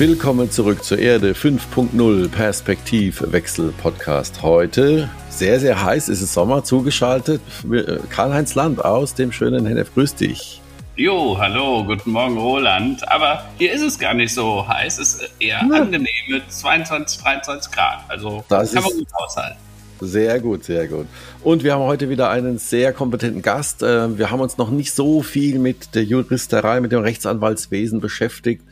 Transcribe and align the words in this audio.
Willkommen 0.00 0.50
zurück 0.50 0.82
zur 0.82 0.98
Erde 0.98 1.34
5.0 1.34 2.30
Perspektivwechsel 2.30 3.70
Podcast. 3.82 4.40
Heute 4.40 5.10
sehr, 5.28 5.60
sehr 5.60 5.84
heiß 5.84 6.08
ist 6.08 6.22
es 6.22 6.32
Sommer 6.32 6.64
zugeschaltet. 6.64 7.42
Äh, 7.70 7.98
Karl-Heinz 8.08 8.54
Land 8.54 8.82
aus 8.82 9.12
dem 9.12 9.30
schönen 9.30 9.66
Hennef. 9.66 9.92
Grüß 9.92 10.14
dich. 10.14 10.62
Jo, 10.96 11.36
hallo, 11.38 11.84
guten 11.84 12.12
Morgen 12.12 12.38
Roland. 12.38 13.06
Aber 13.12 13.44
hier 13.58 13.74
ist 13.74 13.82
es 13.82 13.98
gar 13.98 14.14
nicht 14.14 14.32
so 14.32 14.66
heiß. 14.66 14.98
Es 15.00 15.16
ist 15.16 15.32
eher 15.38 15.60
ja. 15.68 15.82
angenehm 15.82 16.08
mit 16.30 16.50
22, 16.50 17.20
23 17.20 17.70
Grad. 17.70 17.98
Also 18.08 18.42
das 18.48 18.72
kann 18.72 18.82
man 18.82 18.92
gut 18.92 19.08
aushalten. 19.12 19.58
Sehr 20.00 20.40
gut, 20.40 20.64
sehr 20.64 20.88
gut. 20.88 21.08
Und 21.42 21.62
wir 21.62 21.74
haben 21.74 21.82
heute 21.82 22.08
wieder 22.08 22.30
einen 22.30 22.56
sehr 22.56 22.94
kompetenten 22.94 23.42
Gast. 23.42 23.82
Äh, 23.82 24.16
wir 24.16 24.30
haben 24.30 24.40
uns 24.40 24.56
noch 24.56 24.70
nicht 24.70 24.94
so 24.94 25.20
viel 25.20 25.58
mit 25.58 25.94
der 25.94 26.04
Juristerei, 26.04 26.80
mit 26.80 26.90
dem 26.90 27.02
Rechtsanwaltswesen 27.02 28.00
beschäftigt 28.00 28.62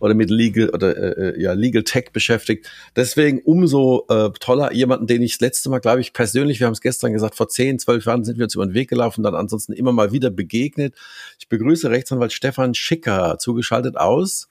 oder 0.00 0.14
mit 0.14 0.30
Legal 0.30 0.70
oder 0.70 0.96
äh, 0.96 1.30
äh, 1.30 1.42
ja 1.42 1.52
Legal 1.52 1.84
Tech 1.84 2.12
beschäftigt. 2.12 2.70
Deswegen 2.96 3.40
umso 3.40 4.06
äh, 4.08 4.30
toller 4.40 4.72
jemanden, 4.72 5.06
den 5.06 5.22
ich 5.22 5.32
das 5.32 5.40
letzte 5.40 5.70
Mal, 5.70 5.80
glaube 5.80 6.00
ich, 6.00 6.12
persönlich, 6.12 6.60
wir 6.60 6.66
haben 6.66 6.74
es 6.74 6.80
gestern 6.80 7.12
gesagt, 7.12 7.34
vor 7.34 7.48
10, 7.48 7.78
12 7.78 8.04
Jahren 8.04 8.24
sind 8.24 8.38
wir 8.38 8.44
uns 8.44 8.54
über 8.54 8.66
den 8.66 8.74
Weg 8.74 8.88
gelaufen, 8.88 9.22
dann 9.22 9.34
ansonsten 9.34 9.72
immer 9.72 9.92
mal 9.92 10.12
wieder 10.12 10.30
begegnet. 10.30 10.94
Ich 11.38 11.48
begrüße 11.48 11.90
Rechtsanwalt 11.90 12.32
Stefan 12.32 12.74
Schicker, 12.74 13.38
zugeschaltet 13.38 13.96
aus 13.96 14.48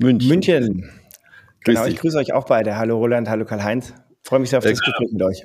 München. 0.00 0.28
München. 0.28 0.90
Genau, 1.64 1.86
ich 1.86 1.96
grüße 1.96 2.18
euch 2.18 2.32
auch 2.32 2.46
beide. 2.46 2.76
Hallo 2.76 2.98
Roland, 2.98 3.28
hallo 3.28 3.44
Karl-Heinz. 3.44 3.94
Freue 4.22 4.40
mich 4.40 4.50
sehr 4.50 4.58
auf 4.58 4.64
das 4.64 4.80
Gespräch 4.80 5.12
mit 5.12 5.22
euch. 5.22 5.42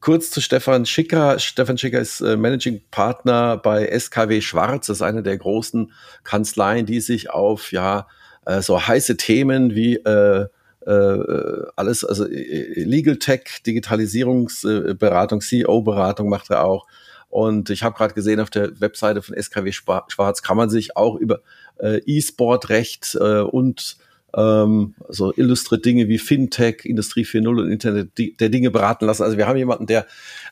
Kurz 0.00 0.30
zu 0.30 0.40
Stefan 0.40 0.86
Schicker. 0.86 1.38
Stefan 1.38 1.76
Schicker 1.76 1.98
ist 1.98 2.20
äh, 2.20 2.36
Managing 2.36 2.82
Partner 2.90 3.56
bei 3.56 3.86
SKW 3.86 4.40
Schwarz. 4.40 4.86
Das 4.86 4.98
ist 4.98 5.02
eine 5.02 5.22
der 5.22 5.36
großen 5.36 5.92
Kanzleien, 6.22 6.86
die 6.86 7.00
sich 7.00 7.30
auf 7.30 7.72
ja 7.72 8.06
äh, 8.48 8.62
so 8.62 8.86
heiße 8.86 9.16
Themen 9.16 9.74
wie 9.74 9.96
äh, 9.96 10.46
äh, 10.86 11.66
alles, 11.76 12.04
also 12.04 12.26
äh, 12.26 12.82
Legal 12.82 13.16
Tech, 13.18 13.62
Digitalisierungsberatung, 13.66 15.40
CEO-Beratung 15.40 16.28
macht 16.28 16.50
er 16.50 16.64
auch. 16.64 16.86
Und 17.28 17.68
ich 17.68 17.82
habe 17.82 17.94
gerade 17.94 18.14
gesehen, 18.14 18.40
auf 18.40 18.48
der 18.48 18.80
Webseite 18.80 19.20
von 19.20 19.36
SKW 19.36 19.70
Schwarz 19.70 20.42
kann 20.42 20.56
man 20.56 20.70
sich 20.70 20.96
auch 20.96 21.16
über 21.16 21.42
äh, 21.78 22.00
E-Sport-Recht 22.06 23.18
äh, 23.20 23.40
und 23.40 23.98
ähm, 24.34 24.94
so 25.08 25.34
illustre 25.34 25.78
Dinge 25.78 26.08
wie 26.08 26.18
Fintech, 26.18 26.84
Industrie 26.84 27.24
4.0 27.24 27.48
und 27.48 27.70
Internet 27.70 28.12
der 28.18 28.48
Dinge 28.48 28.70
beraten 28.70 29.04
lassen. 29.04 29.24
Also 29.24 29.36
wir 29.36 29.46
haben 29.46 29.58
jemanden, 29.58 29.86
der 29.86 30.06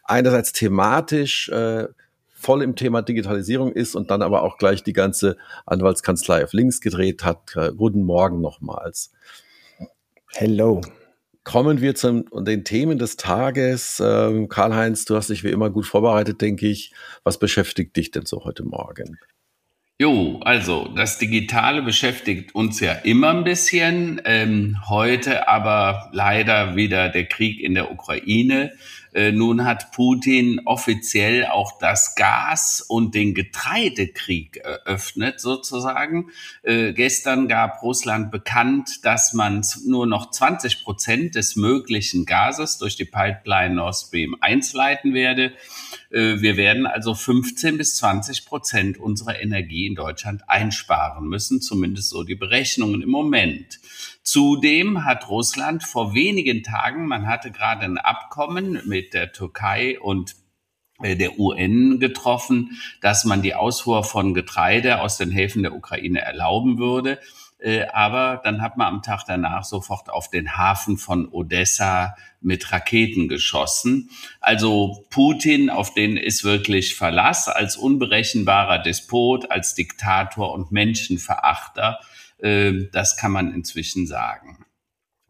einerseits 0.05 0.53
thematisch 0.53 1.49
äh, 1.49 1.87
voll 2.47 2.63
im 2.63 2.77
Thema 2.77 3.03
Digitalisierung 3.03 3.73
ist 3.73 3.97
und 3.97 4.09
dann 4.13 4.23
aber 4.23 4.43
auch 4.43 4.57
gleich 4.57 4.85
die 4.85 4.93
ganze 4.93 5.37
Anwaltskanzlei 5.67 6.45
auf 6.45 6.53
links 6.53 6.81
gedreht 6.81 7.25
hat. 7.25 7.57
Äh, 7.57 7.73
guten 7.77 8.05
Morgen 8.05 8.41
nochmals. 8.41 9.13
Hello. 10.29 10.81
Kommen 11.43 11.81
wir 11.81 11.97
zu 11.97 12.25
den 12.33 12.63
Themen 12.63 12.99
des 12.99 13.17
Tages. 13.17 14.01
Ähm, 14.05 14.49
Karl-Heinz, 14.49 15.07
du 15.07 15.17
hast 15.17 15.31
dich 15.31 15.43
wie 15.43 15.51
immer 15.51 15.71
gut 15.71 15.87
vorbereitet, 15.87 16.41
denke 16.41 16.69
ich. 16.69 16.93
Was 17.25 17.39
beschäftigt 17.39 17.97
dich 17.97 18.13
denn 18.13 18.27
so 18.27 18.45
heute 18.45 18.65
Morgen? 18.65 19.19
Jo, 19.99 20.41
also 20.45 20.93
das 20.95 21.19
Digitale 21.19 21.81
beschäftigt 21.83 22.55
uns 22.55 22.81
ja 22.81 22.93
immer 22.93 23.31
ein 23.31 23.45
bisschen. 23.45 24.21
Ähm, 24.25 24.77
heute 24.89 25.49
aber 25.49 26.11
leider 26.13 26.77
wieder 26.77 27.09
der 27.09 27.25
Krieg 27.25 27.61
in 27.61 27.75
der 27.75 27.91
Ukraine. 27.91 28.73
Äh, 29.13 29.33
nun 29.33 29.65
hat 29.65 29.93
Putin 29.93 30.61
offiziell 30.65 31.47
auch 31.47 31.79
das 31.79 32.15
Gas- 32.15 32.81
und 32.81 33.15
den 33.15 33.35
Getreidekrieg 33.35 34.59
eröffnet, 34.59 35.41
sozusagen. 35.41 36.31
Äh, 36.63 36.93
gestern 36.93 37.49
gab 37.49 37.83
Russland 37.83 38.31
bekannt, 38.31 39.05
dass 39.05 39.33
man 39.33 39.65
nur 39.87 40.07
noch 40.07 40.31
20 40.31 40.85
Prozent 40.85 41.35
des 41.35 41.57
möglichen 41.57 42.27
Gases 42.27 42.79
durch 42.79 42.97
die 42.97 43.05
Pipeline 43.05 43.75
Nord 43.75 43.97
Stream 43.97 44.37
1 44.41 44.73
leiten 44.73 45.15
werde. 45.15 45.53
Äh, 46.11 46.41
wir 46.41 46.57
werden 46.57 46.87
also 46.87 47.15
15 47.15 47.79
bis 47.79 47.97
20 47.97 48.47
Prozent 48.47 48.99
unserer 48.99 49.41
Energie 49.41 49.87
in 49.87 49.95
Deutschland 49.95 50.43
einsparen 50.49 51.29
müssen, 51.29 51.61
zumindest 51.61 52.11
so 52.11 52.23
die 52.25 52.35
Berechnungen 52.35 53.03
im 53.03 53.11
Moment. 53.11 53.81
Zudem 54.23 55.05
hat 55.05 55.29
Russland 55.29 55.83
vor 55.85 56.15
wenigen 56.15 56.63
Tagen, 56.63 57.07
man 57.07 57.27
hatte 57.27 57.51
gerade 57.51 57.85
ein 57.85 57.99
Abkommen 57.99 58.81
mit 58.87 59.15
der 59.15 59.33
Türkei 59.33 60.01
und 60.01 60.35
äh, 61.03 61.17
der 61.17 61.39
UN 61.39 62.01
getroffen, 62.01 62.79
dass 63.01 63.25
man 63.25 63.43
die 63.43 63.55
Ausfuhr 63.55 64.03
von 64.05 64.35
Getreide 64.35 65.01
aus 65.01 65.19
den 65.19 65.31
Häfen 65.31 65.63
der 65.63 65.75
Ukraine 65.75 66.21
erlauben 66.21 66.79
würde. 66.79 67.19
Äh, 67.59 67.87
aber 67.93 68.41
dann 68.45 68.61
hat 68.61 68.77
man 68.77 68.89
am 68.89 69.03
Tag 69.03 69.25
danach 69.27 69.65
sofort 69.65 70.11
auf 70.11 70.29
den 70.29 70.57
Hafen 70.57 70.99
von 70.99 71.29
Odessa 71.29 72.15
mit 72.41 72.71
Raketen 72.71 73.29
geschossen. 73.29 74.11
Also 74.41 75.05
Putin, 75.11 75.71
auf 75.71 75.95
den 75.95 76.17
ist 76.17 76.45
wirklich 76.45 76.97
Verlass 76.97 77.49
als 77.49 77.77
unberechenbarer 77.77 78.79
Despot, 78.79 79.51
als 79.51 79.75
Diktator 79.75 80.53
und 80.53 80.71
Menschenverachter. 80.71 81.99
Ähm, 82.43 82.91
das 82.93 83.17
kann 83.17 83.33
man 83.33 83.53
inzwischen 83.53 84.07
sagen. 84.07 84.65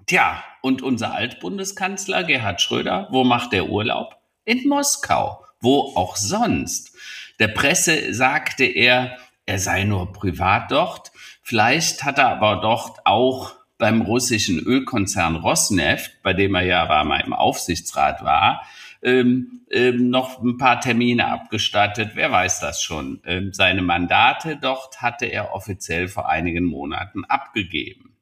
Tja, 0.06 0.42
und 0.62 0.82
unser 0.82 1.14
Altbundeskanzler 1.14 2.24
Gerhard 2.24 2.60
Schröder, 2.60 3.08
wo 3.10 3.24
macht 3.24 3.52
der 3.52 3.68
Urlaub? 3.68 4.16
In 4.44 4.68
Moskau. 4.68 5.44
Wo 5.60 5.92
auch 5.96 6.16
sonst. 6.16 6.94
Der 7.38 7.48
Presse 7.48 8.14
sagte 8.14 8.64
er, 8.64 9.16
er 9.46 9.58
sei 9.58 9.84
nur 9.84 10.12
privat 10.12 10.70
dort. 10.70 11.12
Vielleicht 11.48 12.02
hat 12.02 12.18
er 12.18 12.26
aber 12.26 12.60
dort 12.60 12.98
auch 13.04 13.54
beim 13.78 14.00
russischen 14.00 14.58
Ölkonzern 14.58 15.36
Rosneft, 15.36 16.20
bei 16.24 16.32
dem 16.32 16.56
er 16.56 16.62
ja 16.62 16.82
aber 16.82 17.04
mal 17.04 17.20
im 17.20 17.32
Aufsichtsrat 17.32 18.24
war, 18.24 18.66
ähm, 19.00 19.60
ähm, 19.70 20.10
noch 20.10 20.42
ein 20.42 20.58
paar 20.58 20.80
Termine 20.80 21.28
abgestattet. 21.28 22.10
Wer 22.14 22.32
weiß 22.32 22.58
das 22.58 22.82
schon? 22.82 23.20
Ähm, 23.24 23.52
seine 23.52 23.82
Mandate 23.82 24.58
dort 24.60 25.00
hatte 25.02 25.26
er 25.26 25.52
offiziell 25.52 26.08
vor 26.08 26.28
einigen 26.28 26.64
Monaten 26.64 27.24
abgegeben. 27.24 28.16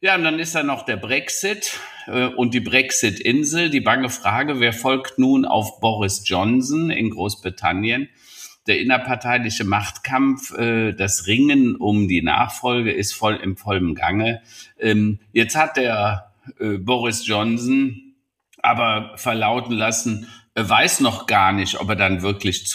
Ja, 0.00 0.14
und 0.14 0.24
dann 0.24 0.38
ist 0.38 0.54
da 0.54 0.62
noch 0.62 0.86
der 0.86 0.96
Brexit 0.96 1.78
äh, 2.06 2.24
und 2.24 2.54
die 2.54 2.60
Brexit-Insel. 2.60 3.68
Die 3.68 3.82
bange 3.82 4.08
Frage, 4.08 4.60
wer 4.60 4.72
folgt 4.72 5.18
nun 5.18 5.44
auf 5.44 5.78
Boris 5.80 6.26
Johnson 6.26 6.88
in 6.88 7.10
Großbritannien? 7.10 8.08
Der 8.66 8.80
innerparteiliche 8.80 9.64
Machtkampf, 9.64 10.52
äh, 10.52 10.92
das 10.92 11.26
Ringen 11.26 11.76
um 11.76 12.08
die 12.08 12.22
Nachfolge 12.22 12.92
ist 12.92 13.12
voll 13.12 13.36
im 13.36 13.56
vollen 13.56 13.94
Gange. 13.94 14.42
Ähm, 14.78 15.20
jetzt 15.32 15.56
hat 15.56 15.76
der 15.76 16.32
äh, 16.58 16.78
Boris 16.78 17.26
Johnson 17.26 18.14
aber 18.58 19.12
verlauten 19.16 19.72
lassen, 19.72 20.28
er 20.54 20.68
weiß 20.68 21.00
noch 21.00 21.26
gar 21.26 21.52
nicht, 21.52 21.78
ob 21.78 21.90
er 21.90 21.96
dann 21.96 22.22
wirklich 22.22 22.66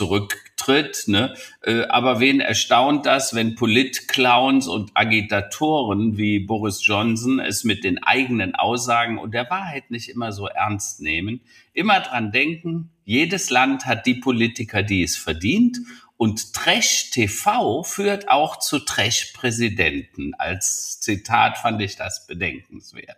zurücktritt. 0.61 1.07
Ne? 1.07 1.33
Äh, 1.61 1.83
aber 1.83 2.19
wen 2.19 2.39
erstaunt 2.39 3.05
das, 3.05 3.33
wenn 3.33 3.55
Politclowns 3.55 4.67
und 4.67 4.91
Agitatoren 4.93 6.17
wie 6.17 6.39
Boris 6.39 6.85
Johnson 6.85 7.39
es 7.39 7.63
mit 7.63 7.83
den 7.83 8.01
eigenen 8.03 8.55
Aussagen 8.55 9.17
und 9.17 9.33
der 9.33 9.49
Wahrheit 9.49 9.91
nicht 9.91 10.09
immer 10.09 10.31
so 10.31 10.47
ernst 10.47 11.01
nehmen? 11.01 11.41
Immer 11.73 11.99
dran 12.01 12.31
denken, 12.31 12.91
jedes 13.03 13.49
Land 13.49 13.85
hat 13.85 14.05
die 14.05 14.15
Politiker, 14.15 14.83
die 14.83 15.03
es 15.03 15.17
verdient. 15.17 15.79
Und 16.17 16.53
Trash 16.53 17.09
TV 17.11 17.81
führt 17.83 18.29
auch 18.29 18.59
zu 18.59 18.79
Trash 18.79 19.33
Präsidenten. 19.33 20.33
Als 20.35 20.99
Zitat 20.99 21.57
fand 21.57 21.81
ich 21.81 21.95
das 21.95 22.27
bedenkenswert. 22.27 23.17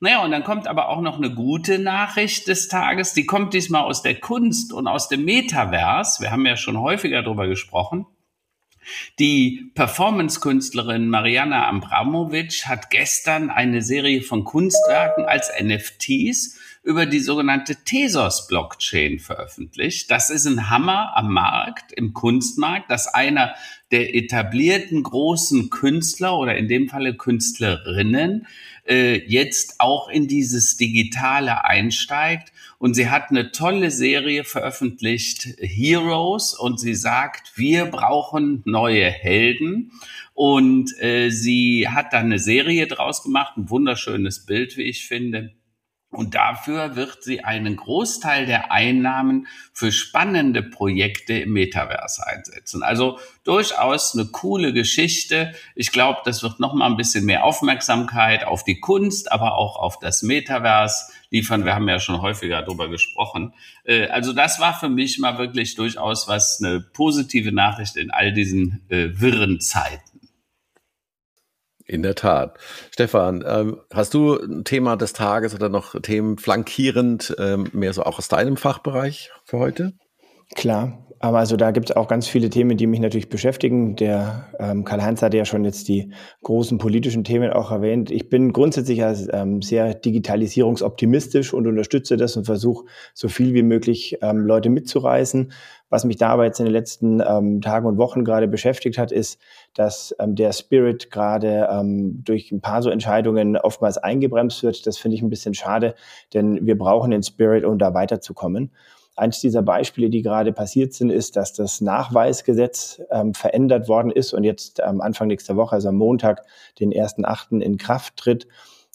Naja, 0.00 0.22
und 0.22 0.30
dann 0.30 0.44
kommt 0.44 0.68
aber 0.68 0.90
auch 0.90 1.00
noch 1.00 1.16
eine 1.16 1.34
gute 1.34 1.80
Nachricht 1.80 2.46
des 2.46 2.68
Tages. 2.68 3.14
Die 3.14 3.26
kommt 3.26 3.52
diesmal 3.52 3.82
aus 3.82 4.02
der 4.02 4.14
Kunst 4.14 4.72
und 4.72 4.86
aus 4.86 5.08
dem 5.08 5.24
Metaverse. 5.24 6.22
Wir 6.22 6.30
haben 6.30 6.46
ja 6.46 6.56
schon 6.56 6.80
häufiger 6.80 7.22
darüber 7.22 7.48
gesprochen. 7.48 8.06
Die 9.18 9.72
Performance-Künstlerin 9.74 11.08
Mariana 11.08 11.66
Abramovic 11.68 12.66
hat 12.66 12.90
gestern 12.90 13.50
eine 13.50 13.82
Serie 13.82 14.22
von 14.22 14.44
Kunstwerken 14.44 15.24
als 15.24 15.50
NFTs 15.60 16.58
über 16.88 17.04
die 17.04 17.20
sogenannte 17.20 17.76
Tezos-Blockchain 17.84 19.18
veröffentlicht. 19.18 20.10
Das 20.10 20.30
ist 20.30 20.46
ein 20.46 20.70
Hammer 20.70 21.14
am 21.14 21.34
Markt, 21.34 21.92
im 21.92 22.14
Kunstmarkt, 22.14 22.90
dass 22.90 23.12
einer 23.12 23.54
der 23.90 24.14
etablierten 24.14 25.02
großen 25.02 25.68
Künstler 25.68 26.38
oder 26.38 26.56
in 26.56 26.66
dem 26.66 26.88
Falle 26.88 27.14
Künstlerinnen 27.14 28.46
äh, 28.88 29.22
jetzt 29.26 29.80
auch 29.80 30.08
in 30.08 30.28
dieses 30.28 30.78
Digitale 30.78 31.62
einsteigt. 31.66 32.54
Und 32.78 32.94
sie 32.94 33.10
hat 33.10 33.28
eine 33.28 33.52
tolle 33.52 33.90
Serie 33.90 34.44
veröffentlicht, 34.44 35.46
Heroes, 35.58 36.54
und 36.54 36.80
sie 36.80 36.94
sagt, 36.94 37.58
wir 37.58 37.84
brauchen 37.84 38.62
neue 38.64 39.10
Helden. 39.10 39.92
Und 40.32 40.98
äh, 41.02 41.28
sie 41.28 41.86
hat 41.86 42.14
da 42.14 42.20
eine 42.20 42.38
Serie 42.38 42.86
draus 42.86 43.24
gemacht, 43.24 43.58
ein 43.58 43.68
wunderschönes 43.68 44.46
Bild, 44.46 44.78
wie 44.78 44.84
ich 44.84 45.06
finde. 45.06 45.52
Und 46.10 46.34
dafür 46.34 46.96
wird 46.96 47.22
sie 47.22 47.44
einen 47.44 47.76
Großteil 47.76 48.46
der 48.46 48.72
Einnahmen 48.72 49.46
für 49.74 49.92
spannende 49.92 50.62
Projekte 50.62 51.34
im 51.34 51.52
Metaverse 51.52 52.26
einsetzen. 52.26 52.82
Also 52.82 53.18
durchaus 53.44 54.14
eine 54.14 54.24
coole 54.26 54.72
Geschichte. 54.72 55.54
Ich 55.74 55.92
glaube, 55.92 56.20
das 56.24 56.42
wird 56.42 56.60
noch 56.60 56.72
mal 56.72 56.86
ein 56.86 56.96
bisschen 56.96 57.26
mehr 57.26 57.44
Aufmerksamkeit 57.44 58.44
auf 58.44 58.64
die 58.64 58.80
Kunst, 58.80 59.30
aber 59.30 59.58
auch 59.58 59.76
auf 59.76 59.98
das 59.98 60.22
Metaverse 60.22 61.12
liefern. 61.28 61.66
Wir 61.66 61.74
haben 61.74 61.88
ja 61.88 62.00
schon 62.00 62.22
häufiger 62.22 62.62
darüber 62.62 62.88
gesprochen. 62.88 63.52
Äh, 63.84 64.06
also 64.06 64.32
das 64.32 64.58
war 64.60 64.72
für 64.72 64.88
mich 64.88 65.18
mal 65.18 65.36
wirklich 65.36 65.74
durchaus 65.74 66.26
was 66.26 66.62
eine 66.62 66.80
positive 66.80 67.52
Nachricht 67.52 67.96
in 67.96 68.10
all 68.10 68.32
diesen 68.32 68.82
äh, 68.88 69.10
wirren 69.20 69.60
Zeiten. 69.60 70.07
In 71.88 72.02
der 72.02 72.14
Tat. 72.14 72.58
Stefan, 72.90 73.42
ähm, 73.46 73.80
hast 73.92 74.12
du 74.12 74.38
ein 74.38 74.64
Thema 74.64 74.96
des 74.96 75.14
Tages 75.14 75.54
oder 75.54 75.70
noch 75.70 75.98
Themen 76.02 76.36
flankierend, 76.36 77.34
ähm, 77.38 77.68
mehr 77.72 77.94
so 77.94 78.02
auch 78.02 78.18
aus 78.18 78.28
deinem 78.28 78.58
Fachbereich 78.58 79.30
für 79.44 79.58
heute? 79.58 79.94
Klar, 80.54 81.07
aber 81.20 81.38
also 81.38 81.56
da 81.56 81.72
gibt 81.72 81.90
es 81.90 81.96
auch 81.96 82.06
ganz 82.06 82.28
viele 82.28 82.48
Themen, 82.48 82.76
die 82.76 82.86
mich 82.86 83.00
natürlich 83.00 83.28
beschäftigen. 83.28 83.96
Der 83.96 84.46
ähm, 84.60 84.84
Karl-Heinz 84.84 85.20
hat 85.20 85.34
ja 85.34 85.44
schon 85.44 85.64
jetzt 85.64 85.88
die 85.88 86.12
großen 86.42 86.78
politischen 86.78 87.24
Themen 87.24 87.52
auch 87.52 87.72
erwähnt. 87.72 88.10
Ich 88.10 88.28
bin 88.28 88.52
grundsätzlich 88.52 89.02
als, 89.02 89.26
ähm, 89.32 89.60
sehr 89.60 89.94
digitalisierungsoptimistisch 89.94 91.52
und 91.52 91.66
unterstütze 91.66 92.16
das 92.16 92.36
und 92.36 92.44
versuche 92.44 92.86
so 93.14 93.28
viel 93.28 93.52
wie 93.54 93.64
möglich 93.64 94.18
ähm, 94.22 94.38
Leute 94.38 94.70
mitzureißen. 94.70 95.52
Was 95.90 96.04
mich 96.04 96.18
da 96.18 96.28
aber 96.28 96.44
jetzt 96.44 96.60
in 96.60 96.66
den 96.66 96.72
letzten 96.72 97.20
ähm, 97.26 97.62
Tagen 97.62 97.86
und 97.86 97.96
Wochen 97.96 98.24
gerade 98.24 98.46
beschäftigt 98.46 98.98
hat, 98.98 99.10
ist, 99.10 99.40
dass 99.74 100.14
ähm, 100.20 100.36
der 100.36 100.52
Spirit 100.52 101.10
gerade 101.10 101.68
ähm, 101.70 102.22
durch 102.24 102.52
ein 102.52 102.60
paar 102.60 102.82
so 102.82 102.90
Entscheidungen 102.90 103.56
oftmals 103.56 103.98
eingebremst 103.98 104.62
wird. 104.62 104.86
Das 104.86 104.98
finde 104.98 105.16
ich 105.16 105.22
ein 105.22 105.30
bisschen 105.30 105.54
schade, 105.54 105.94
denn 106.32 106.64
wir 106.64 106.78
brauchen 106.78 107.10
den 107.10 107.22
Spirit, 107.22 107.64
um 107.64 107.78
da 107.78 107.94
weiterzukommen. 107.94 108.70
Eins 109.18 109.40
dieser 109.40 109.62
Beispiele, 109.62 110.10
die 110.10 110.22
gerade 110.22 110.52
passiert 110.52 110.92
sind, 110.92 111.10
ist, 111.10 111.36
dass 111.36 111.52
das 111.52 111.80
Nachweisgesetz 111.80 113.02
ähm, 113.10 113.34
verändert 113.34 113.88
worden 113.88 114.10
ist 114.10 114.32
und 114.32 114.44
jetzt 114.44 114.80
ähm, 114.86 115.00
Anfang 115.00 115.28
nächster 115.28 115.56
Woche, 115.56 115.74
also 115.74 115.88
am 115.88 115.96
Montag, 115.96 116.44
den 116.78 116.92
1.8. 116.92 117.60
in 117.60 117.78
Kraft 117.78 118.16
tritt. 118.16 118.46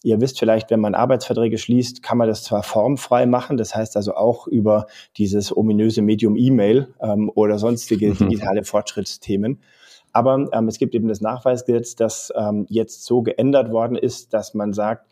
Ihr 0.02 0.20
wisst 0.20 0.40
vielleicht, 0.40 0.70
wenn 0.70 0.82
man 0.82 0.96
Arbeitsverträge 0.96 1.58
schließt, 1.58 2.04
kann 2.04 2.18
man 2.18 2.28
das 2.28 2.44
zwar 2.44 2.64
formfrei 2.64 3.26
machen, 3.26 3.58
das 3.58 3.76
heißt 3.76 3.96
also 3.96 4.16
auch 4.16 4.48
über 4.48 4.88
dieses 5.18 5.56
ominöse 5.56 6.02
Medium 6.02 6.36
E-Mail 6.36 6.94
ähm, 7.02 7.32
oder 7.34 7.58
sonstige 7.60 8.10
mhm. 8.10 8.18
digitale 8.18 8.64
Fortschrittsthemen. 8.64 9.62
Aber 10.14 10.48
ähm, 10.54 10.68
es 10.68 10.78
gibt 10.78 10.94
eben 10.94 11.08
das 11.08 11.22
Nachweisgesetz, 11.22 11.96
das 11.96 12.32
ähm, 12.36 12.66
jetzt 12.70 13.06
so 13.06 13.24
geändert 13.24 13.72
worden 13.72 13.98
ist, 13.98 14.34
dass 14.34 14.54
man 14.54 14.72
sagt, 14.72 15.08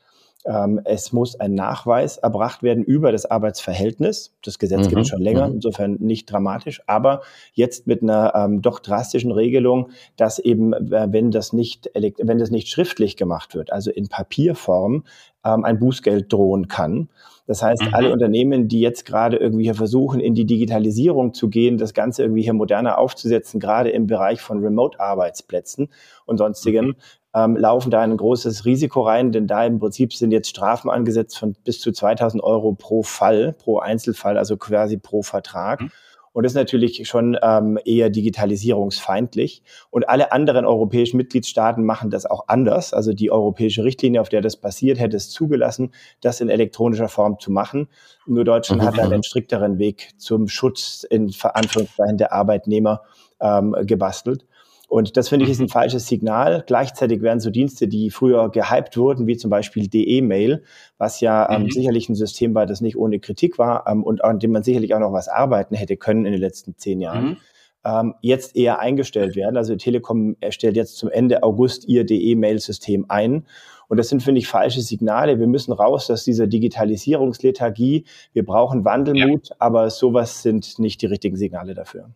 ähm, 0.45 0.81
es 0.85 1.13
muss 1.13 1.39
ein 1.39 1.53
Nachweis 1.53 2.17
erbracht 2.17 2.63
werden 2.63 2.83
über 2.83 3.11
das 3.11 3.25
Arbeitsverhältnis. 3.25 4.33
Das 4.43 4.59
Gesetz 4.59 4.85
mhm. 4.85 4.89
gibt 4.89 5.01
es 5.01 5.07
schon 5.07 5.21
länger, 5.21 5.47
mhm. 5.47 5.55
insofern 5.55 5.97
nicht 5.99 6.31
dramatisch, 6.31 6.81
aber 6.87 7.21
jetzt 7.53 7.87
mit 7.87 8.01
einer 8.01 8.33
ähm, 8.35 8.61
doch 8.61 8.79
drastischen 8.79 9.31
Regelung, 9.31 9.89
dass 10.17 10.39
eben, 10.39 10.73
äh, 10.73 11.07
wenn 11.11 11.31
das 11.31 11.53
nicht, 11.53 11.89
wenn 11.93 12.39
das 12.39 12.51
nicht 12.51 12.69
schriftlich 12.69 13.17
gemacht 13.17 13.55
wird, 13.55 13.71
also 13.71 13.91
in 13.91 14.07
Papierform, 14.07 15.03
ähm, 15.45 15.65
ein 15.65 15.79
Bußgeld 15.79 16.31
drohen 16.31 16.67
kann. 16.67 17.09
Das 17.47 17.63
heißt, 17.63 17.81
mhm. 17.81 17.93
alle 17.93 18.13
Unternehmen, 18.13 18.67
die 18.67 18.79
jetzt 18.79 19.05
gerade 19.05 19.37
irgendwie 19.37 19.63
hier 19.63 19.75
versuchen, 19.75 20.19
in 20.19 20.35
die 20.35 20.45
Digitalisierung 20.45 21.33
zu 21.33 21.49
gehen, 21.49 21.77
das 21.77 21.93
Ganze 21.93 22.23
irgendwie 22.23 22.43
hier 22.43 22.53
moderner 22.53 22.97
aufzusetzen, 22.97 23.59
gerade 23.59 23.89
im 23.89 24.07
Bereich 24.07 24.41
von 24.41 24.59
Remote-Arbeitsplätzen 24.59 25.89
und 26.25 26.37
sonstigem, 26.37 26.85
mhm 26.85 26.95
ähm, 27.33 27.55
laufen 27.55 27.91
da 27.91 28.01
ein 28.01 28.15
großes 28.15 28.65
Risiko 28.65 29.01
rein, 29.01 29.31
denn 29.31 29.47
da 29.47 29.65
im 29.65 29.79
Prinzip 29.79 30.13
sind 30.13 30.31
jetzt 30.31 30.49
Strafen 30.49 30.89
angesetzt 30.89 31.37
von 31.37 31.55
bis 31.63 31.79
zu 31.79 31.91
2000 31.91 32.43
Euro 32.43 32.73
pro 32.73 33.03
Fall, 33.03 33.53
pro 33.57 33.79
Einzelfall, 33.79 34.37
also 34.37 34.57
quasi 34.57 34.97
pro 34.97 35.21
Vertrag. 35.21 35.81
Mhm. 35.81 35.91
Und 36.33 36.43
das 36.43 36.53
ist 36.53 36.57
natürlich 36.57 37.07
schon 37.07 37.37
ähm, 37.41 37.77
eher 37.83 38.09
digitalisierungsfeindlich. 38.09 39.63
Und 39.89 40.07
alle 40.07 40.31
anderen 40.31 40.65
europäischen 40.65 41.17
Mitgliedstaaten 41.17 41.83
machen 41.83 42.09
das 42.09 42.25
auch 42.25 42.45
anders. 42.47 42.93
Also 42.93 43.11
die 43.13 43.31
europäische 43.31 43.83
Richtlinie, 43.83 44.21
auf 44.21 44.29
der 44.29 44.41
das 44.41 44.55
passiert, 44.55 44.99
hätte 44.99 45.17
es 45.17 45.29
zugelassen, 45.29 45.91
das 46.21 46.39
in 46.39 46.49
elektronischer 46.49 47.09
Form 47.09 47.37
zu 47.39 47.51
machen. 47.51 47.89
Nur 48.25 48.45
Deutschland 48.45 48.81
mhm. 48.81 48.85
hat 48.85 48.99
einen 48.99 49.23
strikteren 49.23 49.77
Weg 49.77 50.11
zum 50.17 50.47
Schutz 50.47 51.05
in 51.09 51.31
Verantwortung 51.31 52.17
der 52.17 52.31
Arbeitnehmer 52.31 53.01
ähm, 53.41 53.75
gebastelt. 53.81 54.45
Und 54.91 55.15
das 55.15 55.29
finde 55.29 55.45
ich 55.45 55.51
ist 55.51 55.61
ein 55.61 55.67
mhm. 55.67 55.69
falsches 55.69 56.05
Signal. 56.05 56.65
Gleichzeitig 56.67 57.21
werden 57.21 57.39
so 57.39 57.49
Dienste, 57.49 57.87
die 57.87 58.09
früher 58.09 58.51
gehypt 58.51 58.97
wurden, 58.97 59.25
wie 59.25 59.37
zum 59.37 59.49
Beispiel 59.49 59.87
DE-Mail, 59.87 60.63
was 60.97 61.21
ja 61.21 61.49
ähm, 61.49 61.63
mhm. 61.63 61.69
sicherlich 61.69 62.09
ein 62.09 62.15
System 62.15 62.53
war, 62.53 62.65
das 62.65 62.81
nicht 62.81 62.97
ohne 62.97 63.21
Kritik 63.21 63.57
war 63.57 63.85
ähm, 63.87 64.03
und 64.03 64.21
an 64.21 64.39
dem 64.39 64.51
man 64.51 64.63
sicherlich 64.63 64.93
auch 64.93 64.99
noch 64.99 65.13
was 65.13 65.29
arbeiten 65.29 65.75
hätte 65.75 65.95
können 65.95 66.25
in 66.25 66.33
den 66.33 66.41
letzten 66.41 66.75
zehn 66.75 66.99
Jahren. 66.99 67.23
Mhm. 67.23 67.37
Ähm, 67.85 68.15
jetzt 68.19 68.53
eher 68.57 68.79
eingestellt 68.79 69.37
werden. 69.37 69.55
Also 69.55 69.77
Telekom 69.77 70.35
erstellt 70.41 70.75
jetzt 70.75 70.97
zum 70.97 71.09
Ende 71.09 71.41
August 71.41 71.87
ihr 71.87 72.03
DE-Mail-System 72.03 73.05
ein. 73.07 73.45
Und 73.87 73.95
das 73.95 74.09
sind, 74.09 74.21
finde 74.21 74.39
ich, 74.39 74.47
falsche 74.49 74.81
Signale. 74.81 75.39
Wir 75.39 75.47
müssen 75.47 75.71
raus 75.71 76.11
aus 76.11 76.25
dieser 76.25 76.47
Digitalisierungslethargie. 76.47 78.03
Wir 78.33 78.45
brauchen 78.45 78.83
Wandelmut, 78.83 79.51
ja. 79.51 79.55
aber 79.57 79.89
sowas 79.89 80.43
sind 80.43 80.79
nicht 80.79 81.01
die 81.01 81.05
richtigen 81.05 81.37
Signale 81.37 81.75
dafür. 81.75 82.09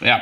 Ja, 0.00 0.20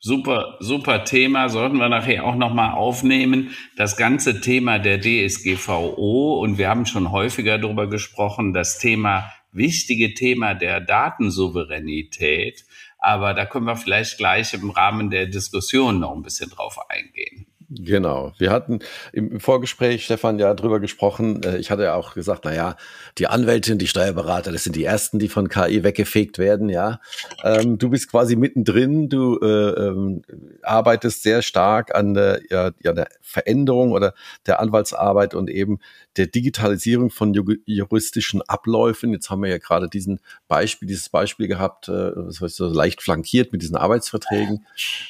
Super, 0.00 0.56
super 0.60 1.04
Thema, 1.04 1.48
sollten 1.48 1.78
wir 1.78 1.88
nachher 1.88 2.24
auch 2.24 2.36
nochmal 2.36 2.72
aufnehmen. 2.72 3.50
Das 3.76 3.96
ganze 3.96 4.40
Thema 4.40 4.78
der 4.78 5.00
DSGVO 5.00 6.40
und 6.40 6.56
wir 6.56 6.68
haben 6.68 6.86
schon 6.86 7.10
häufiger 7.10 7.58
darüber 7.58 7.88
gesprochen, 7.88 8.52
das 8.52 8.78
Thema, 8.78 9.28
wichtige 9.50 10.14
Thema 10.14 10.54
der 10.54 10.80
Datensouveränität. 10.80 12.64
Aber 12.98 13.34
da 13.34 13.44
können 13.44 13.66
wir 13.66 13.74
vielleicht 13.74 14.18
gleich 14.18 14.54
im 14.54 14.70
Rahmen 14.70 15.10
der 15.10 15.26
Diskussion 15.26 15.98
noch 15.98 16.14
ein 16.14 16.22
bisschen 16.22 16.50
drauf 16.50 16.78
eingehen. 16.88 17.46
Genau. 17.70 18.32
Wir 18.38 18.50
hatten 18.50 18.78
im 19.12 19.40
Vorgespräch, 19.40 20.06
Stefan, 20.06 20.38
ja 20.38 20.54
drüber 20.54 20.80
gesprochen. 20.80 21.42
Äh, 21.42 21.58
ich 21.58 21.70
hatte 21.70 21.82
ja 21.82 21.94
auch 21.96 22.14
gesagt, 22.14 22.46
na 22.46 22.54
ja, 22.54 22.76
die 23.18 23.26
Anwältin, 23.26 23.76
die 23.76 23.86
Steuerberater, 23.86 24.52
das 24.52 24.64
sind 24.64 24.74
die 24.74 24.84
ersten, 24.84 25.18
die 25.18 25.28
von 25.28 25.50
KI 25.50 25.84
weggefegt 25.84 26.38
werden, 26.38 26.70
ja. 26.70 26.98
Ähm, 27.44 27.76
du 27.76 27.90
bist 27.90 28.10
quasi 28.10 28.36
mittendrin, 28.36 29.10
du 29.10 29.38
äh, 29.42 29.46
ähm, 29.46 30.22
arbeitest 30.62 31.22
sehr 31.22 31.42
stark 31.42 31.94
an 31.94 32.14
der, 32.14 32.40
ja, 32.48 32.70
ja, 32.82 32.94
der 32.94 33.08
Veränderung 33.20 33.92
oder 33.92 34.14
der 34.46 34.60
Anwaltsarbeit 34.60 35.34
und 35.34 35.50
eben 35.50 35.78
der 36.16 36.26
Digitalisierung 36.26 37.10
von 37.10 37.34
juristischen 37.66 38.40
Abläufen. 38.40 39.12
Jetzt 39.12 39.28
haben 39.28 39.42
wir 39.42 39.50
ja 39.50 39.58
gerade 39.58 39.88
diesen 39.90 40.20
Beispiel, 40.48 40.88
dieses 40.88 41.10
Beispiel 41.10 41.48
gehabt, 41.48 41.88
äh, 41.88 42.12
das 42.14 42.40
heißt 42.40 42.56
so 42.56 42.66
leicht 42.66 43.02
flankiert 43.02 43.52
mit 43.52 43.60
diesen 43.60 43.76
Arbeitsverträgen. 43.76 44.64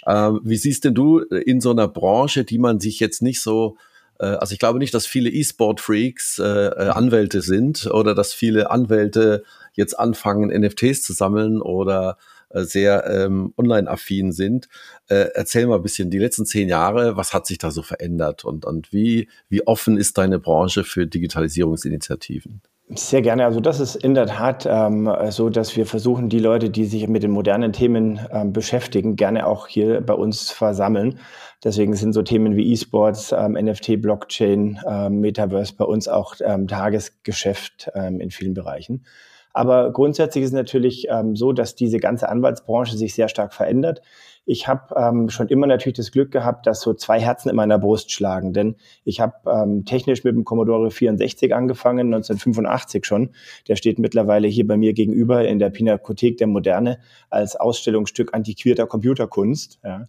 Ähm, 0.08 0.40
wie 0.42 0.56
siehst 0.56 0.84
denn 0.84 0.94
du 0.94 1.20
in 1.20 1.60
so 1.60 1.70
einer 1.70 1.86
Branche, 1.86 2.47
die 2.48 2.58
man 2.58 2.80
sich 2.80 3.00
jetzt 3.00 3.22
nicht 3.22 3.40
so 3.40 3.76
äh, 4.18 4.26
also 4.26 4.52
ich 4.52 4.58
glaube 4.58 4.78
nicht, 4.78 4.94
dass 4.94 5.06
viele 5.06 5.30
E-Sport-Freaks 5.30 6.38
äh, 6.38 6.44
äh, 6.44 6.88
Anwälte 6.90 7.40
sind 7.40 7.86
oder 7.86 8.14
dass 8.14 8.32
viele 8.32 8.70
Anwälte 8.70 9.44
jetzt 9.74 9.98
anfangen, 9.98 10.48
NFTs 10.48 11.02
zu 11.02 11.12
sammeln 11.12 11.60
oder 11.60 12.18
äh, 12.50 12.62
sehr 12.62 13.06
ähm, 13.06 13.52
online-affin 13.56 14.32
sind. 14.32 14.68
Äh, 15.08 15.28
erzähl 15.34 15.66
mal 15.66 15.76
ein 15.76 15.82
bisschen 15.82 16.10
die 16.10 16.18
letzten 16.18 16.46
zehn 16.46 16.68
Jahre, 16.68 17.16
was 17.16 17.32
hat 17.32 17.46
sich 17.46 17.58
da 17.58 17.70
so 17.70 17.82
verändert 17.82 18.44
und, 18.44 18.64
und 18.64 18.92
wie, 18.92 19.28
wie 19.48 19.66
offen 19.66 19.96
ist 19.96 20.18
deine 20.18 20.38
Branche 20.38 20.84
für 20.84 21.06
Digitalisierungsinitiativen? 21.06 22.60
Sehr 22.90 23.20
gerne. 23.20 23.44
Also 23.44 23.60
das 23.60 23.80
ist 23.80 23.96
in 23.96 24.14
der 24.14 24.26
Tat 24.26 24.66
ähm, 24.66 25.12
so, 25.28 25.50
dass 25.50 25.76
wir 25.76 25.84
versuchen, 25.84 26.30
die 26.30 26.38
Leute, 26.38 26.70
die 26.70 26.86
sich 26.86 27.06
mit 27.06 27.22
den 27.22 27.32
modernen 27.32 27.74
Themen 27.74 28.18
ähm, 28.32 28.54
beschäftigen, 28.54 29.14
gerne 29.14 29.46
auch 29.46 29.66
hier 29.66 30.00
bei 30.00 30.14
uns 30.14 30.50
versammeln. 30.50 31.18
Deswegen 31.64 31.94
sind 31.94 32.12
so 32.12 32.22
Themen 32.22 32.56
wie 32.56 32.72
E-Sports, 32.72 33.32
ähm, 33.32 33.52
NFT, 33.52 34.00
Blockchain, 34.00 34.78
ähm, 34.86 35.20
Metaverse 35.20 35.74
bei 35.76 35.84
uns 35.84 36.06
auch 36.06 36.36
ähm, 36.40 36.68
Tagesgeschäft 36.68 37.90
ähm, 37.94 38.20
in 38.20 38.30
vielen 38.30 38.54
Bereichen. 38.54 39.04
Aber 39.52 39.92
grundsätzlich 39.92 40.44
ist 40.44 40.50
es 40.50 40.54
natürlich 40.54 41.08
ähm, 41.10 41.34
so, 41.34 41.52
dass 41.52 41.74
diese 41.74 41.98
ganze 41.98 42.28
Anwaltsbranche 42.28 42.96
sich 42.96 43.12
sehr 43.14 43.28
stark 43.28 43.52
verändert. 43.52 44.02
Ich 44.44 44.68
habe 44.68 44.94
ähm, 44.94 45.30
schon 45.30 45.48
immer 45.48 45.66
natürlich 45.66 45.96
das 45.96 46.12
Glück 46.12 46.30
gehabt, 46.30 46.66
dass 46.68 46.80
so 46.80 46.94
zwei 46.94 47.18
Herzen 47.20 47.48
in 47.48 47.56
meiner 47.56 47.78
Brust 47.78 48.12
schlagen. 48.12 48.52
Denn 48.52 48.76
ich 49.04 49.20
habe 49.20 49.82
technisch 49.84 50.24
mit 50.24 50.36
dem 50.36 50.44
Commodore 50.44 50.90
64 50.90 51.54
angefangen, 51.54 52.14
1985 52.14 53.04
schon. 53.04 53.30
Der 53.66 53.76
steht 53.76 53.98
mittlerweile 53.98 54.48
hier 54.48 54.66
bei 54.66 54.78
mir 54.78 54.94
gegenüber 54.94 55.46
in 55.46 55.58
der 55.58 55.68
Pinakothek 55.68 56.38
der 56.38 56.46
Moderne 56.46 56.98
als 57.28 57.56
Ausstellungsstück 57.56 58.32
antiquierter 58.32 58.86
Computerkunst. 58.86 59.80
Ja. 59.84 60.06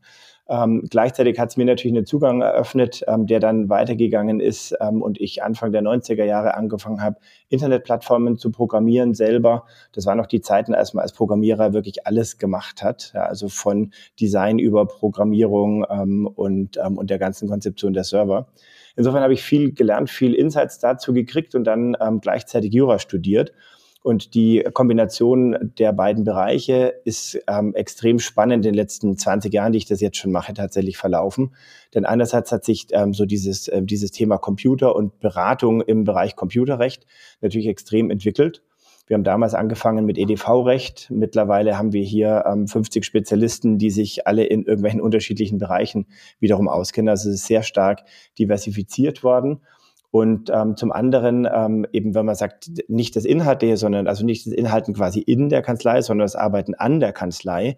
Ähm, 0.50 0.88
gleichzeitig 0.90 1.38
hat 1.38 1.50
es 1.50 1.58
mir 1.58 1.66
natürlich 1.66 1.96
einen 1.96 2.08
Zugang 2.08 2.42
eröffnet, 2.42 3.04
ähm, 3.08 3.28
der 3.28 3.40
dann 3.40 3.70
weitergegangen 3.70 4.40
ist 4.40 4.76
ähm, 4.82 5.04
und 5.04 5.22
ich 5.22 5.44
Anfang 5.44 5.72
der 5.72 5.84
90er 5.84 6.24
Jahre 6.24 6.56
angefangen 6.56 7.04
habe, 7.04 7.18
Internetplattformen 7.50 8.38
zu 8.38 8.50
programmieren 8.52 9.14
selber. 9.14 9.66
Das 9.92 10.08
waren 10.08 10.18
noch 10.18 10.26
die 10.26 10.42
Zeiten, 10.42 10.74
als 10.74 10.96
man 10.96 11.04
als 11.04 11.14
Programmierer 11.14 11.74
wirklich 11.74 12.08
alles 12.08 12.40
gemacht 12.40 12.82
hat, 12.82 13.12
ja, 13.14 13.26
also 13.26 13.48
von 13.48 13.92
Design 14.20 14.58
über 14.58 14.88
Programmierung 14.88 15.86
ähm, 15.88 16.26
und, 16.26 16.78
ähm, 16.84 16.98
und 16.98 17.12
der 17.12 17.20
ganzen 17.20 17.48
Konzeption 17.48 17.94
der 17.94 18.04
Server. 18.04 18.48
insofern 18.96 19.22
habe 19.22 19.34
ich 19.34 19.44
viel 19.44 19.74
gelernt, 19.74 20.10
viel 20.10 20.34
Insights 20.34 20.80
dazu 20.80 21.14
gekriegt 21.14 21.54
und 21.54 21.66
dann 21.66 21.96
ähm, 22.02 22.22
gleichzeitig 22.22 22.74
Jura 22.74 22.98
studiert. 22.98 23.54
Und 24.02 24.34
die 24.34 24.64
Kombination 24.74 25.74
der 25.78 25.92
beiden 25.92 26.24
Bereiche 26.24 26.94
ist 27.04 27.40
ähm, 27.48 27.76
extrem 27.76 28.20
spannend 28.20 28.66
in 28.66 28.72
den 28.72 28.74
letzten 28.74 29.18
20 29.18 29.54
Jahren, 29.54 29.74
die 29.74 29.80
ich 29.80 29.88
das 29.88 30.00
jetzt 30.00 30.18
schon 30.18 30.32
mache, 30.32 30.54
tatsächlich 30.54 30.98
verlaufen. 30.98 31.54
Denn 31.94 32.06
einerseits 32.06 32.52
hat 32.52 32.64
sich 32.64 32.88
ähm, 32.92 33.14
so 33.14 33.26
dieses, 33.26 33.68
äh, 33.68 33.82
dieses 33.84 34.12
Thema 34.12 34.38
Computer 34.38 34.96
und 34.96 35.20
Beratung 35.20 35.82
im 35.82 36.06
Bereich 36.06 36.38
Computerrecht 36.38 37.06
natürlich 37.42 37.68
extrem 37.68 38.10
entwickelt. 38.10 38.62
Wir 39.10 39.16
haben 39.16 39.24
damals 39.24 39.56
angefangen 39.56 40.06
mit 40.06 40.20
EDV-Recht. 40.20 41.08
Mittlerweile 41.10 41.80
haben 41.80 41.94
wir 41.94 42.04
hier 42.04 42.44
ähm, 42.46 42.68
50 42.68 43.04
Spezialisten, 43.04 43.80
die 43.80 43.90
sich 43.90 44.28
alle 44.28 44.44
in 44.44 44.64
irgendwelchen 44.64 45.02
unterschiedlichen 45.02 45.58
Bereichen 45.58 46.06
wiederum 46.40 46.70
auskennen. 46.70 47.10
Also 47.10 47.30
es 47.30 47.38
ist 47.38 47.48
sehr 47.48 47.64
stark 47.64 48.04
diversifiziert 48.38 49.24
worden. 49.24 49.62
Und 50.12 50.50
ähm, 50.50 50.76
zum 50.76 50.92
anderen 50.92 51.48
ähm, 51.52 51.86
eben, 51.92 52.16
wenn 52.16 52.26
man 52.26 52.36
sagt, 52.36 52.70
nicht 52.88 53.16
das 53.16 53.26
Inhaltliche, 53.26 53.78
sondern 53.78 54.08
also 54.08 54.26
nicht 54.26 54.46
das 54.46 54.54
Inhalten 54.54 54.96
quasi 54.96 55.20
in 55.20 55.50
der 55.50 55.62
Kanzlei, 55.62 56.02
sondern 56.02 56.26
das 56.26 56.36
Arbeiten 56.36 56.74
an 56.74 57.00
der 57.00 57.14
Kanzlei, 57.14 57.78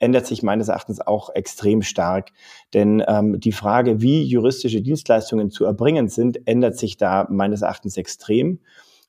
ändert 0.00 0.26
sich 0.26 0.42
meines 0.42 0.68
Erachtens 0.68 1.00
auch 1.00 1.30
extrem 1.34 1.82
stark. 1.82 2.30
Denn 2.74 3.02
ähm, 3.06 3.38
die 3.40 3.52
Frage, 3.52 4.00
wie 4.00 4.22
juristische 4.22 4.80
Dienstleistungen 4.80 5.50
zu 5.50 5.64
erbringen 5.64 6.08
sind, 6.08 6.46
ändert 6.46 6.76
sich 6.76 6.96
da 6.96 7.26
meines 7.30 7.62
Erachtens 7.62 7.96
extrem. 7.96 8.60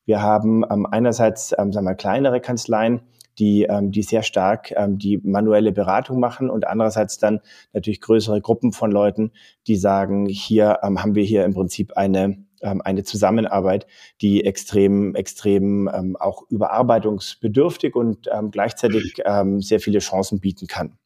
Wir 0.04 0.22
haben 0.22 0.64
ähm, 0.70 0.86
einerseits 0.86 1.54
ähm, 1.58 1.72
sagen 1.72 1.86
wir, 1.86 1.94
kleinere 1.94 2.40
Kanzleien, 2.40 3.02
die, 3.38 3.64
ähm, 3.64 3.90
die 3.90 4.02
sehr 4.02 4.22
stark 4.22 4.72
ähm, 4.76 4.98
die 4.98 5.18
manuelle 5.18 5.72
Beratung 5.72 6.20
machen 6.20 6.50
und 6.50 6.66
andererseits 6.66 7.18
dann 7.18 7.40
natürlich 7.72 8.00
größere 8.00 8.40
Gruppen 8.40 8.72
von 8.72 8.90
Leuten, 8.90 9.32
die 9.66 9.76
sagen, 9.76 10.26
hier 10.26 10.80
ähm, 10.82 11.02
haben 11.02 11.14
wir 11.14 11.24
hier 11.24 11.44
im 11.44 11.54
Prinzip 11.54 11.96
eine 11.96 12.44
ähm, 12.62 12.80
eine 12.82 13.04
Zusammenarbeit, 13.04 13.86
die 14.20 14.44
extrem, 14.44 15.14
extrem 15.14 15.88
ähm, 15.92 16.16
auch 16.16 16.42
überarbeitungsbedürftig 16.50 17.94
und 17.94 18.28
ähm, 18.32 18.50
gleichzeitig 18.50 19.22
ähm, 19.24 19.60
sehr 19.60 19.80
viele 19.80 19.98
Chancen 19.98 20.40
bieten 20.40 20.66
kann. 20.66 20.98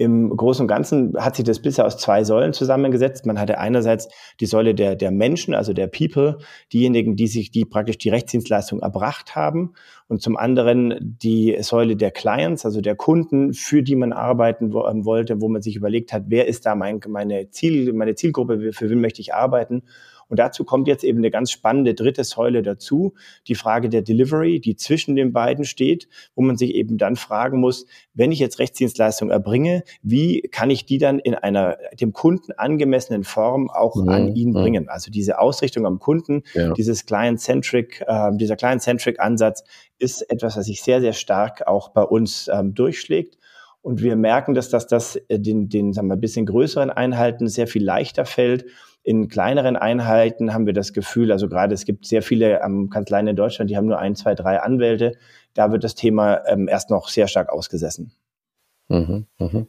Im 0.00 0.30
Großen 0.30 0.62
und 0.62 0.68
Ganzen 0.68 1.12
hat 1.18 1.34
sich 1.34 1.44
das 1.44 1.60
bisher 1.60 1.84
aus 1.84 1.98
zwei 1.98 2.22
Säulen 2.22 2.52
zusammengesetzt. 2.52 3.26
Man 3.26 3.40
hatte 3.40 3.58
einerseits 3.58 4.08
die 4.38 4.46
Säule 4.46 4.72
der, 4.72 4.94
der 4.94 5.10
Menschen, 5.10 5.54
also 5.54 5.72
der 5.72 5.88
People, 5.88 6.38
diejenigen, 6.72 7.16
die 7.16 7.26
sich, 7.26 7.50
die 7.50 7.64
praktisch 7.64 7.98
die 7.98 8.08
Rechtsdienstleistung 8.08 8.78
erbracht 8.78 9.34
haben. 9.34 9.72
Und 10.06 10.22
zum 10.22 10.36
anderen 10.36 10.94
die 11.00 11.56
Säule 11.62 11.96
der 11.96 12.12
Clients, 12.12 12.64
also 12.64 12.80
der 12.80 12.94
Kunden, 12.94 13.52
für 13.54 13.82
die 13.82 13.96
man 13.96 14.12
arbeiten 14.12 14.72
wo, 14.72 14.86
ähm, 14.86 15.04
wollte, 15.04 15.40
wo 15.40 15.48
man 15.48 15.62
sich 15.62 15.74
überlegt 15.74 16.12
hat, 16.12 16.26
wer 16.28 16.46
ist 16.46 16.64
da 16.64 16.76
mein, 16.76 17.00
meine 17.08 17.50
Ziel, 17.50 17.92
meine 17.92 18.14
Zielgruppe, 18.14 18.72
für 18.72 18.88
wen 18.88 19.00
möchte 19.00 19.20
ich 19.20 19.34
arbeiten? 19.34 19.82
Und 20.28 20.38
dazu 20.38 20.64
kommt 20.64 20.88
jetzt 20.88 21.04
eben 21.04 21.18
eine 21.18 21.30
ganz 21.30 21.50
spannende 21.50 21.94
dritte 21.94 22.24
Säule 22.24 22.62
dazu, 22.62 23.14
die 23.46 23.54
Frage 23.54 23.88
der 23.88 24.02
Delivery, 24.02 24.60
die 24.60 24.76
zwischen 24.76 25.16
den 25.16 25.32
beiden 25.32 25.64
steht, 25.64 26.08
wo 26.34 26.42
man 26.42 26.56
sich 26.56 26.74
eben 26.74 26.98
dann 26.98 27.16
fragen 27.16 27.60
muss, 27.60 27.86
wenn 28.14 28.30
ich 28.30 28.38
jetzt 28.38 28.58
Rechtsdienstleistung 28.58 29.30
erbringe, 29.30 29.82
wie 30.02 30.42
kann 30.42 30.70
ich 30.70 30.86
die 30.86 30.98
dann 30.98 31.18
in 31.18 31.34
einer 31.34 31.78
dem 31.98 32.12
Kunden 32.12 32.52
angemessenen 32.52 33.24
Form 33.24 33.70
auch 33.70 33.96
mhm. 33.96 34.08
an 34.08 34.36
ihn 34.36 34.50
mhm. 34.50 34.54
bringen? 34.54 34.88
Also 34.88 35.10
diese 35.10 35.38
Ausrichtung 35.38 35.86
am 35.86 35.98
Kunden, 35.98 36.42
ja. 36.54 36.72
dieses 36.74 37.06
Client-Centric, 37.06 38.04
äh, 38.06 38.30
dieser 38.36 38.56
Client-Centric 38.56 39.20
Ansatz 39.20 39.64
ist 39.98 40.22
etwas, 40.30 40.56
was 40.56 40.66
sich 40.66 40.82
sehr, 40.82 41.00
sehr 41.00 41.14
stark 41.14 41.66
auch 41.66 41.88
bei 41.90 42.02
uns 42.02 42.48
ähm, 42.52 42.74
durchschlägt. 42.74 43.38
Und 43.80 44.02
wir 44.02 44.16
merken, 44.16 44.54
dass 44.54 44.68
das, 44.68 44.86
das 44.86 45.16
äh, 45.28 45.38
den, 45.38 45.68
den 45.68 45.92
sagen 45.92 46.08
wir, 46.08 46.16
bisschen 46.16 46.46
größeren 46.46 46.90
Einheiten 46.90 47.48
sehr 47.48 47.66
viel 47.66 47.84
leichter 47.84 48.26
fällt 48.26 48.66
in 49.08 49.28
kleineren 49.28 49.76
Einheiten 49.76 50.52
haben 50.52 50.66
wir 50.66 50.74
das 50.74 50.92
Gefühl, 50.92 51.32
also 51.32 51.48
gerade 51.48 51.72
es 51.72 51.86
gibt 51.86 52.04
sehr 52.04 52.20
viele 52.20 52.60
ähm, 52.60 52.90
Kanzleien 52.90 53.26
in 53.26 53.36
Deutschland, 53.36 53.70
die 53.70 53.76
haben 53.78 53.86
nur 53.86 53.98
ein, 53.98 54.14
zwei, 54.14 54.34
drei 54.34 54.60
Anwälte. 54.60 55.16
Da 55.54 55.72
wird 55.72 55.82
das 55.82 55.94
Thema 55.94 56.46
ähm, 56.46 56.68
erst 56.68 56.90
noch 56.90 57.08
sehr 57.08 57.26
stark 57.26 57.48
ausgesessen. 57.48 58.12
Mhm, 58.88 59.24
mh. 59.38 59.66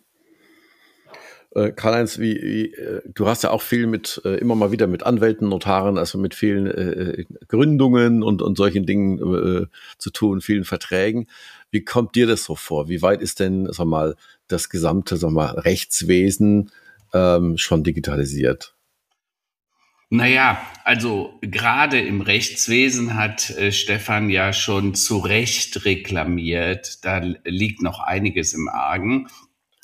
Äh, 1.56 1.72
Karl-Heinz, 1.72 2.20
wie, 2.20 2.36
wie, 2.36 2.74
äh, 2.74 3.02
du 3.06 3.28
hast 3.28 3.44
ja 3.44 3.52
auch 3.52 3.62
viel 3.62 3.88
mit, 3.88 4.22
äh, 4.26 4.36
immer 4.40 4.56
mal 4.56 4.74
wieder 4.74 4.88
mit 4.88 5.04
Anwälten, 5.04 5.48
Notaren, 5.48 5.98
also 5.98 6.18
mit 6.18 6.36
vielen 6.36 7.26
Gründungen 7.48 8.24
und, 8.24 8.42
und 8.42 8.58
solchen 8.58 8.86
Dingen 8.86 9.70
zu 9.98 10.10
tun, 10.10 10.42
vielen 10.42 10.66
Verträgen. 10.66 11.28
Wie 11.72 11.86
kommt 11.86 12.16
dir 12.16 12.28
das 12.28 12.44
so 12.44 12.56
vor? 12.56 12.90
Wie 12.90 13.02
weit 13.02 13.22
ist 13.22 13.40
denn, 13.40 13.72
sag 13.72 13.86
mal, 13.86 14.18
das 14.50 14.68
gesamte, 14.70 15.16
sag 15.16 15.32
mal, 15.32 15.52
Rechtswesen 15.52 16.72
ähm, 17.14 17.58
schon 17.58 17.86
digitalisiert? 17.86 18.76
Naja, 20.12 20.60
also 20.86 21.38
gerade 21.42 22.00
im 22.00 22.22
Rechtswesen 22.22 23.14
hat 23.14 23.52
äh, 23.52 23.72
Stefan 23.72 24.32
ja 24.32 24.54
schon 24.54 24.96
zu 24.96 25.20
Recht 25.20 25.86
reklamiert. 25.86 27.06
Da 27.06 27.20
liegt 27.44 27.84
noch 27.84 28.00
einiges 28.00 28.56
im 28.56 28.70
Argen. 28.70 29.28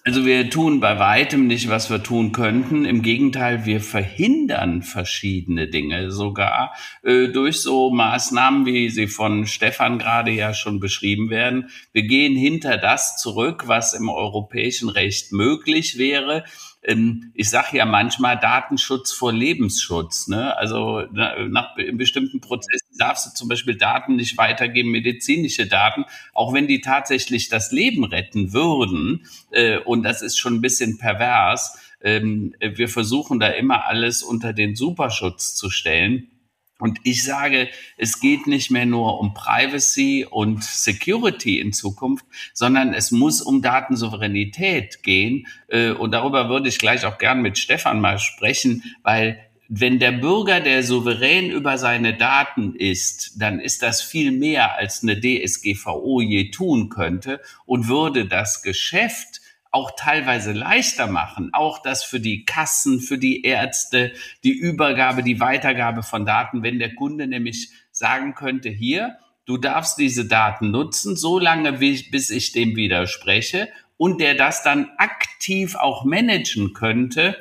Also 0.07 0.23
wir 0.23 0.51
tun 0.51 0.81
bei 0.81 0.99
weitem 0.99 1.47
nicht, 1.47 1.67
was 1.67 1.89
wir 1.89 2.03
tun 2.03 2.31
könnten. 2.31 2.85
Im 2.85 3.01
Gegenteil, 3.01 3.65
wir 3.65 3.81
verhindern 3.81 4.83
verschiedene 4.83 5.67
Dinge 5.67 6.11
sogar 6.11 6.75
äh, 7.01 7.29
durch 7.29 7.61
so 7.61 7.89
Maßnahmen, 7.89 8.67
wie 8.67 8.91
sie 8.91 9.07
von 9.07 9.47
Stefan 9.47 9.97
gerade 9.97 10.29
ja 10.29 10.53
schon 10.53 10.79
beschrieben 10.79 11.31
werden. 11.31 11.71
Wir 11.91 12.03
gehen 12.03 12.35
hinter 12.35 12.77
das 12.77 13.17
zurück, 13.17 13.63
was 13.65 13.95
im 13.95 14.07
europäischen 14.07 14.89
Recht 14.89 15.31
möglich 15.31 15.97
wäre 15.97 16.43
ähm, 16.87 17.31
ich 17.33 17.49
sage 17.49 17.77
ja 17.77 17.85
manchmal 17.85 18.39
Datenschutz 18.39 19.11
vor 19.11 19.33
Lebensschutz. 19.33 20.27
Ne? 20.27 20.55
Also 20.55 21.01
nach 21.11 21.75
bestimmten 21.93 22.41
Prozessen 22.41 22.84
darfst 22.97 23.25
du 23.25 23.33
zum 23.33 23.47
Beispiel 23.47 23.77
Daten 23.77 24.15
nicht 24.15 24.37
weitergeben, 24.37 24.91
medizinische 24.91 25.67
Daten, 25.67 26.05
auch 26.33 26.53
wenn 26.53 26.67
die 26.67 26.81
tatsächlich 26.81 27.49
das 27.49 27.71
Leben 27.71 28.03
retten 28.03 28.53
würden. 28.53 29.25
Äh, 29.51 29.79
und 29.79 30.03
das 30.03 30.21
ist 30.21 30.37
schon 30.37 30.55
ein 30.55 30.61
bisschen 30.61 30.97
pervers. 30.97 31.77
Ähm, 32.01 32.55
wir 32.59 32.89
versuchen 32.89 33.39
da 33.39 33.47
immer 33.47 33.85
alles 33.85 34.23
unter 34.23 34.53
den 34.53 34.75
Superschutz 34.75 35.55
zu 35.55 35.69
stellen. 35.69 36.29
Und 36.77 36.99
ich 37.03 37.23
sage, 37.23 37.69
es 37.97 38.19
geht 38.19 38.47
nicht 38.47 38.69
mehr 38.69 38.85
nur 38.85 39.19
um 39.21 39.33
Privacy 39.33 40.27
und 40.29 40.61
Security 40.61 41.59
in 41.59 41.71
Zukunft, 41.71 42.25
sondern 42.53 42.93
es 42.93 43.11
muss 43.11 43.41
um 43.41 43.61
Datensouveränität 43.61 45.01
gehen. 45.01 45.47
Äh, 45.69 45.91
und 45.91 46.11
darüber 46.11 46.49
würde 46.49 46.67
ich 46.67 46.77
gleich 46.77 47.05
auch 47.05 47.17
gern 47.17 47.41
mit 47.41 47.57
Stefan 47.57 48.01
mal 48.01 48.19
sprechen, 48.19 48.83
weil 49.03 49.39
wenn 49.67 49.99
der 49.99 50.11
Bürger 50.11 50.59
der 50.59 50.83
souverän 50.83 51.49
über 51.49 51.77
seine 51.77 52.15
Daten 52.15 52.75
ist, 52.75 53.41
dann 53.41 53.59
ist 53.59 53.81
das 53.81 54.01
viel 54.01 54.31
mehr 54.31 54.75
als 54.77 55.01
eine 55.01 55.19
DSGVO 55.19 56.21
je 56.21 56.51
tun 56.51 56.89
könnte 56.89 57.41
und 57.65 57.87
würde 57.87 58.25
das 58.27 58.61
Geschäft 58.61 59.41
auch 59.71 59.91
teilweise 59.97 60.53
leichter 60.53 61.07
machen. 61.07 61.49
Auch 61.53 61.81
das 61.81 62.03
für 62.03 62.19
die 62.21 62.45
Kassen, 62.45 63.01
für 63.01 63.17
die 63.17 63.41
Ärzte, 63.43 64.13
die 64.43 64.53
Übergabe, 64.53 65.21
die 65.21 65.41
Weitergabe 65.41 66.01
von 66.01 66.25
Daten, 66.25 66.63
wenn 66.63 66.79
der 66.79 66.95
Kunde 66.95 67.27
nämlich 67.27 67.71
sagen 67.91 68.35
könnte, 68.35 68.69
hier, 68.69 69.17
du 69.45 69.57
darfst 69.57 69.97
diese 69.97 70.25
Daten 70.25 70.71
nutzen, 70.71 71.17
so 71.17 71.39
lange, 71.39 71.73
bis 71.73 72.29
ich 72.29 72.53
dem 72.53 72.75
widerspreche 72.75 73.67
und 73.97 74.21
der 74.21 74.35
das 74.35 74.63
dann 74.63 74.91
aktiv 74.97 75.75
auch 75.75 76.05
managen 76.05 76.73
könnte, 76.73 77.37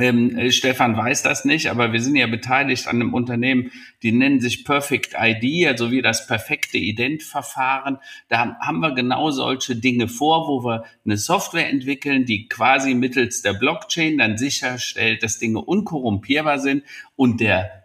ähm, 0.00 0.36
äh, 0.36 0.50
Stefan 0.50 0.96
weiß 0.96 1.22
das 1.22 1.44
nicht, 1.44 1.70
aber 1.70 1.92
wir 1.92 2.00
sind 2.00 2.16
ja 2.16 2.26
beteiligt 2.26 2.88
an 2.88 2.96
einem 2.96 3.14
Unternehmen, 3.14 3.70
die 4.02 4.12
nennen 4.12 4.40
sich 4.40 4.64
Perfect 4.64 5.14
ID, 5.18 5.68
also 5.68 5.90
wie 5.90 6.02
das 6.02 6.26
perfekte 6.26 6.78
Identverfahren. 6.78 7.98
Da 8.28 8.56
haben 8.60 8.80
wir 8.80 8.94
genau 8.94 9.30
solche 9.30 9.76
Dinge 9.76 10.08
vor, 10.08 10.48
wo 10.48 10.64
wir 10.64 10.84
eine 11.04 11.16
Software 11.16 11.68
entwickeln, 11.68 12.24
die 12.24 12.48
quasi 12.48 12.94
mittels 12.94 13.42
der 13.42 13.52
Blockchain 13.52 14.18
dann 14.18 14.36
sicherstellt, 14.36 15.22
dass 15.22 15.38
Dinge 15.38 15.60
unkorrumpierbar 15.60 16.58
sind 16.58 16.82
und 17.14 17.40
der 17.40 17.83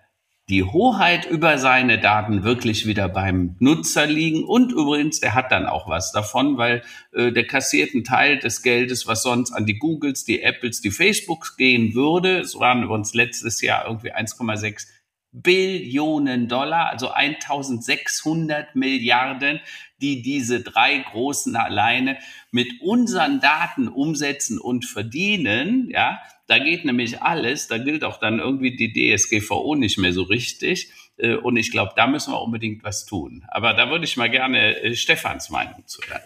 die 0.49 0.63
Hoheit 0.63 1.25
über 1.27 1.59
seine 1.59 1.99
Daten 1.99 2.43
wirklich 2.43 2.87
wieder 2.87 3.07
beim 3.07 3.55
Nutzer 3.59 4.07
liegen. 4.07 4.43
Und 4.43 4.71
übrigens, 4.71 5.19
der 5.19 5.35
hat 5.35 5.51
dann 5.51 5.67
auch 5.67 5.87
was 5.87 6.11
davon, 6.11 6.57
weil 6.57 6.81
äh, 7.13 7.31
der 7.31 7.45
kassiert 7.45 7.93
einen 7.93 8.03
Teil 8.03 8.39
des 8.39 8.63
Geldes, 8.63 9.05
was 9.05 9.21
sonst 9.21 9.51
an 9.51 9.67
die 9.67 9.77
Googles, 9.77 10.25
die 10.25 10.41
Apples, 10.41 10.81
die 10.81 10.91
Facebooks 10.91 11.55
gehen 11.55 11.93
würde. 11.93 12.39
Es 12.39 12.59
waren 12.59 12.83
übrigens 12.83 13.13
letztes 13.13 13.61
Jahr 13.61 13.85
irgendwie 13.85 14.13
1,6 14.13 14.87
Billionen 15.31 16.47
Dollar, 16.47 16.89
also 16.89 17.11
1600 17.11 18.75
Milliarden, 18.75 19.59
die 20.01 20.21
diese 20.21 20.61
drei 20.61 20.97
Großen 20.97 21.55
alleine 21.55 22.17
mit 22.51 22.81
unseren 22.81 23.39
Daten 23.39 23.87
umsetzen 23.87 24.59
und 24.59 24.85
verdienen, 24.85 25.89
ja, 25.89 26.19
da 26.47 26.57
geht 26.57 26.83
nämlich 26.83 27.21
alles, 27.21 27.67
da 27.67 27.77
gilt 27.77 28.03
auch 28.03 28.17
dann 28.17 28.39
irgendwie 28.39 28.75
die 28.75 28.91
DSGVO 28.91 29.75
nicht 29.75 29.99
mehr 29.99 30.13
so 30.13 30.23
richtig. 30.23 30.91
Äh, 31.17 31.35
und 31.35 31.57
ich 31.57 31.71
glaube, 31.71 31.93
da 31.95 32.07
müssen 32.07 32.33
wir 32.33 32.41
unbedingt 32.41 32.83
was 32.83 33.05
tun. 33.05 33.43
Aber 33.49 33.73
da 33.73 33.89
würde 33.89 34.05
ich 34.05 34.17
mal 34.17 34.29
gerne 34.29 34.81
äh, 34.81 34.95
Stefans 34.95 35.49
Meinung 35.49 35.85
zu 35.85 36.01
hören. 36.07 36.21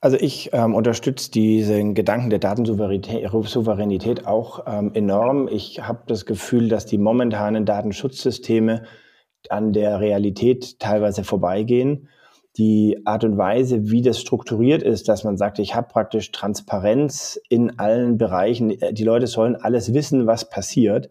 Also 0.00 0.16
ich 0.18 0.50
ähm, 0.52 0.74
unterstütze 0.74 1.30
diesen 1.30 1.94
Gedanken 1.94 2.30
der 2.30 2.40
Datensouveränität 2.40 4.26
auch 4.26 4.64
ähm, 4.66 4.90
enorm. 4.94 5.46
Ich 5.46 5.80
habe 5.80 6.02
das 6.08 6.26
Gefühl, 6.26 6.68
dass 6.68 6.86
die 6.86 6.98
momentanen 6.98 7.66
Datenschutzsysteme 7.66 8.82
an 9.48 9.72
der 9.72 10.00
Realität 10.00 10.80
teilweise 10.80 11.22
vorbeigehen. 11.22 12.08
Die 12.58 13.00
Art 13.06 13.24
und 13.24 13.38
Weise, 13.38 13.90
wie 13.90 14.02
das 14.02 14.20
strukturiert 14.20 14.82
ist, 14.82 15.08
dass 15.08 15.24
man 15.24 15.38
sagt, 15.38 15.58
ich 15.58 15.74
habe 15.74 15.88
praktisch 15.88 16.32
Transparenz 16.32 17.40
in 17.48 17.78
allen 17.78 18.18
Bereichen, 18.18 18.76
die 18.92 19.04
Leute 19.04 19.26
sollen 19.26 19.56
alles 19.56 19.94
wissen, 19.94 20.26
was 20.26 20.50
passiert, 20.50 21.08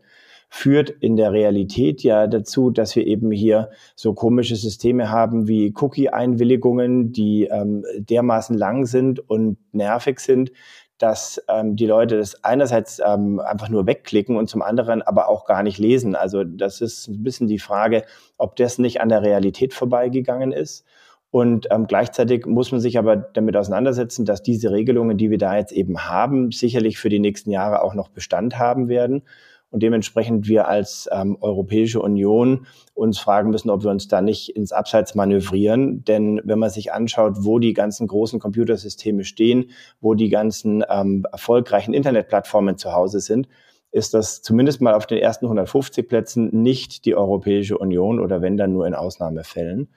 führt 0.49 0.89
in 0.89 1.15
der 1.15 1.31
Realität 1.31 2.03
ja 2.03 2.27
dazu, 2.27 2.69
dass 2.69 2.95
wir 2.95 3.07
eben 3.07 3.31
hier 3.31 3.71
so 3.95 4.13
komische 4.13 4.55
Systeme 4.55 5.09
haben 5.09 5.47
wie 5.47 5.73
Cookie-Einwilligungen, 5.75 7.11
die 7.11 7.45
ähm, 7.45 7.85
dermaßen 7.97 8.55
lang 8.55 8.85
sind 8.85 9.27
und 9.27 9.57
nervig 9.71 10.19
sind, 10.19 10.51
dass 10.97 11.41
ähm, 11.47 11.75
die 11.75 11.87
Leute 11.87 12.17
das 12.17 12.43
einerseits 12.43 13.01
ähm, 13.03 13.39
einfach 13.39 13.69
nur 13.69 13.87
wegklicken 13.87 14.35
und 14.35 14.47
zum 14.47 14.61
anderen 14.61 15.01
aber 15.01 15.29
auch 15.29 15.45
gar 15.45 15.63
nicht 15.63 15.79
lesen. 15.79 16.15
Also 16.15 16.43
das 16.43 16.81
ist 16.81 17.07
ein 17.07 17.23
bisschen 17.23 17.47
die 17.47 17.57
Frage, 17.57 18.03
ob 18.37 18.55
das 18.57 18.77
nicht 18.77 19.01
an 19.01 19.09
der 19.09 19.23
Realität 19.23 19.73
vorbeigegangen 19.73 20.51
ist. 20.51 20.85
Und 21.31 21.67
ähm, 21.71 21.87
gleichzeitig 21.87 22.45
muss 22.45 22.71
man 22.71 22.81
sich 22.81 22.97
aber 22.97 23.15
damit 23.15 23.55
auseinandersetzen, 23.55 24.25
dass 24.25 24.43
diese 24.43 24.71
Regelungen, 24.71 25.17
die 25.17 25.31
wir 25.31 25.37
da 25.37 25.57
jetzt 25.57 25.71
eben 25.71 26.09
haben, 26.09 26.51
sicherlich 26.51 26.99
für 26.99 27.09
die 27.09 27.19
nächsten 27.19 27.51
Jahre 27.51 27.81
auch 27.81 27.93
noch 27.93 28.09
Bestand 28.09 28.59
haben 28.59 28.89
werden 28.89 29.23
und 29.71 29.81
dementsprechend 29.81 30.47
wir 30.47 30.67
als 30.67 31.09
ähm, 31.11 31.37
Europäische 31.39 32.01
Union 32.01 32.67
uns 32.93 33.17
fragen 33.19 33.49
müssen, 33.49 33.69
ob 33.69 33.83
wir 33.83 33.89
uns 33.89 34.09
da 34.09 34.21
nicht 34.21 34.55
ins 34.55 34.73
Abseits 34.73 35.15
manövrieren. 35.15 36.03
Denn 36.03 36.41
wenn 36.43 36.59
man 36.59 36.69
sich 36.69 36.91
anschaut, 36.91 37.37
wo 37.39 37.57
die 37.57 37.73
ganzen 37.73 38.07
großen 38.07 38.39
Computersysteme 38.39 39.23
stehen, 39.23 39.71
wo 40.01 40.13
die 40.13 40.29
ganzen 40.29 40.83
ähm, 40.89 41.25
erfolgreichen 41.31 41.93
Internetplattformen 41.93 42.77
zu 42.77 42.91
Hause 42.91 43.21
sind, 43.21 43.47
ist 43.91 44.13
das 44.13 44.41
zumindest 44.41 44.81
mal 44.81 44.93
auf 44.93 45.07
den 45.07 45.19
ersten 45.19 45.45
150 45.45 46.07
Plätzen 46.07 46.49
nicht 46.51 47.05
die 47.05 47.15
Europäische 47.15 47.77
Union 47.77 48.19
oder 48.19 48.41
wenn 48.41 48.57
dann 48.57 48.73
nur 48.73 48.85
in 48.85 48.93
Ausnahmefällen. 48.93 49.87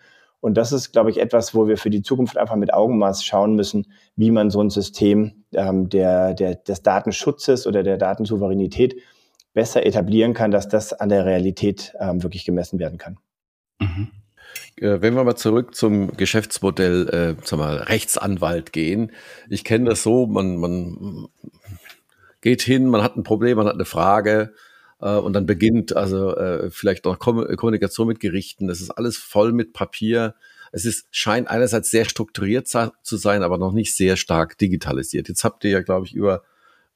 Und 0.44 0.58
das 0.58 0.72
ist, 0.72 0.92
glaube 0.92 1.08
ich, 1.08 1.18
etwas, 1.18 1.54
wo 1.54 1.68
wir 1.68 1.78
für 1.78 1.88
die 1.88 2.02
Zukunft 2.02 2.36
einfach 2.36 2.56
mit 2.56 2.74
Augenmaß 2.74 3.24
schauen 3.24 3.54
müssen, 3.54 3.86
wie 4.14 4.30
man 4.30 4.50
so 4.50 4.60
ein 4.60 4.68
System 4.68 5.46
ähm, 5.54 5.88
der, 5.88 6.34
der, 6.34 6.56
des 6.56 6.82
Datenschutzes 6.82 7.66
oder 7.66 7.82
der 7.82 7.96
Datensouveränität 7.96 8.94
besser 9.54 9.86
etablieren 9.86 10.34
kann, 10.34 10.50
dass 10.50 10.68
das 10.68 10.92
an 10.92 11.08
der 11.08 11.24
Realität 11.24 11.94
ähm, 11.98 12.22
wirklich 12.22 12.44
gemessen 12.44 12.78
werden 12.78 12.98
kann. 12.98 13.16
Mhm. 13.80 14.10
Äh, 14.76 15.00
wenn 15.00 15.14
wir 15.14 15.24
mal 15.24 15.36
zurück 15.36 15.74
zum 15.74 16.14
Geschäftsmodell, 16.14 17.36
äh, 17.50 17.56
mal, 17.56 17.76
Rechtsanwalt 17.76 18.74
gehen. 18.74 19.12
Ich 19.48 19.64
kenne 19.64 19.88
das 19.88 20.02
so, 20.02 20.26
man, 20.26 20.58
man 20.58 21.28
geht 22.42 22.60
hin, 22.60 22.88
man 22.88 23.02
hat 23.02 23.16
ein 23.16 23.22
Problem, 23.22 23.56
man 23.56 23.66
hat 23.66 23.76
eine 23.76 23.86
Frage 23.86 24.52
äh, 25.04 25.16
und 25.16 25.34
dann 25.34 25.46
beginnt 25.46 25.94
also 25.94 26.34
äh, 26.34 26.70
vielleicht 26.70 27.04
noch 27.04 27.18
Kom 27.18 27.46
Kommunikation 27.56 28.08
mit 28.08 28.20
Gerichten. 28.20 28.66
Das 28.66 28.80
ist 28.80 28.90
alles 28.90 29.18
voll 29.18 29.52
mit 29.52 29.72
Papier. 29.74 30.34
Es 30.72 30.86
ist, 30.86 31.06
scheint 31.12 31.48
einerseits 31.48 31.90
sehr 31.90 32.06
strukturiert 32.06 32.66
zu 32.66 33.16
sein, 33.16 33.44
aber 33.44 33.58
noch 33.58 33.72
nicht 33.72 33.94
sehr 33.94 34.16
stark 34.16 34.58
digitalisiert. 34.58 35.28
Jetzt 35.28 35.44
habt 35.44 35.62
ihr 35.64 35.70
ja, 35.70 35.82
glaube 35.82 36.06
ich, 36.06 36.14
über 36.14 36.42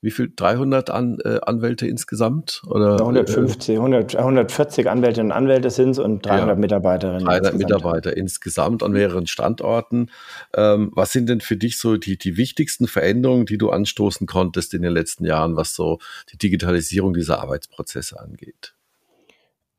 wie 0.00 0.12
viel? 0.12 0.32
300 0.34 0.90
An, 0.90 1.18
äh, 1.24 1.40
Anwälte 1.42 1.86
insgesamt? 1.86 2.62
Oder, 2.68 3.00
150, 3.00 3.76
100, 3.76 4.16
140 4.16 4.88
Anwältinnen 4.88 5.32
und 5.32 5.36
Anwälte 5.36 5.70
sind 5.70 5.90
es 5.90 5.98
und 5.98 6.24
300 6.24 6.48
ja, 6.48 6.54
Mitarbeiterinnen. 6.54 7.24
300 7.24 7.52
insgesamt. 7.52 7.58
Mitarbeiter 7.58 8.16
insgesamt 8.16 8.82
an 8.84 8.92
mehreren 8.92 9.26
Standorten. 9.26 10.10
Ähm, 10.54 10.92
was 10.94 11.12
sind 11.12 11.28
denn 11.28 11.40
für 11.40 11.56
dich 11.56 11.78
so 11.78 11.96
die, 11.96 12.16
die 12.16 12.36
wichtigsten 12.36 12.86
Veränderungen, 12.86 13.46
die 13.46 13.58
du 13.58 13.70
anstoßen 13.70 14.26
konntest 14.26 14.72
in 14.72 14.82
den 14.82 14.92
letzten 14.92 15.24
Jahren, 15.24 15.56
was 15.56 15.74
so 15.74 15.98
die 16.32 16.38
Digitalisierung 16.38 17.12
dieser 17.12 17.40
Arbeitsprozesse 17.40 18.20
angeht? 18.20 18.74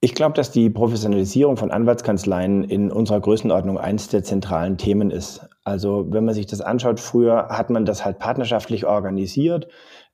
Ich 0.02 0.16
glaube, 0.16 0.34
dass 0.34 0.52
die 0.52 0.70
Professionalisierung 0.70 1.58
von 1.58 1.72
Anwaltskanzleien 1.72 2.64
in 2.64 2.90
unserer 2.90 3.20
Größenordnung 3.20 3.78
eines 3.78 4.08
der 4.08 4.24
zentralen 4.24 4.78
Themen 4.78 5.12
ist. 5.12 5.42
Also 5.66 6.08
wenn 6.10 6.24
man 6.24 6.34
sich 6.34 6.46
das 6.46 6.62
anschaut, 6.62 7.02
früher 7.02 7.50
hat 7.50 7.70
man 7.70 7.86
das 7.86 8.06
halt 8.06 8.18
partnerschaftlich 8.18 8.86
organisiert 8.86 9.68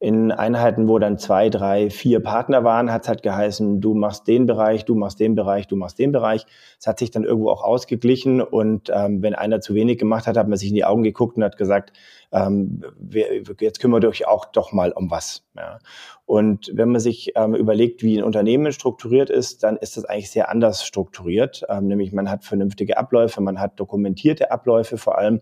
in 0.05 0.31
Einheiten, 0.31 0.87
wo 0.87 0.99
dann 0.99 1.17
zwei, 1.17 1.49
drei, 1.49 1.89
vier 1.89 2.19
Partner 2.19 2.63
waren, 2.63 2.93
hat 2.93 3.01
es 3.01 3.07
halt 3.07 3.23
geheißen, 3.23 3.81
du 3.81 3.95
machst 3.95 4.27
den 4.27 4.45
Bereich, 4.45 4.85
du 4.85 4.93
machst 4.93 5.19
den 5.19 5.33
Bereich, 5.33 5.65
du 5.65 5.75
machst 5.75 5.97
den 5.97 6.11
Bereich. 6.11 6.45
Es 6.79 6.85
hat 6.85 6.99
sich 6.99 7.09
dann 7.09 7.23
irgendwo 7.23 7.49
auch 7.49 7.63
ausgeglichen 7.63 8.39
und 8.39 8.91
ähm, 8.93 9.23
wenn 9.23 9.33
einer 9.33 9.61
zu 9.61 9.73
wenig 9.73 9.97
gemacht 9.97 10.27
hat, 10.27 10.37
hat 10.37 10.47
man 10.47 10.59
sich 10.59 10.69
in 10.69 10.75
die 10.75 10.85
Augen 10.85 11.01
geguckt 11.01 11.37
und 11.37 11.43
hat 11.43 11.57
gesagt, 11.57 11.91
ähm, 12.31 12.83
wir, 12.99 13.41
jetzt 13.59 13.79
kümmert 13.79 14.05
euch 14.05 14.27
auch 14.27 14.45
doch 14.45 14.71
mal 14.73 14.91
um 14.91 15.09
was. 15.09 15.43
Ja. 15.55 15.79
Und 16.27 16.69
wenn 16.71 16.91
man 16.91 17.01
sich 17.01 17.31
ähm, 17.35 17.55
überlegt, 17.55 18.03
wie 18.03 18.19
ein 18.19 18.23
Unternehmen 18.23 18.73
strukturiert 18.73 19.31
ist, 19.31 19.63
dann 19.63 19.75
ist 19.75 19.97
das 19.97 20.05
eigentlich 20.05 20.29
sehr 20.29 20.49
anders 20.49 20.85
strukturiert. 20.85 21.63
Ähm, 21.67 21.87
nämlich 21.87 22.13
man 22.13 22.29
hat 22.29 22.43
vernünftige 22.43 22.99
Abläufe, 22.99 23.41
man 23.41 23.59
hat 23.59 23.79
dokumentierte 23.79 24.51
Abläufe 24.51 24.99
vor 24.99 25.17
allem 25.17 25.41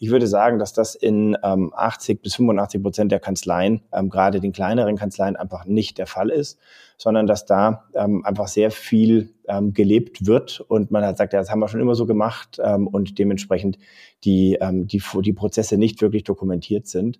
ich 0.00 0.10
würde 0.10 0.28
sagen, 0.28 0.58
dass 0.58 0.72
das 0.72 0.94
in 0.94 1.36
ähm, 1.42 1.72
80 1.74 2.22
bis 2.22 2.36
85 2.36 2.82
Prozent 2.82 3.12
der 3.12 3.18
Kanzleien, 3.18 3.82
ähm, 3.92 4.08
gerade 4.08 4.40
den 4.40 4.52
kleineren 4.52 4.96
Kanzleien, 4.96 5.34
einfach 5.36 5.64
nicht 5.64 5.98
der 5.98 6.06
Fall 6.06 6.30
ist, 6.30 6.58
sondern 6.96 7.26
dass 7.26 7.46
da 7.46 7.88
ähm, 7.94 8.24
einfach 8.24 8.46
sehr 8.46 8.70
viel 8.70 9.34
ähm, 9.48 9.72
gelebt 9.72 10.24
wird 10.24 10.60
und 10.60 10.92
man 10.92 11.04
hat 11.04 11.18
sagt, 11.18 11.32
ja, 11.32 11.40
das 11.40 11.50
haben 11.50 11.58
wir 11.58 11.68
schon 11.68 11.80
immer 11.80 11.96
so 11.96 12.06
gemacht 12.06 12.60
ähm, 12.62 12.86
und 12.86 13.18
dementsprechend 13.18 13.78
die, 14.22 14.56
ähm, 14.60 14.86
die, 14.86 15.02
die 15.22 15.32
Prozesse 15.32 15.76
nicht 15.76 16.00
wirklich 16.00 16.24
dokumentiert 16.24 16.86
sind. 16.86 17.18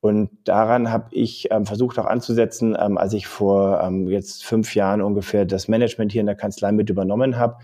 Und 0.00 0.30
daran 0.44 0.92
habe 0.92 1.08
ich 1.12 1.48
ähm, 1.50 1.64
versucht 1.64 1.98
auch 1.98 2.06
anzusetzen, 2.06 2.76
ähm, 2.78 2.98
als 2.98 3.12
ich 3.12 3.26
vor 3.26 3.80
ähm, 3.82 4.08
jetzt 4.08 4.44
fünf 4.44 4.74
Jahren 4.74 5.00
ungefähr 5.00 5.44
das 5.44 5.68
Management 5.68 6.12
hier 6.12 6.20
in 6.20 6.26
der 6.26 6.36
Kanzlei 6.36 6.72
mit 6.72 6.90
übernommen 6.90 7.38
habe 7.38 7.56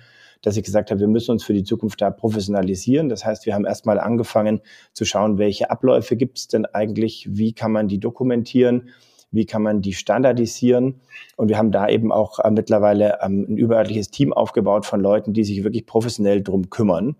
dass 0.43 0.57
ich 0.57 0.65
gesagt 0.65 0.91
habe, 0.91 1.01
wir 1.01 1.09
müssen 1.09 1.31
uns 1.31 1.45
für 1.45 1.55
die 1.55 1.65
Zukunft 1.65 2.03
da 2.03 2.11
professionalisieren. 2.11 3.09
Das 3.09 3.25
heißt, 3.25 3.47
wir 3.47 3.55
haben 3.55 3.65
erstmal 3.65 3.99
angefangen 3.99 4.61
zu 4.93 5.05
schauen, 5.05 5.39
welche 5.39 5.71
Abläufe 5.71 6.17
gibt 6.17 6.39
es 6.39 6.49
denn 6.49 6.67
eigentlich, 6.67 7.29
wie 7.31 7.53
kann 7.53 7.73
man 7.73 7.89
die 7.89 7.99
dokumentieren, 7.99 8.91
wie 9.31 9.47
kann 9.47 9.63
man 9.63 9.81
die 9.81 9.95
standardisieren. 9.95 11.01
Und 11.37 11.49
wir 11.49 11.59
haben 11.59 11.73
da 11.73 11.89
eben 11.89 12.13
auch 12.13 12.39
äh, 12.41 12.51
mittlerweile 12.51 13.19
ähm, 13.23 13.47
ein 13.49 13.57
überörtliches 13.57 14.11
Team 14.11 14.33
aufgebaut 14.33 14.85
von 14.85 15.01
Leuten, 15.01 15.33
die 15.33 15.45
sich 15.45 15.65
wirklich 15.65 15.87
professionell 15.87 16.43
drum 16.43 16.71
kümmern. 16.71 17.17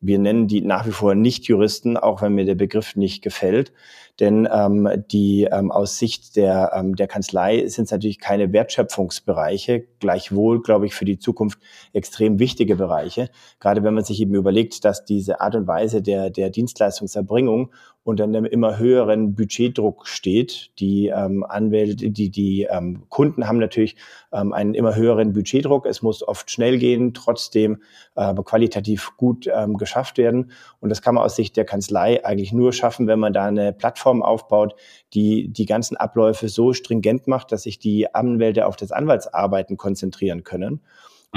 Wir 0.00 0.18
nennen 0.18 0.48
die 0.48 0.62
nach 0.62 0.84
wie 0.84 0.90
vor 0.90 1.14
nicht 1.14 1.44
Juristen, 1.44 1.96
auch 1.96 2.22
wenn 2.22 2.34
mir 2.34 2.44
der 2.44 2.56
Begriff 2.56 2.96
nicht 2.96 3.22
gefällt. 3.22 3.72
Denn 4.20 4.46
ähm, 4.52 4.88
die 5.10 5.44
ähm, 5.50 5.72
aus 5.72 5.98
Sicht 5.98 6.36
der, 6.36 6.72
ähm, 6.74 6.96
der 6.96 7.06
Kanzlei 7.06 7.66
sind 7.66 7.84
es 7.84 7.90
natürlich 7.90 8.20
keine 8.20 8.52
Wertschöpfungsbereiche, 8.52 9.86
gleichwohl, 10.00 10.62
glaube 10.62 10.86
ich, 10.86 10.94
für 10.94 11.06
die 11.06 11.18
Zukunft 11.18 11.58
extrem 11.94 12.38
wichtige 12.38 12.76
Bereiche. 12.76 13.30
Gerade 13.58 13.82
wenn 13.82 13.94
man 13.94 14.04
sich 14.04 14.20
eben 14.20 14.34
überlegt, 14.34 14.84
dass 14.84 15.04
diese 15.06 15.40
Art 15.40 15.54
und 15.54 15.66
Weise 15.66 16.02
der, 16.02 16.28
der 16.28 16.50
Dienstleistungserbringung 16.50 17.72
unter 18.04 18.24
einem 18.24 18.44
immer 18.44 18.78
höheren 18.78 19.34
Budgetdruck 19.34 20.08
steht. 20.08 20.72
Die 20.80 21.06
ähm, 21.06 21.44
Anwälte, 21.44 22.10
die, 22.10 22.30
die 22.30 22.66
ähm, 22.68 23.04
Kunden 23.08 23.46
haben 23.46 23.58
natürlich 23.58 23.96
ähm, 24.32 24.52
einen 24.52 24.74
immer 24.74 24.96
höheren 24.96 25.32
Budgetdruck. 25.32 25.86
Es 25.86 26.02
muss 26.02 26.26
oft 26.26 26.50
schnell 26.50 26.78
gehen, 26.78 27.14
trotzdem 27.14 27.80
äh, 28.16 28.34
qualitativ 28.34 29.12
gut 29.16 29.48
ähm, 29.52 29.76
geschafft 29.76 30.18
werden. 30.18 30.50
Und 30.80 30.88
das 30.88 31.00
kann 31.00 31.14
man 31.14 31.24
aus 31.24 31.36
Sicht 31.36 31.56
der 31.56 31.64
Kanzlei 31.64 32.24
eigentlich 32.24 32.52
nur 32.52 32.72
schaffen, 32.72 33.06
wenn 33.06 33.20
man 33.20 33.32
da 33.32 33.44
eine 33.44 33.72
Plattform 33.72 34.01
aufbaut, 34.04 34.74
die 35.14 35.48
die 35.48 35.66
ganzen 35.66 35.96
Abläufe 35.96 36.48
so 36.48 36.72
stringent 36.72 37.28
macht, 37.28 37.52
dass 37.52 37.62
sich 37.62 37.78
die 37.78 38.14
Anwälte 38.14 38.66
auf 38.66 38.76
das 38.76 38.92
Anwaltsarbeiten 38.92 39.76
konzentrieren 39.76 40.44
können 40.44 40.80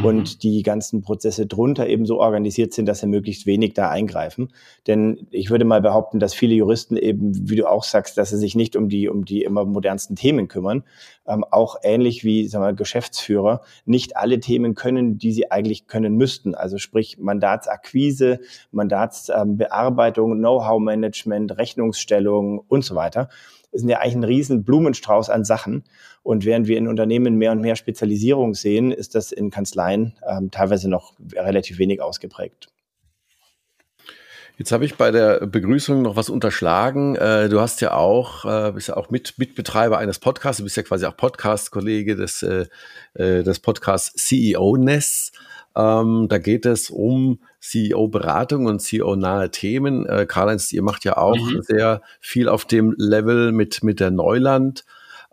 und 0.04 0.36
mhm. 0.36 0.40
die 0.40 0.62
ganzen 0.62 1.02
Prozesse 1.02 1.46
drunter 1.46 1.88
eben 1.88 2.06
so 2.06 2.20
organisiert 2.20 2.74
sind, 2.74 2.86
dass 2.86 3.00
sie 3.00 3.08
möglichst 3.08 3.46
wenig 3.46 3.74
da 3.74 3.90
eingreifen. 3.90 4.52
Denn 4.88 5.28
ich 5.32 5.50
würde 5.50 5.64
mal 5.64 5.82
behaupten, 5.82 6.20
dass 6.20 6.34
viele 6.34 6.54
Juristen 6.54 6.98
eben, 6.98 7.50
wie 7.50 7.56
du 7.56 7.66
auch 7.70 7.84
sagst, 7.84 8.18
dass 8.18 8.30
sie 8.30 8.38
sich 8.38 8.56
nicht 8.56 8.76
um 8.76 8.90
die, 8.90 9.08
um 9.08 9.24
die 9.24 9.44
immer 9.44 9.64
modernsten 9.64 10.18
Themen 10.18 10.50
kümmern. 10.50 10.84
Ähm, 11.26 11.46
auch 11.50 11.78
ähnlich 11.82 12.26
wie 12.26 12.48
sagen 12.48 12.66
wir, 12.66 12.74
Geschäftsführer 12.74 13.62
nicht 13.86 14.18
alle 14.18 14.40
Themen 14.42 14.76
können, 14.76 15.18
die 15.18 15.32
sie 15.32 15.50
eigentlich 15.50 15.88
können 15.88 16.16
müssten. 16.16 16.56
Also 16.56 16.78
sprich 16.78 17.18
Mandatsakquise, 17.18 18.42
Mandatsbearbeitung, 18.72 20.38
Know-how-Management, 20.38 21.58
Rechnungsstellung 21.58 22.60
und 22.68 22.84
so 22.84 22.96
weiter 22.96 23.30
sind 23.76 23.90
ja 23.90 24.00
eigentlich 24.00 24.16
ein 24.16 24.24
riesen 24.24 24.64
Blumenstrauß 24.64 25.30
an 25.30 25.44
Sachen. 25.44 25.84
Und 26.24 26.46
während 26.46 26.68
wir 26.68 26.78
in 26.78 26.88
Unternehmen 26.88 27.36
mehr 27.36 27.52
und 27.52 27.62
mehr 27.62 27.76
Spezialisierung 27.76 28.54
sehen, 28.54 28.92
ist 28.92 29.16
das 29.16 29.32
in 29.32 29.52
Kanzleien 29.52 30.16
ähm, 30.28 30.50
teilweise 30.52 30.90
noch 30.90 31.14
relativ 31.36 31.78
wenig 31.78 32.02
ausgeprägt. 32.02 32.70
Jetzt 34.58 34.72
habe 34.72 34.86
ich 34.86 34.96
bei 34.96 35.12
der 35.12 35.46
Begrüßung 35.46 36.02
noch 36.02 36.16
was 36.16 36.30
unterschlagen. 36.30 37.18
Äh, 37.18 37.50
du 37.50 37.60
hast 37.60 37.82
ja 37.82 37.94
auch, 37.94 38.46
äh, 38.46 38.72
bist 38.72 38.88
ja 38.88 38.96
auch 38.96 39.10
mit, 39.10 39.38
Mitbetreiber 39.38 39.98
eines 39.98 40.20
Podcasts, 40.20 40.60
du 40.60 40.64
bist 40.64 40.78
ja 40.78 40.84
quasi 40.84 41.06
auch 41.06 41.18
Podcast-Kollege 41.18 42.16
des, 42.16 42.42
äh, 42.42 42.66
des 43.16 43.60
Podcasts 43.60 44.14
CEO 44.16 44.78
Ness. 44.78 45.34
Ähm, 45.76 46.28
da 46.30 46.38
geht 46.38 46.66
es 46.66 46.90
um 46.90 47.40
CEO-Beratung 47.60 48.66
und 48.68 48.80
CEO-nahe 48.80 49.52
Themen. 49.52 50.06
Äh, 50.06 50.26
Karl-Heinz, 50.26 50.72
ihr 50.72 50.84
macht 50.84 51.04
ja 51.04 51.18
auch 51.18 51.38
mhm. 51.38 51.62
sehr 51.62 52.02
viel 52.22 52.48
auf 52.48 52.66
dem 52.66 52.94
Level 52.98 53.52
mit, 53.52 53.84
mit 53.84 54.00
der 54.00 54.12
Neuland. 54.12 54.86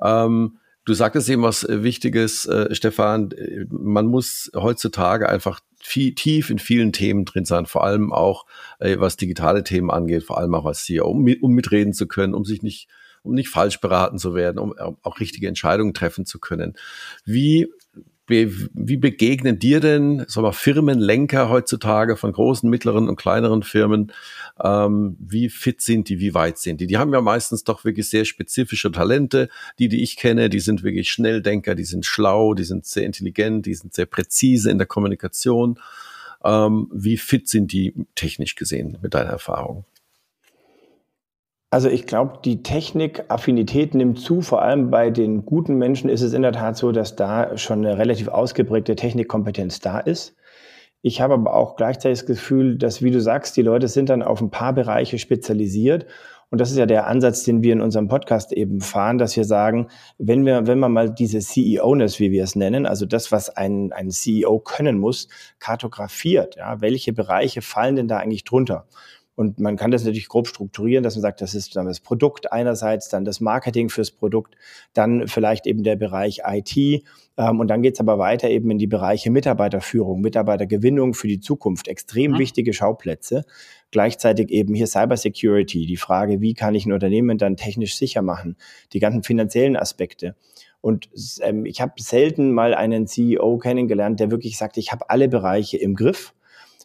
Ähm, 0.03 0.59
du 0.85 0.95
sagtest 0.95 1.29
eben 1.29 1.43
was 1.43 1.67
Wichtiges, 1.69 2.47
äh, 2.47 2.75
Stefan. 2.75 3.31
Man 3.69 4.07
muss 4.07 4.51
heutzutage 4.55 5.29
einfach 5.29 5.61
viel, 5.81 6.15
tief 6.15 6.51
in 6.51 6.59
vielen 6.59 6.93
Themen 6.93 7.25
drin 7.25 7.45
sein, 7.45 7.67
vor 7.67 7.85
allem 7.85 8.13
auch 8.13 8.47
äh, 8.79 8.97
was 8.99 9.17
digitale 9.17 9.65
Themen 9.65 9.91
angeht, 9.91 10.25
vor 10.25 10.39
allem 10.39 10.55
auch 10.55 10.67
als 10.67 10.85
CEO, 10.85 11.09
um, 11.09 11.27
um 11.41 11.53
mitreden 11.53 11.93
zu 11.93 12.07
können, 12.07 12.35
um 12.35 12.45
sich 12.45 12.63
nicht 12.63 12.89
um 13.25 13.35
nicht 13.35 13.51
falsch 13.51 13.81
beraten 13.81 14.19
zu 14.19 14.35
werden, 14.35 14.59
um 14.59 14.75
auch 15.03 15.21
richtige 15.21 15.47
Entscheidungen 15.47 15.95
treffen 15.95 16.27
zu 16.27 16.41
können. 16.41 16.75
Wie 17.25 17.69
wie 18.33 18.97
begegnen 18.97 19.59
dir 19.59 19.81
denn 19.81 20.25
sagen 20.29 20.47
wir, 20.47 20.53
Firmenlenker 20.53 21.49
heutzutage 21.49 22.17
von 22.17 22.33
großen, 22.33 22.69
mittleren 22.69 23.09
und 23.09 23.17
kleineren 23.17 23.63
Firmen? 23.63 24.13
Ähm, 24.63 25.17
wie 25.19 25.49
fit 25.49 25.81
sind 25.81 26.09
die? 26.09 26.21
Wie 26.21 26.35
weit 26.35 26.59
sind 26.59 26.81
die? 26.81 26.87
Die 26.87 26.99
haben 26.99 27.13
ja 27.13 27.21
meistens 27.21 27.65
doch 27.65 27.85
wirklich 27.85 28.09
sehr 28.09 28.25
spezifische 28.25 28.91
Talente. 28.91 29.49
Die, 29.79 29.89
die 29.89 30.03
ich 30.03 30.17
kenne, 30.17 30.49
die 30.49 30.61
sind 30.61 30.83
wirklich 30.83 31.11
Schnelldenker, 31.11 31.75
die 31.75 31.85
sind 31.85 32.07
schlau, 32.07 32.55
die 32.55 32.65
sind 32.65 32.87
sehr 32.87 33.05
intelligent, 33.05 33.67
die 33.67 33.75
sind 33.75 33.95
sehr 33.95 34.07
präzise 34.07 34.71
in 34.71 34.79
der 34.79 34.87
Kommunikation. 34.87 35.79
Ähm, 36.45 36.89
wie 36.93 37.17
fit 37.17 37.49
sind 37.49 37.73
die 37.73 37.95
technisch 38.15 38.57
gesehen 38.57 38.99
mit 39.03 39.15
deiner 39.15 39.31
Erfahrung? 39.31 39.85
Also 41.73 41.89
ich 41.89 42.07
glaube, 42.07 42.41
die 42.45 42.63
Technikaffinität 42.63 43.95
nimmt 43.95 44.21
zu. 44.21 44.43
Vor 44.43 44.61
allem 44.61 44.91
bei 44.91 45.09
den 45.09 45.47
guten 45.47 45.77
Menschen 45.77 46.11
ist 46.11 46.21
es 46.21 46.35
in 46.35 46.43
der 46.43 46.53
Tat 46.53 46.77
so, 46.77 46.93
dass 46.93 47.17
da 47.17 47.57
schon 47.57 47.79
eine 47.79 47.97
relativ 47.97 48.29
ausgeprägte 48.29 48.95
Technikkompetenz 48.95 49.81
da 49.81 49.99
ist. 49.99 50.37
Ich 51.01 51.23
habe 51.23 51.33
aber 51.33 51.55
auch 51.55 51.77
gleichzeitig 51.77 52.19
das 52.19 52.27
Gefühl, 52.27 52.77
dass, 52.77 53.01
wie 53.01 53.11
du 53.11 53.23
sagst, 53.23 53.57
die 53.57 53.63
Leute 53.63 53.89
sind 53.89 54.11
dann 54.11 54.23
auf 54.23 54.43
ein 54.43 54.51
paar 54.51 54.75
Bereiche 54.75 55.19
spezialisiert. 55.19 56.05
Und 56.51 56.61
das 56.61 56.71
ist 56.71 56.77
ja 56.77 56.85
der 56.85 57.07
Ansatz, 57.07 57.43
den 57.45 57.63
wir 57.63 57.73
in 57.73 57.81
unserem 57.81 58.07
Podcast 58.07 58.53
eben 58.53 58.83
fahren, 58.83 59.17
dass 59.17 59.35
wir 59.35 59.45
sagen, 59.45 59.89
wenn 60.19 60.45
wir, 60.45 60.67
wenn 60.67 60.79
man 60.79 60.93
mal 60.93 61.09
diese 61.09 61.39
CEO-ness, 61.39 62.21
wie 62.21 62.33
wir 62.33 62.45
es 62.45 62.55
nennen, 62.55 62.85
also 62.85 63.07
das, 63.07 63.33
was 63.33 63.49
ein, 63.49 63.95
ein 63.95 64.11
CEO 64.11 64.59
können 64.59 64.99
muss, 64.99 65.29
kartografiert, 65.59 66.57
ja, 66.57 66.83
welche 66.83 67.15
Bereiche 67.15 67.63
fallen 67.63 67.97
denn 67.97 68.09
da 68.09 68.19
eigentlich 68.19 68.45
drunter? 68.45 68.87
Und 69.43 69.59
man 69.59 69.75
kann 69.77 69.91
das 69.91 70.05
natürlich 70.05 70.29
grob 70.29 70.47
strukturieren, 70.47 71.03
dass 71.03 71.17
man 71.17 71.23
sagt, 71.23 71.41
das 71.41 71.57
ist 71.57 71.75
dann 71.75 71.87
das 71.87 71.99
Produkt 71.99 72.53
einerseits, 72.53 73.09
dann 73.09 73.25
das 73.25 73.41
Marketing 73.41 73.89
fürs 73.89 74.13
Produkt, 74.13 74.55
dann 74.95 75.27
vielleicht 75.27 75.67
eben 75.67 75.83
der 75.83 75.97
Bereich 75.97 76.43
IT. 76.47 76.77
Ähm, 76.77 77.59
und 77.59 77.67
dann 77.67 77.83
geht's 77.83 77.99
aber 77.99 78.21
weiter 78.21 78.49
eben 78.49 78.71
in 78.71 78.79
die 78.79 78.87
Bereiche 78.87 79.33
Mitarbeiterführung, 79.33 80.21
Mitarbeitergewinnung 80.21 81.15
für 81.15 81.27
die 81.27 81.41
Zukunft. 81.41 81.89
Extrem 81.89 82.35
mhm. 82.35 82.39
wichtige 82.39 82.73
Schauplätze. 82.73 83.45
Gleichzeitig 83.91 84.49
eben 84.51 84.75
hier 84.75 84.87
Cybersecurity, 84.87 85.87
die 85.87 85.97
Frage, 85.97 86.41
wie 86.41 86.55
kann 86.55 86.77
ich 86.77 86.87
ein 86.87 86.93
Unternehmen 86.93 87.37
dann 87.37 87.57
technisch 87.57 87.97
sicher 87.97 88.23
machen, 88.23 88.57
die 88.93 89.01
ganzen 89.01 89.25
finanziellen 89.25 89.77
Aspekte. 89.77 90.37
Und 90.81 91.09
ähm, 91.41 91.67
ich 91.67 91.81
habe 91.81 91.95
selten 91.99 92.53
mal 92.53 92.75
einen 92.75 93.09
CEO 93.09 93.59
kennengelernt, 93.59 94.21
der 94.21 94.31
wirklich 94.31 94.57
sagt, 94.57 94.77
ich 94.77 94.93
habe 94.93 95.11
alle 95.11 95.29
Bereiche 95.29 95.79
im 95.79 95.97
Griff 95.97 96.33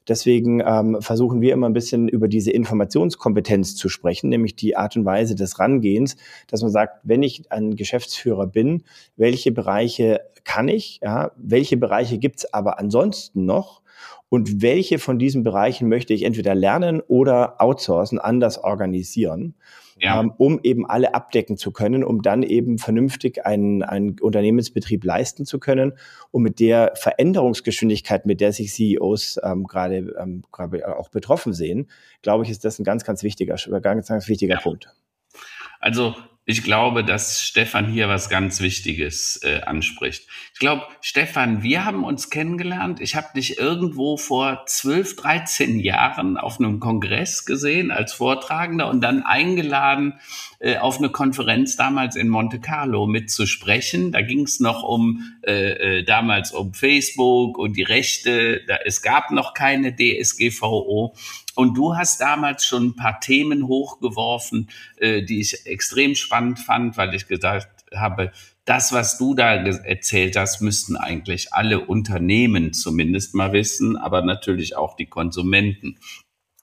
Deswegen 0.07 0.61
ähm, 0.65 0.97
versuchen 1.01 1.41
wir 1.41 1.53
immer 1.53 1.67
ein 1.67 1.73
bisschen 1.73 2.07
über 2.07 2.27
diese 2.27 2.51
Informationskompetenz 2.51 3.75
zu 3.75 3.89
sprechen, 3.89 4.29
nämlich 4.29 4.55
die 4.55 4.75
Art 4.77 4.95
und 4.95 5.05
Weise 5.05 5.35
des 5.35 5.59
Rangehens, 5.59 6.15
dass 6.47 6.61
man 6.61 6.71
sagt, 6.71 7.01
wenn 7.03 7.23
ich 7.23 7.51
ein 7.51 7.75
Geschäftsführer 7.75 8.47
bin, 8.47 8.83
welche 9.15 9.51
Bereiche 9.51 10.21
kann 10.43 10.69
ich, 10.69 10.99
ja, 11.03 11.31
welche 11.35 11.77
Bereiche 11.77 12.17
gibt's 12.17 12.51
aber 12.53 12.79
ansonsten 12.79 13.45
noch? 13.45 13.81
Und 14.29 14.61
welche 14.61 14.99
von 14.99 15.19
diesen 15.19 15.43
Bereichen 15.43 15.87
möchte 15.87 16.13
ich 16.13 16.23
entweder 16.23 16.53
lernen 16.53 17.01
oder 17.01 17.61
outsourcen, 17.61 18.19
anders 18.19 18.61
organisieren 18.61 19.55
ja. 19.99 20.19
ähm, 20.19 20.33
um 20.37 20.59
eben 20.63 20.85
alle 20.85 21.13
abdecken 21.13 21.57
zu 21.57 21.71
können, 21.71 22.03
um 22.03 22.21
dann 22.21 22.43
eben 22.43 22.77
vernünftig 22.77 23.45
einen, 23.45 23.83
einen 23.83 24.19
Unternehmensbetrieb 24.19 25.03
leisten 25.03 25.45
zu 25.45 25.59
können 25.59 25.93
und 26.31 26.43
mit 26.43 26.59
der 26.59 26.93
Veränderungsgeschwindigkeit, 26.95 28.25
mit 28.25 28.41
der 28.41 28.53
sich 28.53 28.73
CEOs 28.73 29.39
ähm, 29.43 29.65
gerade 29.65 30.15
ähm, 30.19 30.43
auch 30.51 31.09
betroffen 31.09 31.53
sehen, 31.53 31.89
glaube 32.21 32.43
ich, 32.43 32.49
ist 32.49 32.65
das 32.65 32.79
ein 32.79 32.83
ganz, 32.83 33.03
ganz 33.03 33.23
wichtiger, 33.23 33.55
ganz, 33.81 34.07
ganz 34.07 34.27
wichtiger 34.27 34.55
ja. 34.55 34.61
Punkt. 34.61 34.89
Also 35.79 36.15
ich 36.49 36.63
glaube, 36.63 37.03
dass 37.03 37.43
Stefan 37.43 37.91
hier 37.91 38.07
was 38.07 38.29
ganz 38.29 38.61
Wichtiges 38.61 39.41
äh, 39.43 39.63
anspricht. 39.63 40.27
Ich 40.53 40.59
glaube, 40.59 40.83
Stefan, 41.01 41.61
wir 41.61 41.83
haben 41.83 42.05
uns 42.05 42.29
kennengelernt. 42.29 43.01
Ich 43.01 43.17
habe 43.17 43.27
dich 43.35 43.59
irgendwo 43.59 44.15
vor 44.15 44.63
12, 44.65 45.17
13 45.17 45.77
Jahren 45.77 46.37
auf 46.37 46.57
einem 46.57 46.79
Kongress 46.79 47.43
gesehen 47.43 47.91
als 47.91 48.13
Vortragender 48.13 48.89
und 48.89 49.01
dann 49.01 49.23
eingeladen, 49.23 50.21
äh, 50.59 50.77
auf 50.77 50.99
eine 50.99 51.09
Konferenz 51.09 51.75
damals 51.75 52.15
in 52.15 52.29
Monte 52.29 52.61
Carlo 52.61 53.07
mitzusprechen. 53.07 54.13
Da 54.13 54.21
ging 54.21 54.43
es 54.43 54.61
noch 54.61 54.83
um 54.83 55.37
äh, 55.45 55.97
äh, 55.99 56.03
damals 56.05 56.53
um 56.53 56.73
Facebook 56.73 57.57
und 57.57 57.75
die 57.75 57.83
Rechte. 57.83 58.61
Da, 58.67 58.77
es 58.85 59.01
gab 59.01 59.31
noch 59.31 59.53
keine 59.53 59.93
DSGVO. 59.93 61.13
Und 61.57 61.75
du 61.75 61.95
hast 61.95 62.21
damals 62.21 62.65
schon 62.67 62.89
ein 62.89 62.95
paar 62.95 63.19
Themen 63.19 63.67
hochgeworfen, 63.67 64.69
äh, 64.97 65.23
die 65.23 65.41
ich 65.41 65.65
extrem 65.65 66.13
spannend 66.13 66.59
fand, 66.59 66.97
weil 66.97 67.15
ich 67.15 67.27
gesagt 67.27 67.83
habe, 67.95 68.31
das, 68.65 68.91
was 68.91 69.17
du 69.17 69.33
da 69.33 69.55
erzählt 69.55 70.35
hast, 70.35 70.61
müssten 70.61 70.95
eigentlich 70.95 71.53
alle 71.53 71.79
Unternehmen 71.85 72.73
zumindest 72.73 73.33
mal 73.33 73.53
wissen, 73.53 73.97
aber 73.97 74.21
natürlich 74.21 74.75
auch 74.75 74.95
die 74.95 75.07
Konsumenten. 75.07 75.97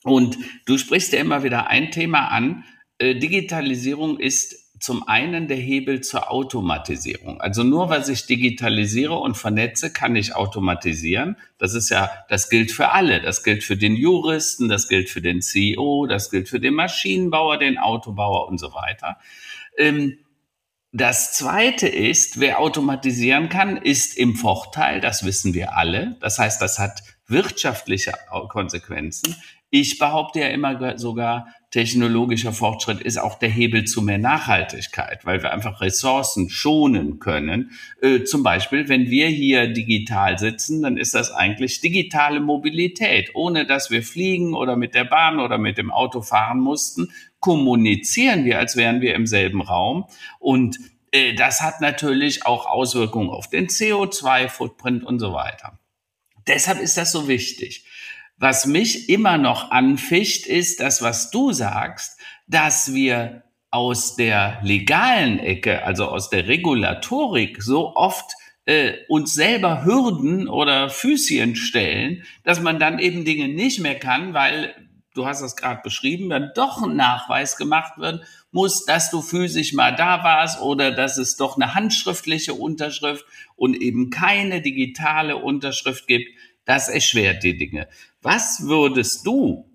Und 0.04 0.38
du 0.64 0.78
sprichst 0.78 1.12
ja 1.12 1.18
immer 1.18 1.42
wieder 1.42 1.66
ein 1.66 1.90
Thema 1.90 2.28
an. 2.28 2.62
Äh, 2.98 3.16
Digitalisierung 3.16 4.20
ist 4.20 4.63
zum 4.84 5.08
einen 5.08 5.48
der 5.48 5.56
Hebel 5.56 6.02
zur 6.02 6.30
Automatisierung. 6.30 7.40
Also 7.40 7.62
nur 7.62 7.88
weil 7.88 8.06
ich 8.10 8.26
digitalisiere 8.26 9.14
und 9.14 9.34
vernetze, 9.34 9.90
kann 9.90 10.14
ich 10.14 10.34
automatisieren. 10.34 11.38
Das 11.56 11.72
ist 11.72 11.88
ja, 11.88 12.10
das 12.28 12.50
gilt 12.50 12.70
für 12.70 12.90
alle. 12.90 13.22
Das 13.22 13.42
gilt 13.42 13.64
für 13.64 13.78
den 13.78 13.96
Juristen, 13.96 14.68
das 14.68 14.88
gilt 14.88 15.08
für 15.08 15.22
den 15.22 15.40
CEO, 15.40 16.04
das 16.06 16.30
gilt 16.30 16.50
für 16.50 16.60
den 16.60 16.74
Maschinenbauer, 16.74 17.56
den 17.56 17.78
Autobauer 17.78 18.46
und 18.46 18.58
so 18.58 18.74
weiter. 18.74 19.16
Ähm, 19.78 20.18
das 20.92 21.32
zweite 21.32 21.88
ist, 21.88 22.38
wer 22.38 22.60
automatisieren 22.60 23.48
kann, 23.48 23.78
ist 23.78 24.18
im 24.18 24.36
Vorteil. 24.36 25.00
Das 25.00 25.24
wissen 25.24 25.54
wir 25.54 25.78
alle. 25.78 26.18
Das 26.20 26.38
heißt, 26.38 26.60
das 26.60 26.78
hat 26.78 27.02
wirtschaftliche 27.26 28.12
Konsequenzen. 28.50 29.34
Ich 29.70 29.98
behaupte 29.98 30.40
ja 30.40 30.48
immer 30.48 30.98
sogar, 30.98 31.48
technologischer 31.74 32.52
Fortschritt 32.52 33.00
ist 33.00 33.18
auch 33.18 33.36
der 33.36 33.48
Hebel 33.48 33.82
zu 33.82 34.00
mehr 34.00 34.18
Nachhaltigkeit, 34.18 35.24
weil 35.26 35.42
wir 35.42 35.52
einfach 35.52 35.80
Ressourcen 35.80 36.48
schonen 36.48 37.18
können. 37.18 37.72
Äh, 38.00 38.22
zum 38.22 38.44
Beispiel, 38.44 38.88
wenn 38.88 39.10
wir 39.10 39.26
hier 39.26 39.66
digital 39.66 40.38
sitzen, 40.38 40.82
dann 40.82 40.96
ist 40.96 41.14
das 41.14 41.32
eigentlich 41.32 41.80
digitale 41.80 42.38
Mobilität. 42.38 43.32
Ohne 43.34 43.66
dass 43.66 43.90
wir 43.90 44.04
fliegen 44.04 44.54
oder 44.54 44.76
mit 44.76 44.94
der 44.94 45.02
Bahn 45.02 45.40
oder 45.40 45.58
mit 45.58 45.76
dem 45.76 45.90
Auto 45.90 46.22
fahren 46.22 46.60
mussten, 46.60 47.10
kommunizieren 47.40 48.44
wir, 48.44 48.60
als 48.60 48.76
wären 48.76 49.00
wir 49.00 49.16
im 49.16 49.26
selben 49.26 49.60
Raum. 49.60 50.04
Und 50.38 50.78
äh, 51.10 51.34
das 51.34 51.60
hat 51.60 51.80
natürlich 51.80 52.46
auch 52.46 52.66
Auswirkungen 52.66 53.30
auf 53.30 53.50
den 53.50 53.66
CO2-Footprint 53.66 55.02
und 55.02 55.18
so 55.18 55.32
weiter. 55.32 55.76
Deshalb 56.46 56.78
ist 56.80 56.96
das 56.96 57.10
so 57.10 57.26
wichtig. 57.26 57.84
Was 58.36 58.66
mich 58.66 59.08
immer 59.08 59.38
noch 59.38 59.70
anficht, 59.70 60.46
ist 60.46 60.80
das, 60.80 61.02
was 61.02 61.30
du 61.30 61.52
sagst, 61.52 62.18
dass 62.46 62.92
wir 62.92 63.44
aus 63.70 64.16
der 64.16 64.58
legalen 64.62 65.38
Ecke, 65.38 65.84
also 65.84 66.06
aus 66.06 66.30
der 66.30 66.46
Regulatorik, 66.46 67.62
so 67.62 67.94
oft 67.94 68.32
äh, 68.66 68.94
uns 69.08 69.34
selber 69.34 69.84
Hürden 69.84 70.48
oder 70.48 70.88
Füßchen 70.90 71.56
stellen, 71.56 72.24
dass 72.44 72.60
man 72.60 72.78
dann 72.78 72.98
eben 72.98 73.24
Dinge 73.24 73.48
nicht 73.48 73.80
mehr 73.80 73.98
kann, 73.98 74.34
weil 74.34 74.74
du 75.14 75.26
hast 75.26 75.42
das 75.42 75.56
gerade 75.56 75.80
beschrieben, 75.82 76.28
dann 76.28 76.50
doch 76.54 76.82
ein 76.82 76.96
Nachweis 76.96 77.56
gemacht 77.56 77.98
wird 77.98 78.24
muss, 78.54 78.84
dass 78.84 79.10
du 79.10 79.20
physisch 79.20 79.72
mal 79.72 79.96
da 79.96 80.22
warst 80.22 80.60
oder 80.62 80.92
dass 80.92 81.18
es 81.18 81.36
doch 81.36 81.56
eine 81.56 81.74
handschriftliche 81.74 82.54
Unterschrift 82.54 83.26
und 83.56 83.74
eben 83.74 84.10
keine 84.10 84.62
digitale 84.62 85.36
Unterschrift 85.36 86.06
gibt. 86.06 86.28
Das 86.64 86.88
erschwert 86.88 87.42
die 87.42 87.56
Dinge. 87.56 87.88
Was 88.22 88.66
würdest 88.66 89.26
du 89.26 89.70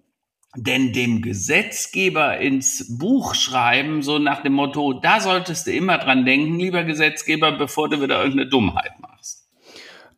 denn 0.56 0.94
dem 0.94 1.22
Gesetzgeber 1.22 2.40
ins 2.40 2.98
Buch 2.98 3.36
schreiben, 3.36 4.02
so 4.02 4.18
nach 4.18 4.42
dem 4.42 4.54
Motto, 4.54 4.94
da 4.94 5.20
solltest 5.20 5.68
du 5.68 5.72
immer 5.72 6.00
dran 6.00 6.26
denken, 6.26 6.58
lieber 6.58 6.84
Gesetzgeber, 6.84 7.52
bevor 7.52 7.90
du 7.90 8.02
wieder 8.02 8.20
irgendeine 8.24 8.50
Dummheit 8.50 9.00
machst? 9.00 9.09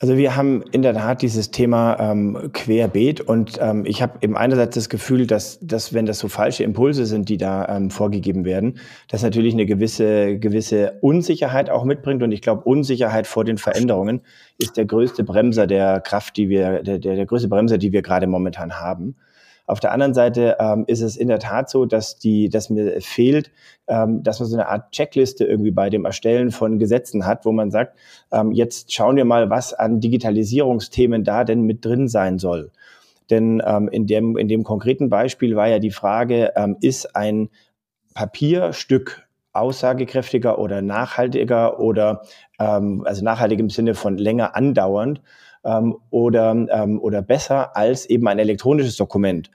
Also 0.01 0.17
wir 0.17 0.35
haben 0.35 0.63
in 0.71 0.81
der 0.81 0.95
Tat 0.95 1.21
dieses 1.21 1.51
Thema 1.51 1.95
ähm, 1.99 2.49
querbeet 2.53 3.21
und 3.21 3.59
ähm, 3.61 3.85
ich 3.85 4.01
habe 4.01 4.17
eben 4.21 4.35
einerseits 4.35 4.73
das 4.73 4.89
Gefühl, 4.89 5.27
dass, 5.27 5.59
dass 5.61 5.93
wenn 5.93 6.07
das 6.07 6.17
so 6.17 6.27
falsche 6.27 6.63
Impulse 6.63 7.05
sind, 7.05 7.29
die 7.29 7.37
da 7.37 7.67
ähm, 7.69 7.91
vorgegeben 7.91 8.43
werden, 8.43 8.79
das 9.09 9.21
natürlich 9.21 9.53
eine 9.53 9.67
gewisse, 9.67 10.39
gewisse 10.39 10.97
Unsicherheit 11.01 11.69
auch 11.69 11.83
mitbringt 11.83 12.23
und 12.23 12.31
ich 12.31 12.41
glaube, 12.41 12.63
Unsicherheit 12.63 13.27
vor 13.27 13.45
den 13.45 13.59
Veränderungen 13.59 14.21
ist 14.57 14.75
der 14.75 14.85
größte 14.85 15.23
Bremser 15.23 15.67
der 15.67 15.99
Kraft, 15.99 16.35
die 16.35 16.49
wir, 16.49 16.81
der, 16.81 16.97
der, 16.97 17.15
der 17.15 17.25
größte 17.27 17.47
Bremser, 17.47 17.77
die 17.77 17.91
wir 17.91 18.01
gerade 18.01 18.25
momentan 18.25 18.79
haben. 18.79 19.17
Auf 19.71 19.79
der 19.79 19.93
anderen 19.93 20.13
Seite 20.13 20.57
ähm, 20.60 20.84
ist 20.88 20.99
es 20.99 21.15
in 21.15 21.29
der 21.29 21.39
Tat 21.39 21.69
so, 21.69 21.86
dass 21.86 22.19
die, 22.19 22.49
dass 22.49 22.69
mir 22.69 22.99
fehlt, 22.99 23.51
ähm, 23.88 24.21
dass 24.21 24.41
man 24.41 24.49
so 24.49 24.57
eine 24.57 24.67
Art 24.67 24.91
Checkliste 24.91 25.45
irgendwie 25.45 25.71
bei 25.71 25.89
dem 25.89 26.03
Erstellen 26.03 26.51
von 26.51 26.77
Gesetzen 26.77 27.25
hat, 27.25 27.45
wo 27.45 27.53
man 27.53 27.71
sagt, 27.71 27.97
ähm, 28.34 28.51
jetzt 28.51 28.91
schauen 28.91 29.15
wir 29.15 29.23
mal, 29.23 29.49
was 29.49 29.73
an 29.73 30.01
Digitalisierungsthemen 30.01 31.23
da 31.23 31.45
denn 31.45 31.62
mit 31.62 31.86
drin 31.86 32.10
sein 32.10 32.38
soll. 32.38 32.71
Denn 33.29 33.63
ähm, 33.65 33.88
in, 33.88 34.07
dem, 34.07 34.36
in 34.36 34.49
dem 34.49 34.65
konkreten 34.65 35.10
Beispiel 35.10 35.55
war 35.55 35.69
ja 35.69 35.79
die 35.79 35.91
Frage, 35.91 36.51
ähm, 36.57 36.75
ist 36.81 37.15
ein 37.15 37.47
Papierstück 38.13 39.25
aussagekräftiger 39.53 40.60
oder 40.60 40.81
nachhaltiger 40.81 41.79
oder 41.79 42.23
ähm, 42.60 43.03
also 43.05 43.23
nachhaltig 43.23 43.62
im 43.62 43.69
Sinne 43.69 43.95
von 43.95 44.17
länger 44.17 44.53
andauernd 44.53 45.21
ähm, 45.63 45.95
oder, 46.10 46.51
ähm, 46.51 46.99
oder 46.99 47.21
besser 47.21 47.77
als 47.77 48.05
eben 48.05 48.27
ein 48.27 48.38
elektronisches 48.38 48.97
Dokument 48.97 49.49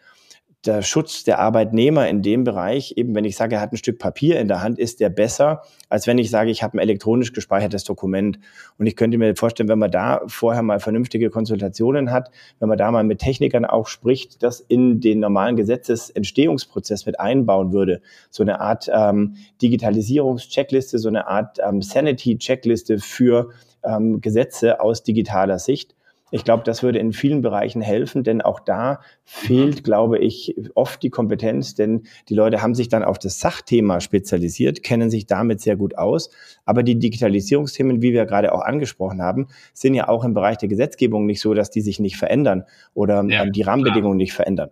der 0.67 0.83
Schutz 0.83 1.25
der 1.25 1.39
Arbeitnehmer 1.39 2.09
in 2.09 2.23
dem 2.23 2.45
Bereich, 2.45 2.95
eben 2.97 3.15
wenn 3.15 3.25
ich 3.25 3.37
sage, 3.37 3.57
er 3.57 3.61
hat 3.61 3.73
ein 3.73 3.77
Stück 3.77 3.99
Papier 3.99 4.39
in 4.39 4.49
der 4.49 4.63
Hand, 4.63 4.79
ist 4.79 5.01
der 5.01 5.09
besser, 5.09 5.63
als 5.89 6.07
wenn 6.07 6.19
ich 6.19 6.31
sage, 6.31 6.51
ich 6.51 6.63
habe 6.63 6.77
ein 6.77 6.81
elektronisch 6.81 7.33
gespeichertes 7.33 7.85
Dokument. 7.85 8.39
Und 8.79 8.87
ich 8.87 8.97
könnte 8.97 9.19
mir 9.19 9.35
vorstellen, 9.37 9.69
wenn 9.69 9.79
man 9.79 9.91
da 9.91 10.21
vorher 10.27 10.63
mal 10.63 10.81
vernünftige 10.81 11.31
Konsultationen 11.31 12.11
hat, 12.11 12.31
wenn 12.59 12.69
man 12.69 12.79
da 12.79 12.91
mal 12.91 13.05
mit 13.05 13.21
Technikern 13.21 13.65
auch 13.65 13.87
spricht, 13.87 14.43
das 14.43 14.61
in 14.61 15.01
den 15.01 15.21
normalen 15.21 15.57
Gesetzesentstehungsprozess 15.57 17.07
mit 17.07 17.19
einbauen 17.19 17.73
würde. 17.73 18.01
So 18.31 18.43
eine 18.43 18.61
Art 18.61 18.91
ähm, 18.93 19.37
Digitalisierungscheckliste, 19.63 20.99
so 20.99 21.09
eine 21.09 21.27
Art 21.27 21.59
ähm, 21.67 21.83
Sanity-Checkliste 21.83 22.99
für 22.99 23.51
ähm, 23.83 24.21
Gesetze 24.21 24.81
aus 24.81 25.03
digitaler 25.03 25.59
Sicht. 25.59 25.96
Ich 26.33 26.43
glaube, 26.43 26.65
das 26.65 26.83
würde 26.83 26.99
in 26.99 27.13
vielen 27.13 27.41
Bereichen 27.41 27.81
helfen, 27.81 28.25
denn 28.25 28.43
auch 28.43 28.59
da 28.59 29.01
fehlt, 29.23 29.85
glaube 29.85 30.19
ich, 30.19 30.57
oft 30.75 31.01
die 31.03 31.11
Kompetenz, 31.11 31.75
denn 31.75 32.03
die 32.29 32.35
Leute 32.35 32.63
haben 32.63 32.75
sich 32.75 32.89
dann 32.89 33.05
auf 33.05 33.19
das 33.19 33.39
Sachthema 33.39 34.01
spezialisiert, 34.01 34.83
kennen 34.83 35.09
sich 35.09 35.27
damit 35.27 35.61
sehr 35.61 35.77
gut 35.77 35.97
aus. 35.97 36.31
Aber 36.65 36.83
die 36.83 36.99
Digitalisierungsthemen, 36.99 38.03
wie 38.03 38.13
wir 38.13 38.27
gerade 38.27 38.53
auch 38.53 38.63
angesprochen 38.63 39.23
haben, 39.23 39.47
sind 39.73 39.95
ja 39.95 40.09
auch 40.09 40.25
im 40.25 40.35
Bereich 40.35 40.59
der 40.59 40.69
Gesetzgebung 40.69 41.27
nicht 41.27 41.41
so, 41.41 41.55
dass 41.55 41.71
die 41.71 41.81
sich 41.81 42.01
nicht 42.01 42.17
verändern 42.17 42.65
oder 42.93 43.23
ja, 43.25 43.45
ähm, 43.45 43.53
die 43.53 43.63
Rahmenbedingungen 43.63 44.19
klar. 44.19 44.25
nicht 44.25 44.33
verändern. 44.33 44.71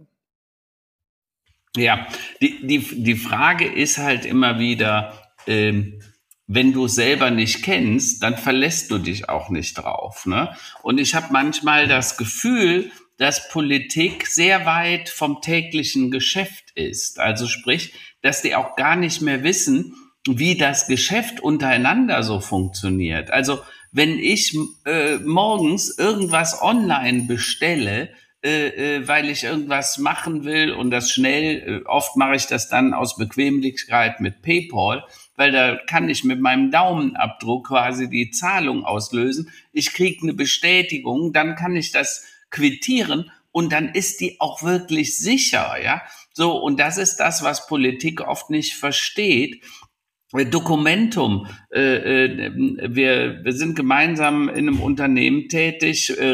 Ja, 1.76 2.06
die, 2.40 2.66
die, 2.66 2.78
die 3.02 3.16
Frage 3.16 3.66
ist 3.66 3.98
halt 3.98 4.26
immer 4.26 4.58
wieder, 4.58 5.12
ähm, 5.46 6.00
wenn 6.46 6.72
du 6.72 6.88
selber 6.88 7.30
nicht 7.30 7.62
kennst, 7.62 8.22
dann 8.22 8.36
verlässt 8.36 8.90
du 8.90 8.98
dich 8.98 9.28
auch 9.28 9.48
nicht 9.48 9.74
drauf. 9.74 10.26
Ne? 10.26 10.54
Und 10.82 10.98
ich 10.98 11.14
habe 11.14 11.28
manchmal 11.32 11.88
das 11.88 12.16
Gefühl, 12.16 12.90
dass 13.16 13.48
Politik 13.48 14.26
sehr 14.26 14.66
weit 14.66 15.08
vom 15.08 15.40
täglichen 15.40 16.10
Geschäft 16.10 16.72
ist. 16.74 17.20
Also 17.20 17.46
sprich, 17.46 17.94
dass 18.22 18.42
die 18.42 18.54
auch 18.54 18.76
gar 18.76 18.96
nicht 18.96 19.22
mehr 19.22 19.42
wissen, 19.42 19.94
wie 20.28 20.56
das 20.56 20.86
Geschäft 20.86 21.40
untereinander 21.40 22.22
so 22.22 22.40
funktioniert. 22.40 23.30
Also 23.30 23.60
wenn 23.92 24.18
ich 24.18 24.56
äh, 24.84 25.16
morgens 25.18 25.96
irgendwas 25.98 26.60
online 26.60 27.22
bestelle, 27.22 28.10
äh, 28.44 28.96
äh, 28.96 29.08
weil 29.08 29.30
ich 29.30 29.44
irgendwas 29.44 29.98
machen 29.98 30.44
will 30.44 30.72
und 30.72 30.90
das 30.90 31.10
schnell, 31.10 31.82
äh, 31.82 31.86
oft 31.86 32.16
mache 32.16 32.34
ich 32.34 32.46
das 32.46 32.68
dann 32.68 32.92
aus 32.92 33.16
Bequemlichkeit 33.16 34.20
mit 34.20 34.42
PayPal, 34.42 35.04
weil 35.36 35.52
da 35.52 35.76
kann 35.76 36.08
ich 36.08 36.24
mit 36.24 36.40
meinem 36.40 36.70
Daumenabdruck 36.70 37.68
quasi 37.68 38.08
die 38.08 38.30
Zahlung 38.30 38.84
auslösen. 38.84 39.50
Ich 39.72 39.92
kriege 39.92 40.22
eine 40.22 40.34
Bestätigung, 40.34 41.32
dann 41.32 41.54
kann 41.56 41.76
ich 41.76 41.92
das 41.92 42.26
quittieren 42.50 43.30
und 43.50 43.72
dann 43.72 43.88
ist 43.88 44.20
die 44.20 44.40
auch 44.40 44.62
wirklich 44.62 45.18
sicher, 45.18 45.76
ja. 45.82 46.02
So, 46.32 46.56
und 46.56 46.80
das 46.80 46.98
ist 46.98 47.16
das, 47.16 47.44
was 47.44 47.68
Politik 47.68 48.20
oft 48.20 48.50
nicht 48.50 48.74
versteht. 48.74 49.62
Dokumentum. 50.32 51.46
Äh, 51.72 52.24
äh, 52.24 52.52
wir, 52.88 53.42
sind 53.52 53.76
gemeinsam 53.76 54.48
in 54.48 54.68
einem 54.68 54.80
Unternehmen 54.80 55.48
tätig, 55.48 56.18
äh, 56.18 56.32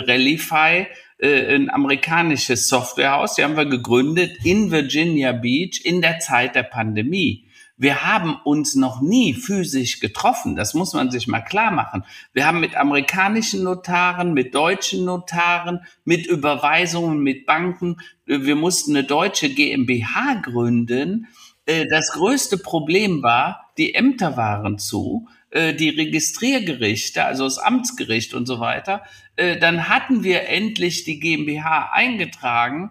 äh, 1.18 1.54
ein 1.54 1.68
amerikanisches 1.68 2.68
Softwarehaus. 2.68 3.34
Die 3.34 3.44
haben 3.44 3.58
wir 3.58 3.66
gegründet 3.66 4.38
in 4.42 4.70
Virginia 4.70 5.32
Beach 5.32 5.82
in 5.84 6.00
der 6.00 6.18
Zeit 6.20 6.54
der 6.54 6.62
Pandemie. 6.62 7.49
Wir 7.80 8.04
haben 8.04 8.36
uns 8.44 8.74
noch 8.74 9.00
nie 9.00 9.32
physisch 9.32 10.00
getroffen. 10.00 10.54
Das 10.54 10.74
muss 10.74 10.92
man 10.92 11.10
sich 11.10 11.26
mal 11.26 11.40
klar 11.40 11.70
machen. 11.70 12.04
Wir 12.34 12.46
haben 12.46 12.60
mit 12.60 12.76
amerikanischen 12.76 13.62
Notaren, 13.62 14.34
mit 14.34 14.54
deutschen 14.54 15.06
Notaren, 15.06 15.80
mit 16.04 16.26
Überweisungen, 16.26 17.20
mit 17.20 17.46
Banken, 17.46 17.96
wir 18.26 18.54
mussten 18.54 18.94
eine 18.94 19.04
deutsche 19.04 19.48
GmbH 19.48 20.34
gründen. 20.42 21.26
Äh, 21.64 21.86
das 21.90 22.12
größte 22.12 22.58
Problem 22.58 23.22
war, 23.22 23.72
die 23.78 23.94
Ämter 23.94 24.36
waren 24.36 24.78
zu 24.78 25.26
äh, 25.48 25.72
die 25.72 25.88
Registriergerichte, 25.88 27.24
also 27.24 27.44
das 27.44 27.56
Amtsgericht 27.56 28.34
und 28.34 28.44
so 28.44 28.60
weiter, 28.60 29.04
äh, 29.36 29.58
dann 29.58 29.88
hatten 29.88 30.22
wir 30.22 30.48
endlich 30.48 31.04
die 31.04 31.18
GmbH 31.18 31.90
eingetragen, 31.92 32.90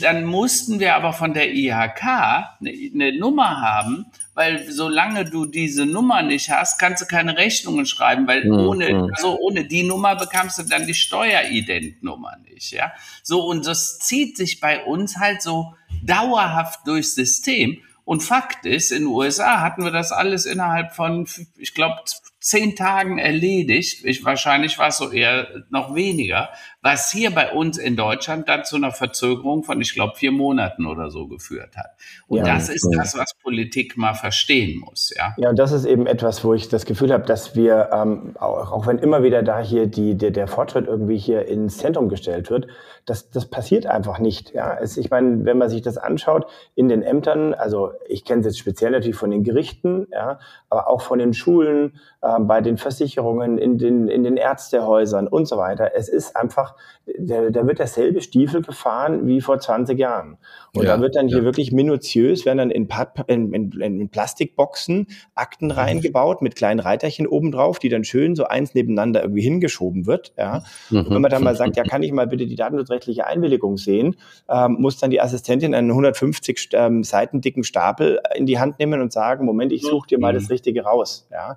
dann 0.00 0.24
mussten 0.24 0.80
wir 0.80 0.96
aber 0.96 1.12
von 1.12 1.32
der 1.32 1.54
IHK 1.54 2.02
eine, 2.02 2.72
eine 2.94 3.18
Nummer 3.18 3.60
haben, 3.60 4.06
weil 4.34 4.70
solange 4.70 5.24
du 5.24 5.46
diese 5.46 5.86
Nummer 5.86 6.22
nicht 6.22 6.50
hast, 6.50 6.78
kannst 6.78 7.02
du 7.02 7.06
keine 7.06 7.36
Rechnungen 7.36 7.86
schreiben, 7.86 8.26
weil 8.26 8.44
mhm. 8.44 8.52
ohne, 8.52 9.08
also 9.14 9.38
ohne 9.38 9.64
die 9.66 9.82
Nummer 9.82 10.16
bekamst 10.16 10.58
du 10.58 10.62
dann 10.62 10.86
die 10.86 10.94
Steueridentnummer 10.94 12.36
nicht, 12.50 12.72
ja. 12.72 12.92
So, 13.22 13.44
und 13.44 13.66
das 13.66 13.98
zieht 13.98 14.36
sich 14.36 14.60
bei 14.60 14.84
uns 14.84 15.18
halt 15.18 15.42
so 15.42 15.74
dauerhaft 16.02 16.86
durchs 16.86 17.14
System. 17.14 17.82
Und 18.04 18.22
Fakt 18.22 18.66
ist, 18.66 18.90
in 18.90 19.02
den 19.02 19.06
USA 19.06 19.60
hatten 19.60 19.84
wir 19.84 19.92
das 19.92 20.10
alles 20.10 20.46
innerhalb 20.46 20.96
von, 20.96 21.28
ich 21.56 21.74
glaube, 21.74 22.00
zehn 22.40 22.74
Tagen 22.74 23.18
erledigt. 23.18 24.04
Ich, 24.04 24.24
wahrscheinlich 24.24 24.78
war 24.78 24.88
es 24.88 24.98
so 24.98 25.10
eher 25.10 25.64
noch 25.68 25.94
weniger, 25.94 26.50
was 26.82 27.10
hier 27.10 27.34
bei 27.34 27.52
uns 27.52 27.76
in 27.76 27.96
Deutschland 27.96 28.48
dann 28.48 28.64
zu 28.64 28.76
einer 28.76 28.90
Verzögerung 28.90 29.64
von, 29.64 29.80
ich 29.80 29.94
glaube, 29.94 30.14
vier 30.16 30.32
Monaten 30.32 30.86
oder 30.86 31.10
so 31.10 31.28
geführt 31.28 31.76
hat. 31.76 31.90
Und 32.26 32.38
ja, 32.38 32.44
das 32.44 32.70
ist 32.70 32.88
das, 32.96 33.16
was 33.18 33.34
Politik 33.34 33.98
mal 33.98 34.14
verstehen 34.14 34.80
muss. 34.80 35.12
Ja, 35.16 35.34
ja 35.36 35.50
und 35.50 35.58
das 35.58 35.72
ist 35.72 35.84
eben 35.84 36.06
etwas, 36.06 36.42
wo 36.42 36.54
ich 36.54 36.68
das 36.68 36.86
Gefühl 36.86 37.12
habe, 37.12 37.24
dass 37.24 37.54
wir, 37.54 37.90
ähm, 37.92 38.34
auch, 38.38 38.72
auch 38.72 38.86
wenn 38.86 38.98
immer 38.98 39.22
wieder 39.22 39.42
da 39.42 39.60
hier 39.60 39.86
die, 39.86 40.16
der, 40.16 40.30
der 40.30 40.48
Fortschritt 40.48 40.86
irgendwie 40.86 41.18
hier 41.18 41.46
ins 41.46 41.78
Zentrum 41.78 42.08
gestellt 42.08 42.50
wird, 42.50 42.66
das, 43.06 43.30
das 43.30 43.46
passiert 43.46 43.86
einfach 43.86 44.18
nicht. 44.18 44.52
Ja, 44.52 44.76
es, 44.80 44.96
ich 44.96 45.10
meine, 45.10 45.44
wenn 45.44 45.58
man 45.58 45.68
sich 45.68 45.82
das 45.82 45.98
anschaut 45.98 46.46
in 46.74 46.88
den 46.88 47.02
Ämtern, 47.02 47.54
also 47.54 47.92
ich 48.08 48.24
kenne 48.24 48.40
es 48.40 48.46
jetzt 48.46 48.58
speziell 48.58 48.92
natürlich 48.92 49.16
von 49.16 49.30
den 49.30 49.42
Gerichten, 49.42 50.06
ja, 50.12 50.38
aber 50.68 50.88
auch 50.88 51.02
von 51.02 51.18
den 51.18 51.34
Schulen, 51.34 51.98
äh, 52.22 52.38
bei 52.38 52.60
den 52.60 52.76
Versicherungen, 52.76 53.58
in 53.58 53.78
den, 53.78 54.08
in 54.08 54.22
den 54.22 54.36
Ärztehäusern 54.36 55.26
und 55.26 55.46
so 55.46 55.56
weiter. 55.56 55.92
Es 55.94 56.08
ist 56.08 56.36
einfach, 56.36 56.69
da, 57.18 57.50
da 57.50 57.66
wird 57.66 57.78
derselbe 57.78 58.20
Stiefel 58.20 58.62
gefahren 58.62 59.26
wie 59.26 59.40
vor 59.40 59.58
20 59.58 59.98
Jahren. 59.98 60.38
Und 60.74 60.84
ja, 60.84 60.96
da 60.96 61.02
wird 61.02 61.16
dann 61.16 61.28
hier 61.28 61.38
ja. 61.38 61.44
wirklich 61.44 61.72
minutiös, 61.72 62.44
werden 62.44 62.58
dann 62.58 62.70
in, 62.70 62.88
in, 63.26 63.52
in, 63.52 64.00
in 64.00 64.08
Plastikboxen 64.08 65.08
Akten 65.34 65.66
mhm. 65.66 65.72
reingebaut 65.72 66.42
mit 66.42 66.56
kleinen 66.56 66.80
Reiterchen 66.80 67.26
obendrauf, 67.26 67.78
die 67.78 67.88
dann 67.88 68.04
schön 68.04 68.36
so 68.36 68.44
eins 68.44 68.74
nebeneinander 68.74 69.22
irgendwie 69.22 69.42
hingeschoben 69.42 70.06
wird. 70.06 70.32
Ja. 70.38 70.62
Mhm. 70.90 70.98
Und 70.98 71.10
wenn 71.10 71.22
man 71.22 71.30
dann 71.30 71.42
mal 71.42 71.56
sagt, 71.56 71.76
ja, 71.76 71.84
kann 71.84 72.02
ich 72.02 72.12
mal 72.12 72.26
bitte 72.26 72.46
die 72.46 72.56
datenschutzrechtliche 72.56 73.26
Einwilligung 73.26 73.76
sehen, 73.76 74.16
ähm, 74.48 74.76
muss 74.78 74.98
dann 74.98 75.10
die 75.10 75.20
Assistentin 75.20 75.74
einen 75.74 75.90
150 75.90 76.70
ähm, 76.72 77.02
Seiten 77.02 77.40
dicken 77.40 77.64
Stapel 77.64 78.20
in 78.34 78.46
die 78.46 78.58
Hand 78.58 78.78
nehmen 78.78 79.00
und 79.00 79.12
sagen, 79.12 79.44
Moment, 79.44 79.72
ich 79.72 79.82
suche 79.82 80.08
dir 80.08 80.18
mal 80.18 80.32
das 80.32 80.44
mhm. 80.44 80.50
Richtige 80.50 80.82
raus. 80.82 81.26
Ja. 81.30 81.56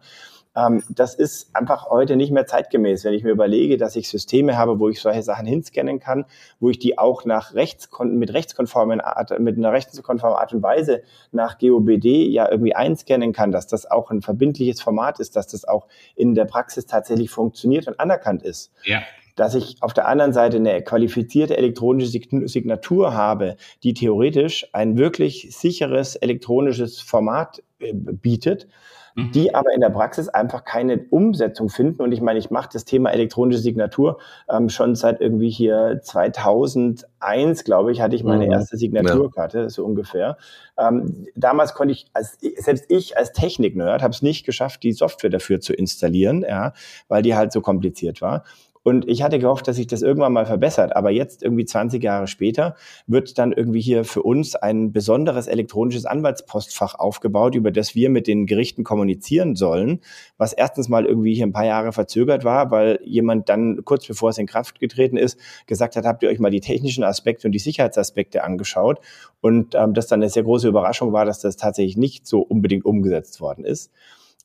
Ähm, 0.55 0.83
das 0.89 1.15
ist 1.15 1.55
einfach 1.55 1.89
heute 1.89 2.15
nicht 2.15 2.31
mehr 2.31 2.45
zeitgemäß. 2.45 3.03
Wenn 3.03 3.13
ich 3.13 3.23
mir 3.23 3.31
überlege, 3.31 3.77
dass 3.77 3.95
ich 3.95 4.09
Systeme 4.09 4.57
habe, 4.57 4.79
wo 4.79 4.89
ich 4.89 5.01
solche 5.01 5.23
Sachen 5.23 5.45
hinscannen 5.45 5.99
kann, 5.99 6.25
wo 6.59 6.69
ich 6.69 6.79
die 6.79 6.97
auch 6.97 7.25
nach 7.25 7.53
rechtskon 7.53 8.17
mit 8.17 8.33
rechtskonformen 8.33 9.01
Art, 9.01 9.37
mit 9.39 9.57
einer 9.57 9.71
rechtskonformen 9.71 10.37
Art 10.37 10.53
und 10.53 10.61
Weise 10.61 11.03
nach 11.31 11.57
GOBD 11.57 12.27
ja 12.29 12.49
irgendwie 12.49 12.75
einscannen 12.75 13.33
kann, 13.33 13.51
dass 13.51 13.67
das 13.67 13.89
auch 13.89 14.11
ein 14.11 14.21
verbindliches 14.21 14.81
Format 14.81 15.19
ist, 15.19 15.35
dass 15.35 15.47
das 15.47 15.65
auch 15.65 15.87
in 16.15 16.35
der 16.35 16.45
Praxis 16.45 16.85
tatsächlich 16.85 17.29
funktioniert 17.29 17.87
und 17.87 17.99
anerkannt 17.99 18.43
ist. 18.43 18.71
Ja 18.83 19.01
dass 19.35 19.55
ich 19.55 19.77
auf 19.81 19.93
der 19.93 20.07
anderen 20.07 20.33
Seite 20.33 20.57
eine 20.57 20.83
qualifizierte 20.83 21.57
elektronische 21.57 22.19
Signatur 22.47 23.13
habe, 23.15 23.55
die 23.81 23.93
theoretisch 23.93 24.67
ein 24.73 24.97
wirklich 24.97 25.49
sicheres 25.51 26.15
elektronisches 26.15 27.01
Format 27.01 27.63
äh, 27.79 27.93
bietet, 27.93 28.67
mhm. 29.15 29.31
die 29.31 29.53
aber 29.53 29.73
in 29.73 29.81
der 29.81 29.89
Praxis 29.89 30.29
einfach 30.29 30.65
keine 30.65 30.99
Umsetzung 31.09 31.69
finden. 31.69 32.01
Und 32.01 32.11
ich 32.11 32.21
meine, 32.21 32.39
ich 32.39 32.51
mache 32.51 32.69
das 32.71 32.85
Thema 32.85 33.11
elektronische 33.11 33.59
Signatur 33.59 34.19
ähm, 34.49 34.69
schon 34.69 34.95
seit 34.95 35.21
irgendwie 35.21 35.49
hier 35.49 35.99
2001, 36.03 37.63
glaube 37.63 37.91
ich, 37.91 38.01
hatte 38.01 38.15
ich 38.15 38.23
meine 38.23 38.45
mhm. 38.45 38.51
erste 38.51 38.77
Signaturkarte, 38.77 39.59
ja. 39.59 39.69
so 39.69 39.85
ungefähr. 39.85 40.37
Ähm, 40.77 41.27
damals 41.35 41.73
konnte 41.73 41.93
ich, 41.93 42.07
als, 42.13 42.37
selbst 42.57 42.85
ich 42.89 43.17
als 43.17 43.31
Technik-Nerd, 43.33 44.01
habe 44.01 44.13
es 44.13 44.21
nicht 44.21 44.45
geschafft, 44.45 44.83
die 44.83 44.93
Software 44.93 45.29
dafür 45.29 45.59
zu 45.59 45.73
installieren, 45.73 46.43
ja, 46.47 46.73
weil 47.07 47.21
die 47.21 47.35
halt 47.35 47.51
so 47.51 47.61
kompliziert 47.61 48.21
war. 48.21 48.43
Und 48.83 49.07
ich 49.07 49.23
hatte 49.23 49.39
gehofft, 49.39 49.67
dass 49.67 49.77
sich 49.77 49.87
das 49.87 50.01
irgendwann 50.01 50.33
mal 50.33 50.45
verbessert. 50.45 50.95
Aber 50.95 51.09
jetzt, 51.09 51.41
irgendwie 51.41 51.65
20 51.65 52.03
Jahre 52.03 52.27
später, 52.27 52.75
wird 53.07 53.37
dann 53.37 53.53
irgendwie 53.53 53.81
hier 53.81 54.03
für 54.03 54.21
uns 54.21 54.55
ein 54.55 54.91
besonderes 54.91 55.47
elektronisches 55.47 56.05
Anwaltspostfach 56.05 56.95
aufgebaut, 56.95 57.55
über 57.55 57.71
das 57.71 57.95
wir 57.95 58.09
mit 58.09 58.27
den 58.27 58.45
Gerichten 58.45 58.83
kommunizieren 58.83 59.55
sollen, 59.55 60.01
was 60.37 60.53
erstens 60.53 60.89
mal 60.89 61.05
irgendwie 61.05 61.33
hier 61.33 61.45
ein 61.45 61.53
paar 61.53 61.65
Jahre 61.65 61.93
verzögert 61.93 62.43
war, 62.43 62.71
weil 62.71 62.99
jemand 63.03 63.49
dann 63.49 63.85
kurz 63.85 64.05
bevor 64.05 64.29
es 64.29 64.37
in 64.37 64.47
Kraft 64.47 64.79
getreten 64.79 65.17
ist, 65.17 65.39
gesagt 65.65 65.95
hat, 65.95 66.05
habt 66.05 66.23
ihr 66.23 66.29
euch 66.29 66.39
mal 66.39 66.51
die 66.51 66.59
technischen 66.59 67.03
Aspekte 67.03 67.47
und 67.47 67.53
die 67.53 67.59
Sicherheitsaspekte 67.59 68.43
angeschaut? 68.43 68.99
Und 69.39 69.75
ähm, 69.75 69.93
das 69.93 70.07
dann 70.07 70.21
eine 70.21 70.29
sehr 70.29 70.43
große 70.43 70.67
Überraschung 70.67 71.13
war, 71.13 71.25
dass 71.25 71.39
das 71.39 71.55
tatsächlich 71.55 71.97
nicht 71.97 72.27
so 72.27 72.41
unbedingt 72.41 72.85
umgesetzt 72.85 73.39
worden 73.39 73.65
ist. 73.65 73.91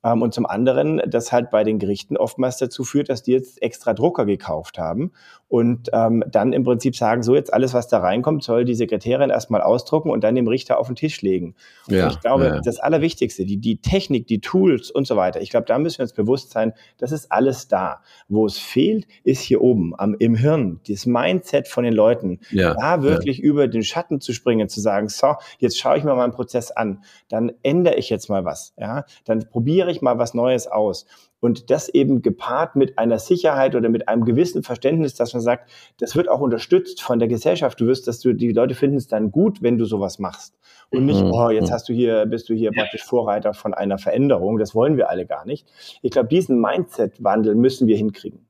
Ähm, 0.04 0.22
und 0.22 0.34
zum 0.34 0.46
anderen, 0.46 1.02
das 1.06 1.32
halt 1.32 1.50
bei 1.50 1.64
den 1.64 1.78
Gerichten 1.78 2.16
oftmals 2.16 2.58
dazu 2.58 2.84
führt, 2.84 3.08
dass 3.08 3.22
die 3.22 3.32
jetzt 3.32 3.60
extra 3.62 3.94
Drucker 3.94 4.26
gekauft 4.26 4.78
haben 4.78 5.12
und 5.48 5.88
ähm, 5.94 6.22
dann 6.30 6.52
im 6.52 6.62
Prinzip 6.62 6.94
sagen, 6.94 7.22
so 7.22 7.34
jetzt 7.34 7.52
alles, 7.52 7.72
was 7.72 7.88
da 7.88 7.98
reinkommt, 7.98 8.42
soll 8.42 8.66
die 8.66 8.74
Sekretärin 8.74 9.30
erstmal 9.30 9.62
ausdrucken 9.62 10.10
und 10.10 10.22
dann 10.22 10.34
dem 10.34 10.46
Richter 10.46 10.78
auf 10.78 10.88
den 10.88 10.96
Tisch 10.96 11.22
legen. 11.22 11.54
Ja, 11.88 12.08
ich 12.08 12.20
glaube, 12.20 12.44
ja. 12.44 12.60
das 12.60 12.78
Allerwichtigste, 12.78 13.46
die, 13.46 13.56
die 13.56 13.80
Technik, 13.80 14.26
die 14.26 14.40
Tools 14.40 14.90
und 14.90 15.06
so 15.06 15.16
weiter, 15.16 15.40
ich 15.40 15.48
glaube, 15.48 15.66
da 15.66 15.78
müssen 15.78 15.98
wir 15.98 16.02
uns 16.02 16.12
bewusst 16.12 16.50
sein, 16.50 16.74
das 16.98 17.12
ist 17.12 17.32
alles 17.32 17.66
da. 17.66 18.02
Wo 18.28 18.44
es 18.44 18.58
fehlt, 18.58 19.06
ist 19.24 19.40
hier 19.40 19.62
oben 19.62 19.94
am, 19.96 20.14
im 20.18 20.34
Hirn, 20.34 20.80
das 20.86 21.06
Mindset 21.06 21.66
von 21.66 21.84
den 21.84 21.94
Leuten, 21.94 22.40
ja, 22.50 22.74
da 22.74 23.02
wirklich 23.02 23.40
über 23.40 23.68
den 23.68 23.82
Schatten 23.82 24.20
zu 24.20 24.34
springen, 24.34 24.68
zu 24.68 24.80
sagen, 24.80 25.08
so, 25.08 25.34
jetzt 25.58 25.78
schaue 25.78 25.96
ich 25.96 26.04
mir 26.04 26.14
mal 26.14 26.24
einen 26.24 26.32
Prozess 26.34 26.70
an, 26.70 27.02
dann 27.30 27.52
ändere 27.62 27.94
ich 27.94 28.10
jetzt 28.10 28.28
mal 28.28 28.44
was, 28.44 28.74
ja, 28.76 29.04
dann 29.24 29.48
probiere 29.48 29.90
ich 29.90 30.02
mal 30.02 30.18
was 30.18 30.34
Neues 30.34 30.66
aus. 30.66 31.06
Und 31.40 31.70
das 31.70 31.88
eben 31.88 32.22
gepaart 32.22 32.74
mit 32.74 32.98
einer 32.98 33.18
Sicherheit 33.18 33.74
oder 33.76 33.88
mit 33.88 34.08
einem 34.08 34.24
gewissen 34.24 34.62
Verständnis, 34.62 35.14
dass 35.14 35.32
man 35.34 35.42
sagt, 35.42 35.70
das 36.00 36.16
wird 36.16 36.28
auch 36.28 36.40
unterstützt 36.40 37.00
von 37.00 37.18
der 37.18 37.28
Gesellschaft. 37.28 37.80
Du 37.80 37.86
wirst, 37.86 38.08
dass 38.08 38.18
du, 38.20 38.32
die 38.32 38.52
Leute 38.52 38.74
finden 38.74 38.96
es 38.96 39.06
dann 39.06 39.30
gut, 39.30 39.62
wenn 39.62 39.78
du 39.78 39.84
sowas 39.84 40.18
machst. 40.18 40.58
Und 40.90 41.06
nicht, 41.06 41.22
mhm. 41.22 41.32
oh, 41.32 41.50
jetzt 41.50 41.70
hast 41.70 41.88
du 41.88 41.92
hier, 41.92 42.26
bist 42.26 42.48
du 42.48 42.54
hier 42.54 42.72
praktisch 42.72 43.04
Vorreiter 43.04 43.54
von 43.54 43.74
einer 43.74 43.98
Veränderung. 43.98 44.58
Das 44.58 44.74
wollen 44.74 44.96
wir 44.96 45.10
alle 45.10 45.26
gar 45.26 45.44
nicht. 45.44 45.68
Ich 46.02 46.10
glaube, 46.10 46.28
diesen 46.28 46.60
Mindset-Wandel 46.60 47.54
müssen 47.54 47.86
wir 47.86 47.96
hinkriegen. 47.96 48.47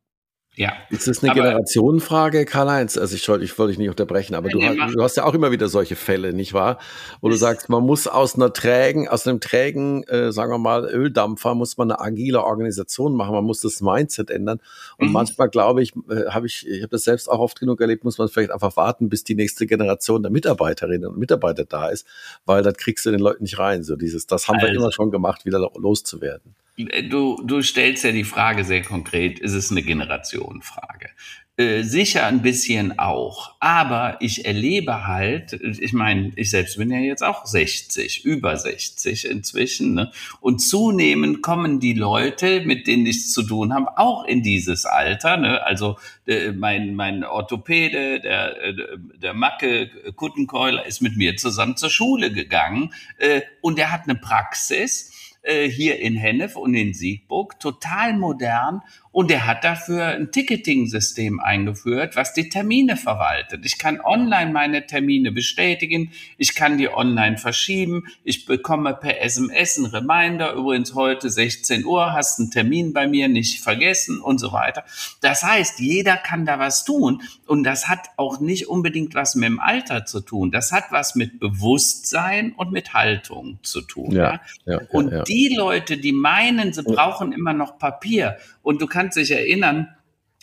Ja. 0.59 0.73
Ist 0.91 1.07
das 1.07 1.23
eine 1.23 1.33
Generationenfrage, 1.33 2.45
Karl-Heinz? 2.45 2.99
Also 2.99 3.15
ich 3.15 3.29
wollte 3.29 3.45
ich 3.45 3.57
wollte 3.61 3.71
dich 3.71 3.79
nicht 3.79 3.91
unterbrechen, 3.91 4.35
aber 4.35 4.49
du, 4.49 4.61
hast, 4.61 4.77
du 4.93 5.03
hast 5.05 5.17
ja 5.17 5.23
auch 5.23 5.35
immer 5.35 5.53
wieder 5.53 5.69
solche 5.69 5.95
Fälle, 5.95 6.33
nicht 6.33 6.53
wahr? 6.53 6.79
Wo 7.21 7.29
du 7.29 7.37
sagst, 7.37 7.69
man 7.69 7.85
muss 7.85 8.09
aus 8.09 8.35
einer 8.35 8.53
trägen, 8.53 9.07
aus 9.07 9.25
einem 9.25 9.39
trägen, 9.39 10.03
äh, 10.09 10.33
sagen 10.33 10.51
wir 10.51 10.59
mal, 10.59 10.85
Öldampfer, 10.85 11.55
muss 11.55 11.77
man 11.77 11.93
eine 11.93 12.01
agile 12.01 12.43
Organisation 12.43 13.15
machen, 13.15 13.37
man 13.37 13.45
muss 13.45 13.61
das 13.61 13.81
Mindset 13.81 14.31
ändern. 14.31 14.59
Und 14.97 15.07
mhm. 15.07 15.13
manchmal 15.13 15.49
glaube 15.49 15.81
ich, 15.81 15.95
äh, 16.11 16.27
habe 16.31 16.49
ich, 16.49 16.67
ich 16.67 16.83
habe 16.83 16.91
das 16.91 17.05
selbst 17.05 17.31
auch 17.31 17.39
oft 17.39 17.61
genug 17.61 17.81
erlebt, 17.81 18.03
muss 18.03 18.19
man 18.19 18.27
vielleicht 18.27 18.51
einfach 18.51 18.77
warten, 18.77 19.09
bis 19.09 19.23
die 19.23 19.37
nächste 19.37 19.65
Generation 19.65 20.25
der 20.25 20.33
Mitarbeiterinnen 20.33 21.09
und 21.09 21.19
Mitarbeiter 21.19 21.67
da 21.67 21.89
ist, 21.89 22.05
weil 22.47 22.65
das 22.65 22.75
kriegst 22.75 23.07
du 23.07 23.13
den 23.13 23.21
Leuten 23.21 23.45
nicht 23.45 23.61
rein. 23.61 23.85
So 23.85 23.95
dieses, 23.95 24.27
das 24.27 24.49
haben 24.49 24.57
also. 24.57 24.67
wir 24.67 24.75
immer 24.75 24.91
schon 24.91 25.13
gemacht, 25.13 25.45
wieder 25.45 25.61
loszuwerden. 25.77 26.57
Du, 26.79 27.43
du 27.45 27.61
stellst 27.61 28.05
ja 28.05 28.13
die 28.13 28.23
Frage 28.23 28.63
sehr 28.63 28.83
konkret, 28.83 29.41
ist 29.41 29.55
es 29.55 29.73
eine 29.73 29.83
Generationenfrage? 29.83 31.09
Äh, 31.57 31.83
sicher 31.83 32.25
ein 32.25 32.41
bisschen 32.41 33.01
auch, 33.01 33.57
aber 33.59 34.19
ich 34.21 34.45
erlebe 34.45 35.09
halt, 35.09 35.55
ich 35.55 35.93
meine, 35.93 36.31
ich 36.37 36.51
selbst 36.51 36.79
bin 36.79 36.93
ja 36.93 37.01
jetzt 37.01 37.25
auch 37.25 37.47
60, 37.47 38.25
über 38.25 38.57
60 38.57 39.29
inzwischen, 39.29 39.95
ne? 39.95 40.13
und 40.41 40.61
zunehmend 40.61 41.43
kommen 41.43 41.81
die 41.81 41.95
Leute, 41.95 42.61
mit 42.61 42.87
denen 42.87 43.07
ich 43.07 43.29
zu 43.29 43.43
tun 43.43 43.75
habe, 43.75 43.99
auch 43.99 44.25
in 44.25 44.45
dieses 44.45 44.85
Alter. 44.85 45.37
Ne? 45.37 45.61
Also 45.67 45.99
äh, 46.29 46.53
mein, 46.53 46.95
mein 46.95 47.25
Orthopäde, 47.25 48.21
der, 48.21 48.63
äh, 48.63 48.75
der 49.21 49.35
Macke 49.35 49.91
Kuttenkeuler 50.15 50.87
ist 50.87 51.03
mit 51.03 51.17
mir 51.17 51.37
zusammen 51.37 51.77
zur 51.77 51.91
Schule 51.91 52.33
gegangen 52.33 52.95
äh, 53.17 53.41
und 53.63 53.81
er 53.81 53.91
hat 53.91 54.05
eine 54.05 54.15
Praxis 54.15 55.11
äh, 55.11 55.18
hier 55.45 55.99
in 56.01 56.17
Hennef 56.17 56.57
und 56.57 56.75
in 56.75 56.93
Siegburg, 56.95 57.59
total 57.61 58.17
modern 58.17 58.83
und 59.19 59.33
er 59.33 59.49
hat 59.49 59.65
dafür 59.65 60.07
ein 60.07 60.31
Ticketing-System 60.31 61.41
eingeführt, 61.41 62.15
was 62.15 62.35
die 62.35 62.51
Termine 62.51 62.97
verwaltet. 62.97 63.67
Ich 63.67 63.77
kann 63.77 64.01
online 64.01 64.53
meine 64.53 64.87
Termine 64.87 65.33
bestätigen, 65.33 66.13
ich 66.37 66.55
kann 66.55 66.79
die 66.79 66.89
online 66.89 67.37
verschieben, 67.37 68.05
ich 68.23 68.47
bekomme 68.47 68.95
per 68.95 69.21
SMS 69.21 69.77
einen 69.77 69.87
Reminder, 69.87 70.53
übrigens 70.53 70.95
heute 70.95 71.31
16 71.31 71.85
Uhr, 71.85 72.13
hast 72.13 72.39
einen 72.39 72.53
Termin 72.53 72.93
bei 72.93 73.09
mir, 73.09 73.27
nicht 73.27 73.61
vergessen 73.61 74.21
und 74.21 74.39
so 74.39 74.53
weiter. 74.53 74.85
Das 75.21 75.43
heißt, 75.43 75.81
jeder 75.81 76.17
kann 76.17 76.47
da 76.47 76.61
was 76.61 76.85
tun 76.85 77.21
und 77.49 77.65
das 77.65 77.89
hat 77.89 78.11
auch 78.19 78.39
nicht 78.39 78.69
unbedingt 78.69 79.17
was 79.17 79.35
mit 79.35 79.49
dem 79.49 79.59
Alter 79.59 80.07
zu 80.07 80.21
tun. 80.21 80.53
Das 80.53 80.71
hat 80.71 80.93
was 80.93 81.17
mit 81.17 81.41
Bewusstsein 81.41 82.53
und 82.53 82.71
mit 82.71 82.95
Haltung 82.95 83.59
zu 83.65 83.81
tun. 83.81 84.13
Ja, 84.13 84.41
ja? 84.65 84.75
ja 84.75 84.81
und 84.91 85.27
die 85.27 85.57
Leute, 85.57 85.97
die 85.97 86.13
meinen, 86.13 86.73
sie 86.73 86.85
brauchen 86.85 87.33
immer 87.33 87.53
noch 87.53 87.81
Papier 87.81 88.37
und 88.63 88.83
du 88.83 88.87
kannst 88.87 89.08
dich 89.15 89.31
erinnern, 89.31 89.89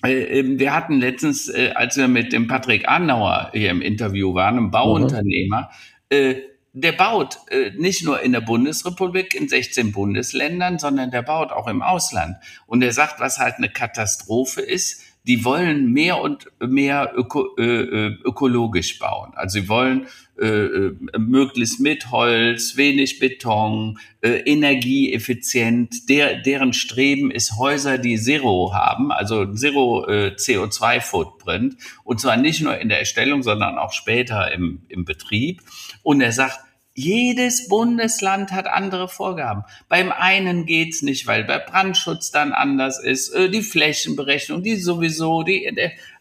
äh, 0.04 0.40
ähm, 0.40 0.60
wir 0.60 0.74
hatten 0.74 1.00
letztens, 1.00 1.50
äh, 1.50 1.72
als 1.74 1.98
wir 1.98 2.08
mit 2.08 2.34
dem 2.34 2.48
Patrick 2.48 2.88
Annauer 2.88 3.52
hier 3.54 3.72
im 3.72 3.82
Interview 3.82 4.34
waren, 4.34 4.58
einem 4.58 4.72
Bauunternehmer, 4.72 5.70
mhm. 6.12 6.36
der 6.74 6.92
baut 6.92 7.38
nicht 7.78 8.04
nur 8.04 8.22
in 8.22 8.34
der 8.34 8.42
Bundesrepublik, 8.42 9.34
in 9.34 9.48
16 9.48 9.92
Bundesländern, 9.94 10.78
sondern 10.78 11.10
der 11.10 11.22
baut 11.22 11.52
auch 11.52 11.68
im 11.68 11.82
Ausland. 11.82 12.36
Und 12.68 12.82
er 12.82 12.92
sagt, 12.92 13.20
was 13.20 13.40
halt 13.40 13.56
eine 13.56 13.70
Katastrophe 13.70 14.62
ist, 14.62 15.02
die 15.28 15.44
wollen 15.44 15.92
mehr 15.92 16.22
und 16.22 16.48
mehr 16.60 17.14
öko, 17.16 17.56
äh, 17.58 18.14
ökologisch 18.24 19.00
bauen. 19.00 19.32
Also 19.36 19.60
sie 19.60 19.70
wollen 19.70 20.08
äh, 20.40 20.48
äh, 20.48 20.96
möglichst 21.18 21.80
mit 21.80 22.12
Holz, 22.12 22.78
wenig 22.78 23.20
Beton, 23.20 23.98
äh, 24.22 24.40
energieeffizient. 24.46 26.10
Der, 26.10 26.42
deren 26.42 26.74
Streben 26.74 27.32
ist 27.32 27.58
Häuser, 27.58 27.98
die 27.98 28.18
Zero 28.18 28.74
haben, 28.74 29.12
also 29.12 29.52
Zero 29.54 30.06
äh, 30.08 30.36
CO2-Footprint. 30.38 31.78
Und 32.04 32.20
zwar 32.20 32.38
nicht 32.38 32.62
nur 32.62 32.78
in 32.78 32.90
der 32.90 33.00
Erstellung, 33.00 33.44
sondern 33.44 33.78
auch 33.78 33.94
später 33.94 34.52
im, 34.52 34.84
im 34.90 35.06
Betrieb. 35.06 35.62
Und 36.04 36.22
er 36.22 36.34
sagt, 36.34 36.60
jedes 36.96 37.68
Bundesland 37.68 38.52
hat 38.52 38.68
andere 38.68 39.08
Vorgaben. 39.08 39.64
Beim 39.90 40.12
einen 40.12 40.66
geht's 40.66 41.04
nicht, 41.04 41.28
weil 41.28 41.44
bei 41.44 41.60
Brandschutz 41.60 42.32
dann 42.32 42.54
anders 42.54 43.04
ist, 43.04 43.30
äh, 43.30 43.50
die 43.50 43.62
Flächenberechnung, 43.62 44.64
die 44.64 44.78
sowieso, 44.78 45.44
die, 45.44 45.70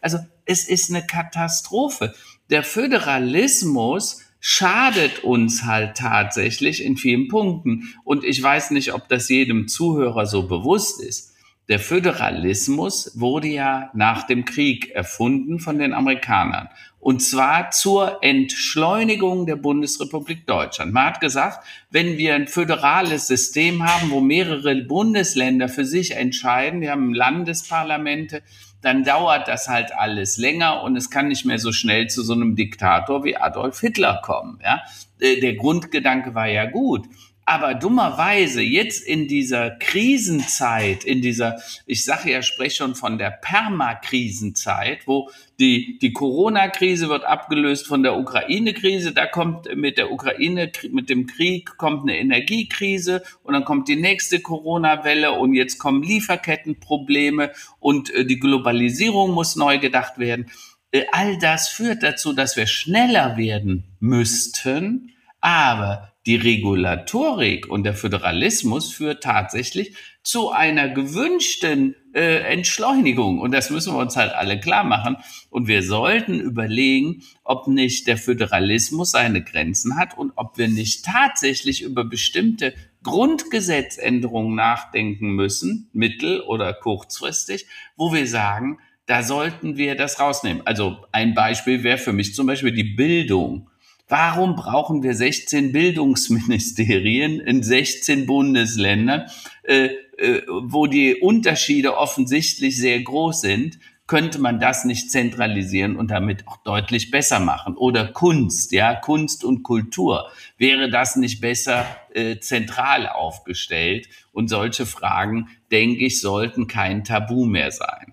also 0.01 0.19
es 0.45 0.67
ist 0.67 0.91
eine 0.91 1.05
Katastrophe 1.05 2.13
der 2.49 2.63
Föderalismus 2.63 4.21
schadet 4.39 5.23
uns 5.23 5.63
halt 5.63 5.97
tatsächlich 5.97 6.83
in 6.83 6.97
vielen 6.97 7.27
Punkten. 7.27 7.95
Und 8.03 8.23
ich 8.23 8.41
weiß 8.41 8.71
nicht, 8.71 8.93
ob 8.93 9.09
das 9.09 9.29
jedem 9.29 9.67
Zuhörer 9.67 10.25
so 10.27 10.47
bewusst 10.47 11.01
ist. 11.01 11.33
Der 11.67 11.79
Föderalismus 11.79 13.19
wurde 13.19 13.47
ja 13.47 13.89
nach 13.95 14.27
dem 14.27 14.45
Krieg 14.45 14.91
erfunden 14.91 15.59
von 15.59 15.79
den 15.79 15.93
Amerikanern. 15.93 16.69
Und 17.05 17.19
zwar 17.19 17.69
zur 17.69 18.23
Entschleunigung 18.23 19.45
der 19.45 19.57
Bundesrepublik 19.57 20.47
Deutschland. 20.47 20.91
Man 20.91 21.05
hat 21.05 21.19
gesagt, 21.19 21.63
wenn 21.91 22.17
wir 22.17 22.33
ein 22.33 22.47
föderales 22.47 23.27
System 23.27 23.83
haben, 23.83 24.09
wo 24.09 24.21
mehrere 24.21 24.75
Bundesländer 24.77 25.69
für 25.69 25.85
sich 25.85 26.15
entscheiden, 26.15 26.81
wir 26.81 26.89
haben 26.89 27.13
Landesparlamente, 27.13 28.41
dann 28.81 29.03
dauert 29.03 29.47
das 29.47 29.69
halt 29.69 29.95
alles 29.95 30.37
länger 30.37 30.81
und 30.81 30.95
es 30.95 31.11
kann 31.11 31.27
nicht 31.27 31.45
mehr 31.45 31.59
so 31.59 31.71
schnell 31.71 32.07
zu 32.07 32.23
so 32.23 32.33
einem 32.33 32.55
Diktator 32.55 33.23
wie 33.23 33.37
Adolf 33.37 33.81
Hitler 33.81 34.19
kommen. 34.23 34.59
Ja? 34.63 34.81
Äh, 35.19 35.39
der 35.41 35.53
Grundgedanke 35.53 36.33
war 36.33 36.47
ja 36.47 36.65
gut. 36.65 37.05
Aber 37.47 37.75
dummerweise 37.75 38.63
jetzt 38.63 39.05
in 39.05 39.27
dieser 39.27 39.69
Krisenzeit, 39.69 41.03
in 41.03 41.21
dieser, 41.21 41.61
ich 41.85 42.03
sage 42.03 42.31
ja, 42.31 42.41
spreche 42.41 42.77
schon 42.77 42.95
von 42.95 43.19
der 43.19 43.29
Permakrisenzeit, 43.29 45.05
wo 45.05 45.29
die, 45.59 45.99
die 45.99 46.11
Corona-Krise 46.11 47.07
wird 47.07 47.23
abgelöst 47.23 47.85
von 47.85 48.01
der 48.01 48.17
Ukraine-Krise, 48.17 49.13
da 49.13 49.27
kommt 49.27 49.73
mit 49.75 49.99
der 49.99 50.11
Ukraine, 50.11 50.71
mit 50.89 51.07
dem 51.11 51.27
Krieg 51.27 51.77
kommt 51.77 52.09
eine 52.09 52.17
Energiekrise 52.17 53.21
und 53.43 53.53
dann 53.53 53.63
kommt 53.63 53.89
die 53.89 53.95
nächste 53.95 54.39
Corona-Welle 54.39 55.33
und 55.33 55.53
jetzt 55.53 55.77
kommen 55.77 56.01
Lieferkettenprobleme 56.01 57.51
und 57.79 58.09
äh, 58.09 58.25
die 58.25 58.39
Globalisierung 58.39 59.31
muss 59.31 59.55
neu 59.55 59.77
gedacht 59.77 60.17
werden. 60.17 60.49
Äh, 60.89 61.03
all 61.11 61.37
das 61.37 61.69
führt 61.69 62.01
dazu, 62.01 62.33
dass 62.33 62.57
wir 62.57 62.65
schneller 62.65 63.37
werden 63.37 63.83
müssten, 63.99 65.11
aber 65.41 66.14
die 66.25 66.35
Regulatorik 66.35 67.67
und 67.69 67.83
der 67.83 67.93
Föderalismus 67.93 68.91
führt 68.91 69.23
tatsächlich 69.23 69.95
zu 70.23 70.49
einer 70.49 70.89
gewünschten 70.89 71.95
äh, 72.15 72.37
Entschleunigung. 72.51 73.39
Und 73.39 73.51
das 73.51 73.69
müssen 73.69 73.93
wir 73.93 73.99
uns 73.99 74.15
halt 74.15 74.33
alle 74.33 74.59
klar 74.59 74.83
machen. 74.83 75.17
Und 75.51 75.67
wir 75.67 75.83
sollten 75.83 76.39
überlegen, 76.39 77.21
ob 77.43 77.67
nicht 77.67 78.07
der 78.07 78.17
Föderalismus 78.17 79.11
seine 79.11 79.43
Grenzen 79.43 79.97
hat 79.97 80.17
und 80.17 80.33
ob 80.35 80.57
wir 80.57 80.67
nicht 80.67 81.05
tatsächlich 81.05 81.83
über 81.83 82.03
bestimmte 82.03 82.73
Grundgesetzänderungen 83.03 84.55
nachdenken 84.55 85.35
müssen, 85.35 85.89
mittel- 85.93 86.41
oder 86.41 86.73
kurzfristig, 86.73 87.67
wo 87.95 88.11
wir 88.11 88.27
sagen, 88.27 88.79
da 89.05 89.21
sollten 89.21 89.77
wir 89.77 89.95
das 89.95 90.19
rausnehmen. 90.19 90.63
Also 90.65 91.05
ein 91.11 91.35
Beispiel 91.35 91.83
wäre 91.83 91.99
für 91.99 92.13
mich 92.13 92.33
zum 92.33 92.47
Beispiel 92.47 92.71
die 92.71 92.95
Bildung. 92.95 93.69
Warum 94.07 94.55
brauchen 94.55 95.01
wir 95.01 95.15
16 95.15 95.71
Bildungsministerien 95.71 97.39
in 97.39 97.63
16 97.63 98.27
Bundesländern, 98.27 99.25
äh, 99.63 99.89
äh, 100.17 100.43
wo 100.47 100.85
die 100.85 101.15
Unterschiede 101.15 101.97
offensichtlich 101.97 102.77
sehr 102.77 103.01
groß 103.01 103.41
sind? 103.41 103.79
Könnte 104.05 104.37
man 104.37 104.59
das 104.59 104.85
nicht 104.85 105.09
zentralisieren 105.09 105.95
und 105.95 106.11
damit 106.11 106.47
auch 106.47 106.57
deutlich 106.57 107.09
besser 107.09 107.39
machen? 107.39 107.75
Oder 107.75 108.07
Kunst, 108.09 108.71
ja, 108.71 108.93
Kunst 108.93 109.43
und 109.43 109.63
Kultur. 109.63 110.29
Wäre 110.59 110.91
das 110.91 111.15
nicht 111.15 111.41
besser 111.41 111.87
äh, 112.13 112.37
zentral 112.37 113.07
aufgestellt? 113.09 114.07
Und 114.31 114.49
solche 114.49 114.85
Fragen, 114.85 115.49
denke 115.71 116.05
ich, 116.05 116.21
sollten 116.21 116.67
kein 116.67 117.03
Tabu 117.03 117.45
mehr 117.45 117.71
sein. 117.71 118.04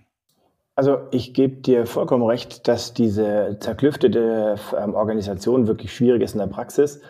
Also 0.75 1.01
ich 1.11 1.35
gebe 1.35 1.57
dir 1.57 1.85
vollkommen 1.87 2.25
recht, 2.25 2.66
dass 2.66 2.95
diese 2.95 3.59
zerklüftete 3.61 4.57
ähm, 4.79 4.95
Organisation 4.95 5.66
wirklich 5.66 5.95
schwierig 5.95 6.23
ist 6.23 6.33
in 6.33 6.39
der 6.39 6.47
Praxis, 6.47 7.03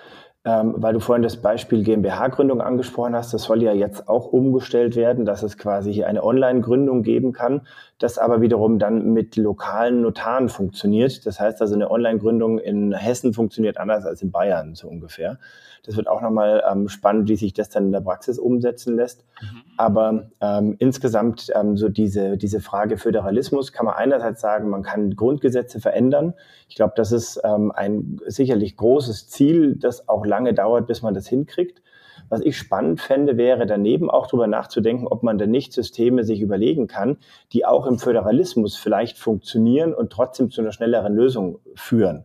ähm, 0.44 0.74
weil 0.78 0.94
du 0.94 0.98
vorhin 0.98 1.22
das 1.22 1.36
Beispiel 1.36 1.84
GmbH-Gründung 1.84 2.60
angesprochen 2.60 3.14
hast. 3.14 3.32
Das 3.32 3.44
soll 3.44 3.62
ja 3.62 3.72
jetzt 3.72 4.08
auch 4.08 4.26
umgestellt 4.26 4.96
werden, 4.96 5.24
dass 5.24 5.44
es 5.44 5.58
quasi 5.58 5.92
hier 5.92 6.08
eine 6.08 6.24
Online-Gründung 6.24 7.04
geben 7.04 7.32
kann, 7.32 7.60
das 8.00 8.18
aber 8.18 8.40
wiederum 8.40 8.80
dann 8.80 9.12
mit 9.12 9.36
lokalen 9.36 10.02
Notaren 10.02 10.48
funktioniert. 10.48 11.24
Das 11.24 11.38
heißt 11.38 11.60
also, 11.60 11.76
eine 11.76 11.88
Online-Gründung 11.88 12.58
in 12.58 12.92
Hessen 12.92 13.32
funktioniert 13.32 13.78
anders 13.78 14.04
als 14.04 14.22
in 14.22 14.32
Bayern 14.32 14.74
so 14.74 14.88
ungefähr. 14.88 15.38
Das 15.84 15.96
wird 15.96 16.06
auch 16.06 16.20
nochmal 16.20 16.62
ähm, 16.70 16.88
spannend, 16.88 17.28
wie 17.28 17.36
sich 17.36 17.54
das 17.54 17.68
dann 17.68 17.86
in 17.86 17.92
der 17.92 18.00
Praxis 18.00 18.38
umsetzen 18.38 18.94
lässt. 18.94 19.24
Mhm. 19.40 19.62
Aber 19.76 20.30
ähm, 20.40 20.76
insgesamt 20.78 21.50
ähm, 21.54 21.76
so 21.76 21.88
diese, 21.88 22.36
diese 22.36 22.60
Frage 22.60 22.96
Föderalismus 22.98 23.72
kann 23.72 23.86
man 23.86 23.94
einerseits 23.94 24.40
sagen, 24.40 24.68
man 24.68 24.82
kann 24.82 25.16
Grundgesetze 25.16 25.80
verändern. 25.80 26.34
Ich 26.68 26.76
glaube, 26.76 26.92
das 26.96 27.10
ist 27.10 27.40
ähm, 27.42 27.72
ein 27.72 28.20
sicherlich 28.26 28.76
großes 28.76 29.28
Ziel, 29.28 29.74
das 29.74 30.08
auch 30.08 30.24
lange 30.24 30.54
dauert, 30.54 30.86
bis 30.86 31.02
man 31.02 31.14
das 31.14 31.26
hinkriegt. 31.26 31.82
Was 32.28 32.40
ich 32.40 32.56
spannend 32.56 33.00
fände, 33.00 33.36
wäre 33.36 33.66
daneben 33.66 34.08
auch 34.08 34.26
darüber 34.26 34.46
nachzudenken, 34.46 35.06
ob 35.06 35.22
man 35.22 35.36
denn 35.36 35.50
nicht 35.50 35.72
Systeme 35.72 36.24
sich 36.24 36.40
überlegen 36.40 36.86
kann, 36.86 37.18
die 37.52 37.66
auch 37.66 37.86
im 37.86 37.98
Föderalismus 37.98 38.76
vielleicht 38.76 39.18
funktionieren 39.18 39.92
und 39.92 40.10
trotzdem 40.10 40.50
zu 40.50 40.60
einer 40.60 40.72
schnelleren 40.72 41.14
Lösung 41.14 41.58
führen. 41.74 42.24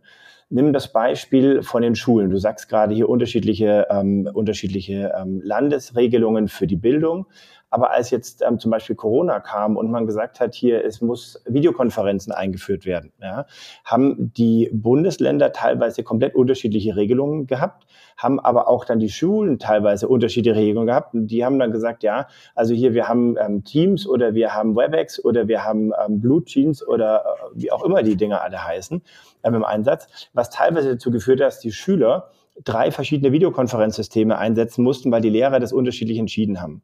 Nimm 0.50 0.72
das 0.72 0.92
Beispiel 0.92 1.62
von 1.62 1.82
den 1.82 1.94
Schulen. 1.94 2.30
Du 2.30 2.38
sagst 2.38 2.70
gerade 2.70 2.94
hier 2.94 3.08
unterschiedliche, 3.10 3.86
ähm, 3.90 4.28
unterschiedliche 4.32 5.12
ähm, 5.18 5.42
Landesregelungen 5.44 6.48
für 6.48 6.66
die 6.66 6.76
Bildung. 6.76 7.26
Aber 7.70 7.90
als 7.90 8.10
jetzt 8.10 8.42
ähm, 8.42 8.58
zum 8.58 8.70
Beispiel 8.70 8.96
Corona 8.96 9.40
kam 9.40 9.76
und 9.76 9.90
man 9.90 10.06
gesagt 10.06 10.40
hat, 10.40 10.54
hier, 10.54 10.84
es 10.84 11.00
muss 11.00 11.42
Videokonferenzen 11.46 12.32
eingeführt 12.32 12.86
werden, 12.86 13.12
ja, 13.20 13.46
haben 13.84 14.32
die 14.36 14.70
Bundesländer 14.72 15.52
teilweise 15.52 16.02
komplett 16.02 16.34
unterschiedliche 16.34 16.96
Regelungen 16.96 17.46
gehabt, 17.46 17.86
haben 18.16 18.40
aber 18.40 18.68
auch 18.68 18.84
dann 18.84 18.98
die 18.98 19.10
Schulen 19.10 19.58
teilweise 19.58 20.08
unterschiedliche 20.08 20.58
Regelungen 20.58 20.86
gehabt. 20.86 21.14
Und 21.14 21.28
die 21.28 21.44
haben 21.44 21.58
dann 21.58 21.70
gesagt, 21.70 22.02
ja, 22.02 22.26
also 22.54 22.74
hier, 22.74 22.94
wir 22.94 23.08
haben 23.08 23.36
ähm, 23.38 23.64
Teams 23.64 24.06
oder 24.06 24.34
wir 24.34 24.54
haben 24.54 24.76
WebEx 24.76 25.22
oder 25.24 25.48
wir 25.48 25.64
haben 25.64 25.92
ähm, 26.04 26.20
Blue 26.20 26.44
Jeans 26.44 26.86
oder 26.86 27.24
äh, 27.24 27.50
wie 27.54 27.70
auch 27.70 27.84
immer 27.84 28.02
die 28.02 28.16
Dinger 28.16 28.42
alle 28.42 28.64
heißen 28.64 29.02
ähm, 29.44 29.54
im 29.54 29.64
Einsatz, 29.64 30.28
was 30.32 30.50
teilweise 30.50 30.92
dazu 30.92 31.10
geführt 31.10 31.40
hat, 31.40 31.48
dass 31.48 31.60
die 31.60 31.72
Schüler 31.72 32.30
drei 32.64 32.90
verschiedene 32.90 33.32
Videokonferenzsysteme 33.32 34.36
einsetzen 34.36 34.82
mussten, 34.82 35.12
weil 35.12 35.20
die 35.20 35.30
Lehrer 35.30 35.60
das 35.60 35.72
unterschiedlich 35.72 36.18
entschieden 36.18 36.60
haben. 36.60 36.82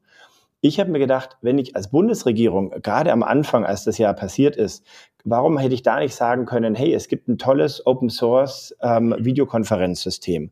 Ich 0.67 0.79
habe 0.79 0.89
mir 0.89 0.97
gedacht, 0.97 1.37
wenn 1.41 1.59
ich 1.59 1.75
als 1.75 1.91
Bundesregierung, 1.91 2.71
gerade 2.81 3.11
am 3.11 3.21
Anfang, 3.21 3.67
als 3.67 3.83
das 3.83 3.99
Jahr 3.99 4.15
passiert 4.15 4.55
ist, 4.55 4.83
warum 5.23 5.59
hätte 5.59 5.75
ich 5.75 5.83
da 5.83 5.99
nicht 5.99 6.15
sagen 6.15 6.47
können, 6.47 6.73
hey, 6.73 6.91
es 6.91 7.07
gibt 7.07 7.27
ein 7.27 7.37
tolles 7.37 7.85
Open 7.85 8.09
Source 8.09 8.75
ähm, 8.81 9.13
Videokonferenzsystem 9.19 10.49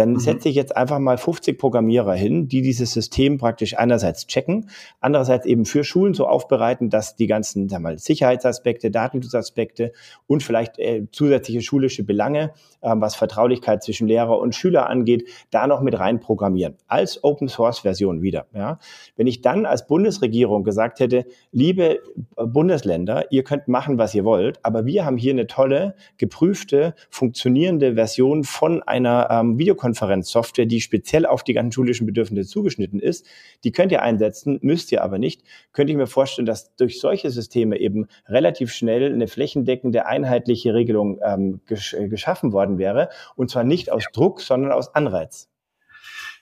dann 0.00 0.12
mhm. 0.12 0.18
setze 0.18 0.48
ich 0.48 0.54
jetzt 0.54 0.74
einfach 0.76 0.98
mal 0.98 1.18
50 1.18 1.58
Programmierer 1.58 2.14
hin, 2.14 2.48
die 2.48 2.62
dieses 2.62 2.92
System 2.92 3.36
praktisch 3.36 3.76
einerseits 3.76 4.26
checken, 4.26 4.70
andererseits 4.98 5.44
eben 5.44 5.66
für 5.66 5.84
Schulen 5.84 6.14
so 6.14 6.26
aufbereiten, 6.26 6.88
dass 6.88 7.16
die 7.16 7.26
ganzen 7.26 7.68
sag 7.68 7.82
mal, 7.82 7.98
Sicherheitsaspekte, 7.98 8.90
Datenschutzaspekte 8.90 9.92
und 10.26 10.42
vielleicht 10.42 10.78
äh, 10.78 11.06
zusätzliche 11.12 11.60
schulische 11.60 12.02
Belange, 12.02 12.54
äh, 12.80 12.94
was 12.94 13.14
Vertraulichkeit 13.14 13.82
zwischen 13.82 14.08
Lehrer 14.08 14.38
und 14.38 14.54
Schüler 14.54 14.88
angeht, 14.88 15.28
da 15.50 15.66
noch 15.66 15.82
mit 15.82 15.98
rein 15.98 16.18
programmieren. 16.18 16.76
Als 16.86 17.22
Open 17.22 17.48
Source 17.48 17.80
Version 17.80 18.22
wieder. 18.22 18.46
Ja. 18.54 18.78
Wenn 19.16 19.26
ich 19.26 19.42
dann 19.42 19.66
als 19.66 19.86
Bundesregierung 19.86 20.64
gesagt 20.64 21.00
hätte, 21.00 21.26
liebe 21.52 21.98
äh, 22.36 22.46
Bundesländer, 22.46 23.30
ihr 23.30 23.44
könnt 23.44 23.68
machen, 23.68 23.98
was 23.98 24.14
ihr 24.14 24.24
wollt, 24.24 24.64
aber 24.64 24.86
wir 24.86 25.04
haben 25.04 25.18
hier 25.18 25.34
eine 25.34 25.46
tolle, 25.46 25.94
geprüfte, 26.16 26.94
funktionierende 27.10 27.96
Version 27.96 28.44
von 28.44 28.82
einer 28.82 29.28
ähm, 29.30 29.58
Videokonferenz 29.58 29.89
Videokonferenzsoftware, 29.90 30.66
die 30.66 30.80
speziell 30.80 31.26
auf 31.26 31.44
die 31.44 31.52
ganzen 31.52 31.72
schulischen 31.72 32.06
Bedürfnisse 32.06 32.48
zugeschnitten 32.48 33.00
ist. 33.00 33.26
Die 33.64 33.72
könnt 33.72 33.92
ihr 33.92 34.02
einsetzen, 34.02 34.58
müsst 34.62 34.92
ihr 34.92 35.02
aber 35.02 35.18
nicht. 35.18 35.42
Könnte 35.72 35.92
ich 35.92 35.96
mir 35.96 36.06
vorstellen, 36.06 36.46
dass 36.46 36.74
durch 36.76 37.00
solche 37.00 37.30
Systeme 37.30 37.78
eben 37.78 38.06
relativ 38.26 38.72
schnell 38.72 39.12
eine 39.12 39.28
flächendeckende, 39.28 40.06
einheitliche 40.06 40.74
Regelung 40.74 41.20
ähm, 41.22 41.60
gesch 41.66 41.96
geschaffen 42.08 42.52
worden 42.52 42.78
wäre. 42.78 43.08
Und 43.36 43.50
zwar 43.50 43.64
nicht 43.64 43.90
aus 43.92 44.04
Druck, 44.12 44.40
sondern 44.40 44.72
aus 44.72 44.94
Anreiz. 44.94 45.48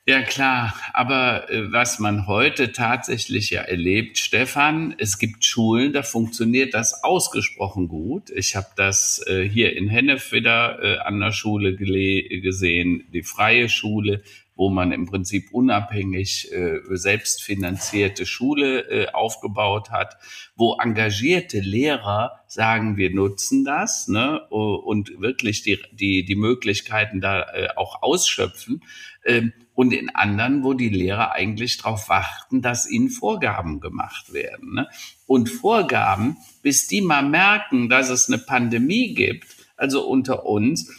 Ja 0.08 0.22
klar, 0.22 0.74
aber 0.94 1.50
äh, 1.50 1.70
was 1.70 1.98
man 1.98 2.26
heute 2.26 2.72
tatsächlich 2.72 3.50
ja 3.50 3.60
erlebt, 3.60 4.16
Stefan, 4.16 4.94
es 4.96 5.18
gibt 5.18 5.44
Schulen, 5.44 5.92
da 5.92 6.02
funktioniert 6.02 6.72
das 6.72 7.04
ausgesprochen 7.04 7.88
gut. 7.88 8.30
Ich 8.30 8.56
habe 8.56 8.68
das 8.74 9.22
äh, 9.26 9.46
hier 9.46 9.76
in 9.76 9.86
Hennef 9.86 10.32
wieder 10.32 10.82
äh, 10.82 10.98
an 11.00 11.20
der 11.20 11.32
Schule 11.32 11.76
gesehen, 11.76 13.04
die 13.12 13.22
freie 13.22 13.68
Schule, 13.68 14.22
wo 14.56 14.70
man 14.70 14.92
im 14.92 15.04
Prinzip 15.04 15.52
unabhängig 15.52 16.50
äh, 16.52 16.80
selbstfinanzierte 16.88 18.24
Schule 18.24 18.88
äh, 18.88 19.08
aufgebaut 19.12 19.90
hat, 19.90 20.16
wo 20.56 20.78
engagierte 20.82 21.60
Lehrer 21.60 22.40
sagen, 22.46 22.96
wir 22.96 23.10
nutzen 23.10 23.62
das 23.62 24.08
ne, 24.08 24.40
und 24.48 25.20
wirklich 25.20 25.60
die, 25.64 25.78
die, 25.92 26.24
die 26.24 26.34
Möglichkeiten 26.34 27.20
da 27.20 27.42
äh, 27.42 27.68
auch 27.76 28.00
ausschöpfen. 28.00 28.82
Ähm, 29.26 29.52
und 29.78 29.92
in 29.92 30.10
anderen, 30.10 30.64
wo 30.64 30.74
die 30.74 30.88
Lehrer 30.88 31.34
eigentlich 31.34 31.78
darauf 31.78 32.08
warten, 32.08 32.62
dass 32.62 32.90
ihnen 32.90 33.10
Vorgaben 33.10 33.78
gemacht 33.78 34.32
werden. 34.32 34.74
Ne? 34.74 34.88
Und 35.24 35.48
Vorgaben, 35.48 36.36
bis 36.62 36.88
die 36.88 37.00
mal 37.00 37.22
merken, 37.22 37.88
dass 37.88 38.08
es 38.08 38.26
eine 38.26 38.38
Pandemie 38.38 39.14
gibt, 39.14 39.46
also 39.76 40.04
unter 40.04 40.46
uns, 40.46 40.90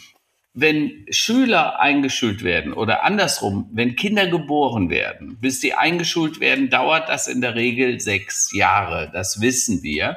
wenn 0.54 1.04
Schüler 1.10 1.78
eingeschult 1.78 2.42
werden 2.42 2.72
oder 2.72 3.04
andersrum, 3.04 3.68
wenn 3.70 3.96
Kinder 3.96 4.28
geboren 4.28 4.88
werden, 4.88 5.36
bis 5.38 5.60
die 5.60 5.74
eingeschult 5.74 6.40
werden, 6.40 6.70
dauert 6.70 7.10
das 7.10 7.28
in 7.28 7.42
der 7.42 7.56
Regel 7.56 8.00
sechs 8.00 8.50
Jahre. 8.54 9.10
Das 9.12 9.42
wissen 9.42 9.82
wir. 9.82 10.16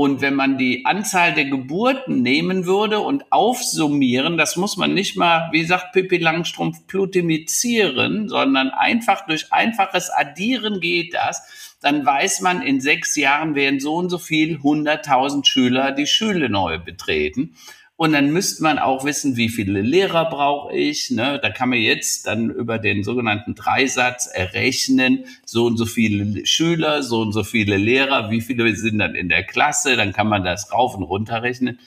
Und 0.00 0.22
wenn 0.22 0.34
man 0.34 0.56
die 0.56 0.86
Anzahl 0.86 1.34
der 1.34 1.44
Geburten 1.44 2.22
nehmen 2.22 2.64
würde 2.64 3.00
und 3.00 3.30
aufsummieren, 3.30 4.38
das 4.38 4.56
muss 4.56 4.78
man 4.78 4.94
nicht 4.94 5.14
mal, 5.18 5.50
wie 5.52 5.62
sagt 5.62 5.92
Pippi 5.92 6.16
Langstrumpf, 6.16 6.86
plutimizieren, 6.86 8.26
sondern 8.26 8.70
einfach 8.70 9.26
durch 9.26 9.52
einfaches 9.52 10.08
Addieren 10.08 10.80
geht 10.80 11.12
das, 11.12 11.76
dann 11.82 12.06
weiß 12.06 12.40
man, 12.40 12.62
in 12.62 12.80
sechs 12.80 13.14
Jahren 13.14 13.54
werden 13.54 13.78
so 13.78 13.96
und 13.96 14.08
so 14.08 14.16
viel 14.16 14.56
100.000 14.56 15.44
Schüler 15.44 15.92
die 15.92 16.06
Schule 16.06 16.48
neu 16.48 16.78
betreten. 16.78 17.54
Und 18.00 18.14
dann 18.14 18.30
müsste 18.30 18.62
man 18.62 18.78
auch 18.78 19.04
wissen, 19.04 19.36
wie 19.36 19.50
viele 19.50 19.82
Lehrer 19.82 20.30
brauche 20.30 20.74
ich. 20.74 21.10
Ne? 21.10 21.38
Da 21.42 21.50
kann 21.50 21.68
man 21.68 21.80
jetzt 21.80 22.26
dann 22.26 22.48
über 22.48 22.78
den 22.78 23.04
sogenannten 23.04 23.54
Dreisatz 23.54 24.26
errechnen, 24.26 25.26
so 25.44 25.66
und 25.66 25.76
so 25.76 25.84
viele 25.84 26.46
Schüler, 26.46 27.02
so 27.02 27.20
und 27.20 27.32
so 27.32 27.44
viele 27.44 27.76
Lehrer, 27.76 28.30
wie 28.30 28.40
viele 28.40 28.74
sind 28.74 29.00
dann 29.00 29.14
in 29.14 29.28
der 29.28 29.44
Klasse. 29.44 29.96
Dann 29.96 30.14
kann 30.14 30.28
man 30.28 30.44
das 30.44 30.72
rauf 30.72 30.94
und 30.94 31.02
runter 31.02 31.42
rechnen. 31.42 31.78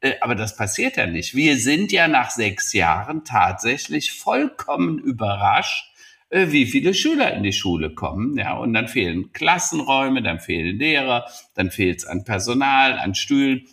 Äh, 0.00 0.12
aber 0.20 0.36
das 0.36 0.56
passiert 0.56 0.98
ja 0.98 1.08
nicht. 1.08 1.34
Wir 1.34 1.56
sind 1.56 1.90
ja 1.90 2.06
nach 2.06 2.30
sechs 2.30 2.72
Jahren 2.72 3.24
tatsächlich 3.24 4.12
vollkommen 4.12 5.00
überrascht, 5.00 5.92
äh, 6.28 6.52
wie 6.52 6.66
viele 6.66 6.94
Schüler 6.94 7.34
in 7.34 7.42
die 7.42 7.52
Schule 7.52 7.92
kommen. 7.92 8.38
Ja, 8.38 8.56
und 8.56 8.72
dann 8.72 8.86
fehlen 8.86 9.32
Klassenräume, 9.32 10.22
dann 10.22 10.38
fehlen 10.38 10.78
Lehrer, 10.78 11.26
dann 11.54 11.72
fehlt 11.72 11.98
es 11.98 12.04
an 12.06 12.22
Personal, 12.22 13.00
an 13.00 13.16
Stühlen. 13.16 13.66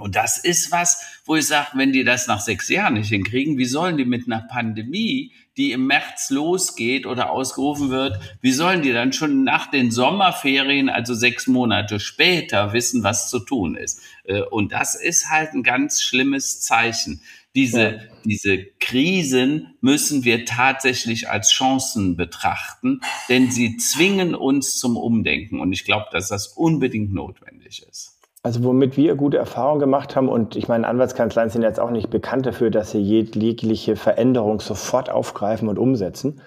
Und 0.00 0.16
das 0.16 0.38
ist 0.38 0.72
was, 0.72 1.02
wo 1.24 1.36
ich 1.36 1.46
sage, 1.46 1.70
wenn 1.74 1.92
die 1.92 2.04
das 2.04 2.26
nach 2.26 2.40
sechs 2.40 2.68
Jahren 2.68 2.94
nicht 2.94 3.08
hinkriegen, 3.08 3.58
wie 3.58 3.64
sollen 3.64 3.96
die 3.96 4.04
mit 4.04 4.26
einer 4.26 4.42
Pandemie, 4.42 5.32
die 5.56 5.72
im 5.72 5.86
März 5.86 6.30
losgeht 6.30 7.06
oder 7.06 7.30
ausgerufen 7.30 7.90
wird, 7.90 8.18
wie 8.40 8.52
sollen 8.52 8.82
die 8.82 8.92
dann 8.92 9.12
schon 9.12 9.44
nach 9.44 9.70
den 9.70 9.90
Sommerferien, 9.90 10.88
also 10.88 11.14
sechs 11.14 11.46
Monate 11.46 12.00
später, 12.00 12.72
wissen, 12.72 13.02
was 13.02 13.28
zu 13.30 13.40
tun 13.40 13.76
ist? 13.76 14.00
Äh, 14.24 14.42
und 14.42 14.72
das 14.72 14.94
ist 14.94 15.28
halt 15.28 15.52
ein 15.52 15.62
ganz 15.62 16.02
schlimmes 16.02 16.60
Zeichen. 16.60 17.20
Diese, 17.56 18.08
diese 18.24 18.64
Krisen 18.78 19.74
müssen 19.80 20.24
wir 20.24 20.44
tatsächlich 20.44 21.28
als 21.28 21.50
Chancen 21.50 22.16
betrachten, 22.16 23.00
denn 23.28 23.50
sie 23.50 23.76
zwingen 23.76 24.36
uns 24.36 24.78
zum 24.78 24.96
Umdenken. 24.96 25.58
Und 25.58 25.72
ich 25.72 25.84
glaube, 25.84 26.06
dass 26.12 26.28
das 26.28 26.46
unbedingt 26.46 27.12
notwendig 27.12 27.84
ist. 27.90 28.09
Also 28.42 28.64
womit 28.64 28.96
wir 28.96 29.16
gute 29.16 29.36
Erfahrungen 29.36 29.80
gemacht 29.80 30.16
haben, 30.16 30.30
und 30.30 30.56
ich 30.56 30.66
meine, 30.66 30.86
Anwaltskanzleien 30.88 31.50
sind 31.50 31.60
jetzt 31.62 31.78
auch 31.78 31.90
nicht 31.90 32.08
bekannt 32.08 32.46
dafür, 32.46 32.70
dass 32.70 32.90
sie 32.90 32.98
jegliche 32.98 33.96
Veränderung 33.96 34.60
sofort 34.60 35.10
aufgreifen 35.10 35.68
und 35.68 35.78
umsetzen. 35.78 36.40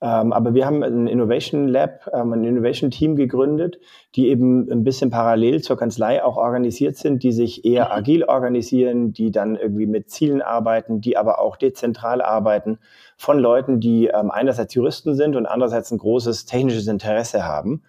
Ähm, 0.00 0.32
aber 0.32 0.54
wir 0.54 0.66
haben 0.66 0.82
ein 0.82 1.06
Innovation 1.06 1.68
Lab, 1.68 2.10
ähm, 2.12 2.32
ein 2.32 2.44
Innovation 2.44 2.90
Team 2.90 3.14
gegründet, 3.14 3.78
die 4.16 4.28
eben 4.28 4.68
ein 4.70 4.82
bisschen 4.82 5.10
parallel 5.10 5.62
zur 5.62 5.78
Kanzlei 5.78 6.22
auch 6.22 6.36
organisiert 6.36 6.96
sind, 6.96 7.22
die 7.22 7.32
sich 7.32 7.64
eher 7.64 7.86
mhm. 7.86 7.92
agil 7.92 8.24
organisieren, 8.24 9.12
die 9.12 9.30
dann 9.30 9.54
irgendwie 9.54 9.86
mit 9.86 10.10
Zielen 10.10 10.42
arbeiten, 10.42 11.00
die 11.00 11.16
aber 11.16 11.38
auch 11.38 11.56
dezentral 11.56 12.20
arbeiten 12.20 12.78
von 13.16 13.38
Leuten, 13.38 13.78
die 13.78 14.08
ähm, 14.08 14.32
einerseits 14.32 14.74
Juristen 14.74 15.14
sind 15.14 15.36
und 15.36 15.46
andererseits 15.46 15.92
ein 15.92 15.98
großes 15.98 16.44
technisches 16.44 16.88
Interesse 16.88 17.46
haben 17.46 17.84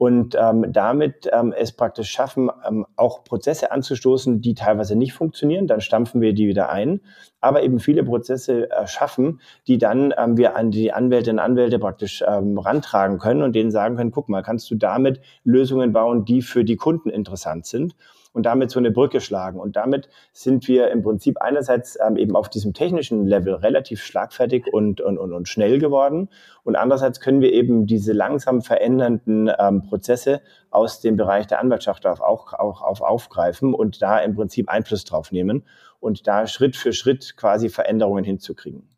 und 0.00 0.34
ähm, 0.34 0.64
damit 0.72 1.28
ähm, 1.30 1.52
es 1.52 1.72
praktisch 1.72 2.08
schaffen, 2.08 2.48
ähm, 2.66 2.86
auch 2.96 3.22
Prozesse 3.22 3.70
anzustoßen, 3.70 4.40
die 4.40 4.54
teilweise 4.54 4.96
nicht 4.96 5.12
funktionieren, 5.12 5.66
dann 5.66 5.82
stampfen 5.82 6.22
wir 6.22 6.32
die 6.32 6.48
wieder 6.48 6.70
ein, 6.70 7.02
aber 7.42 7.62
eben 7.62 7.80
viele 7.80 8.02
Prozesse 8.02 8.70
äh, 8.70 8.86
schaffen, 8.86 9.42
die 9.66 9.76
dann 9.76 10.14
ähm, 10.16 10.38
wir 10.38 10.56
an 10.56 10.70
die 10.70 10.90
Anwältinnen 10.90 11.38
und 11.38 11.44
Anwälte 11.44 11.78
praktisch 11.78 12.24
ähm, 12.26 12.56
rantragen 12.56 13.18
können 13.18 13.42
und 13.42 13.54
denen 13.54 13.70
sagen 13.70 13.96
können, 13.96 14.10
guck 14.10 14.30
mal, 14.30 14.42
kannst 14.42 14.70
du 14.70 14.74
damit 14.74 15.20
Lösungen 15.44 15.92
bauen, 15.92 16.24
die 16.24 16.40
für 16.40 16.64
die 16.64 16.76
Kunden 16.76 17.10
interessant 17.10 17.66
sind 17.66 17.94
und 18.32 18.46
damit 18.46 18.70
so 18.70 18.78
eine 18.78 18.90
Brücke 18.90 19.20
schlagen. 19.20 19.58
Und 19.58 19.76
damit 19.76 20.08
sind 20.32 20.68
wir 20.68 20.90
im 20.90 21.02
Prinzip 21.02 21.40
einerseits 21.40 21.98
ähm, 22.04 22.16
eben 22.16 22.36
auf 22.36 22.48
diesem 22.48 22.74
technischen 22.74 23.26
Level 23.26 23.54
relativ 23.54 24.02
schlagfertig 24.02 24.66
und, 24.72 25.00
und, 25.00 25.18
und, 25.18 25.32
und 25.32 25.48
schnell 25.48 25.78
geworden. 25.78 26.28
Und 26.62 26.76
andererseits 26.76 27.20
können 27.20 27.40
wir 27.40 27.52
eben 27.52 27.86
diese 27.86 28.12
langsam 28.12 28.62
verändernden 28.62 29.50
ähm, 29.58 29.82
Prozesse 29.82 30.40
aus 30.70 31.00
dem 31.00 31.16
Bereich 31.16 31.46
der 31.46 31.60
Anwaltschaft 31.60 32.06
auch, 32.06 32.52
auch 32.52 32.82
auf 32.82 33.00
aufgreifen 33.00 33.74
und 33.74 34.02
da 34.02 34.18
im 34.18 34.34
Prinzip 34.34 34.68
Einfluss 34.68 35.04
drauf 35.04 35.32
nehmen 35.32 35.64
und 35.98 36.26
da 36.26 36.46
Schritt 36.46 36.76
für 36.76 36.92
Schritt 36.92 37.36
quasi 37.36 37.68
Veränderungen 37.68 38.24
hinzukriegen. 38.24 38.88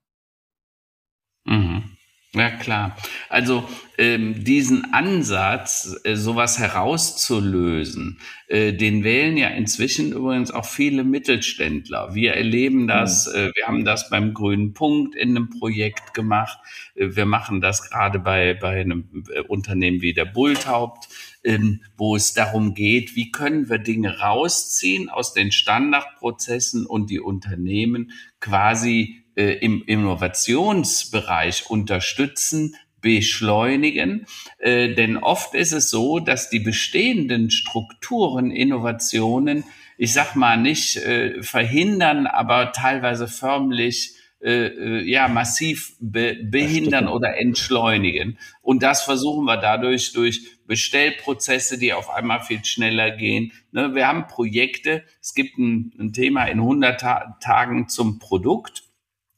Mhm. 1.45 1.97
Ja, 2.35 2.49
klar. 2.49 2.97
Also 3.29 3.69
ähm, 3.99 4.43
diesen 4.43 4.95
Ansatz, 4.95 6.01
äh, 6.05 6.17
sowas 6.17 6.59
herauszulösen, 6.59 8.21
äh, 8.47 8.73
den 8.73 9.05
wählen 9.05 9.37
ja 9.37 9.49
inzwischen 9.49 10.13
übrigens 10.13 10.51
auch 10.51 10.65
viele 10.65 11.05
Mittelständler. 11.05 12.15
Wir 12.15 12.33
erleben 12.33 12.89
das, 12.89 13.27
mhm. 13.27 13.35
äh, 13.39 13.51
wir 13.55 13.67
haben 13.67 13.85
das 13.85 14.09
beim 14.09 14.33
Grünen 14.33 14.73
Punkt 14.73 15.15
in 15.15 15.37
einem 15.37 15.51
Projekt 15.51 16.15
gemacht. 16.15 16.57
Äh, 16.95 17.15
wir 17.17 17.27
machen 17.27 17.61
das 17.61 17.91
gerade 17.91 18.19
bei, 18.19 18.55
bei 18.55 18.81
einem 18.81 19.25
äh, 19.31 19.41
Unternehmen 19.41 20.01
wie 20.01 20.15
der 20.15 20.25
Bulltaubt, 20.25 21.09
ähm, 21.45 21.83
wo 21.99 22.17
es 22.17 22.33
darum 22.33 22.73
geht, 22.73 23.15
wie 23.15 23.31
können 23.31 23.69
wir 23.69 23.77
Dinge 23.77 24.21
rausziehen 24.21 25.11
aus 25.11 25.35
den 25.35 25.53
Standardprozessen 25.53 26.87
und 26.87 27.11
die 27.11 27.21
Unternehmen 27.21 28.13
quasi 28.41 29.22
äh, 29.37 29.55
im 29.59 29.83
Innovationsbereich 29.87 31.71
unterstützen, 31.71 32.77
beschleunigen. 33.03 34.27
Äh, 34.59 34.95
denn 34.95 35.19
oft 35.19 35.55
ist 35.55 35.73
es 35.73 35.91
so, 35.91 36.21
dass 36.21 36.49
die 36.49 36.61
bestehenden 36.61 37.51
Strukturen, 37.51 38.51
Innovationen, 38.51 39.65
ich 39.99 40.15
sag 40.15 40.35
mal 40.37 40.57
nicht 40.57 40.97
äh, 40.97 41.43
verhindern, 41.43 42.27
aber 42.27 42.73
teilweise 42.73 43.29
förmlich 43.29 44.17
äh, 44.41 44.67
äh 44.67 45.03
ja 45.03 45.29
massiv 45.29 45.95
be 46.01 46.37
behindern 46.43 47.09
oder 47.09 47.37
entschleunigen. 47.37 48.39
Und 48.63 48.83
das 48.83 49.03
versuchen 49.03 49.45
wir 49.45 49.59
dadurch 49.59 50.13
durch 50.13 50.59
Bestellprozesse, 50.67 51.79
die 51.79 51.93
auf 51.93 52.09
einmal 52.11 52.41
viel 52.41 52.65
schneller 52.65 53.11
gehen. 53.11 53.53
Ne, 53.73 53.95
wir 53.95 54.07
haben 54.07 54.27
Projekte. 54.27 55.05
Es 55.21 55.35
gibt 55.35 55.59
ein, 55.59 55.93
ein 55.99 56.13
Thema 56.13 56.47
in 56.47 56.61
100 56.61 57.01
Ta 57.01 57.37
Tagen 57.41 57.89
zum 57.89 58.19
Produkt. 58.19 58.92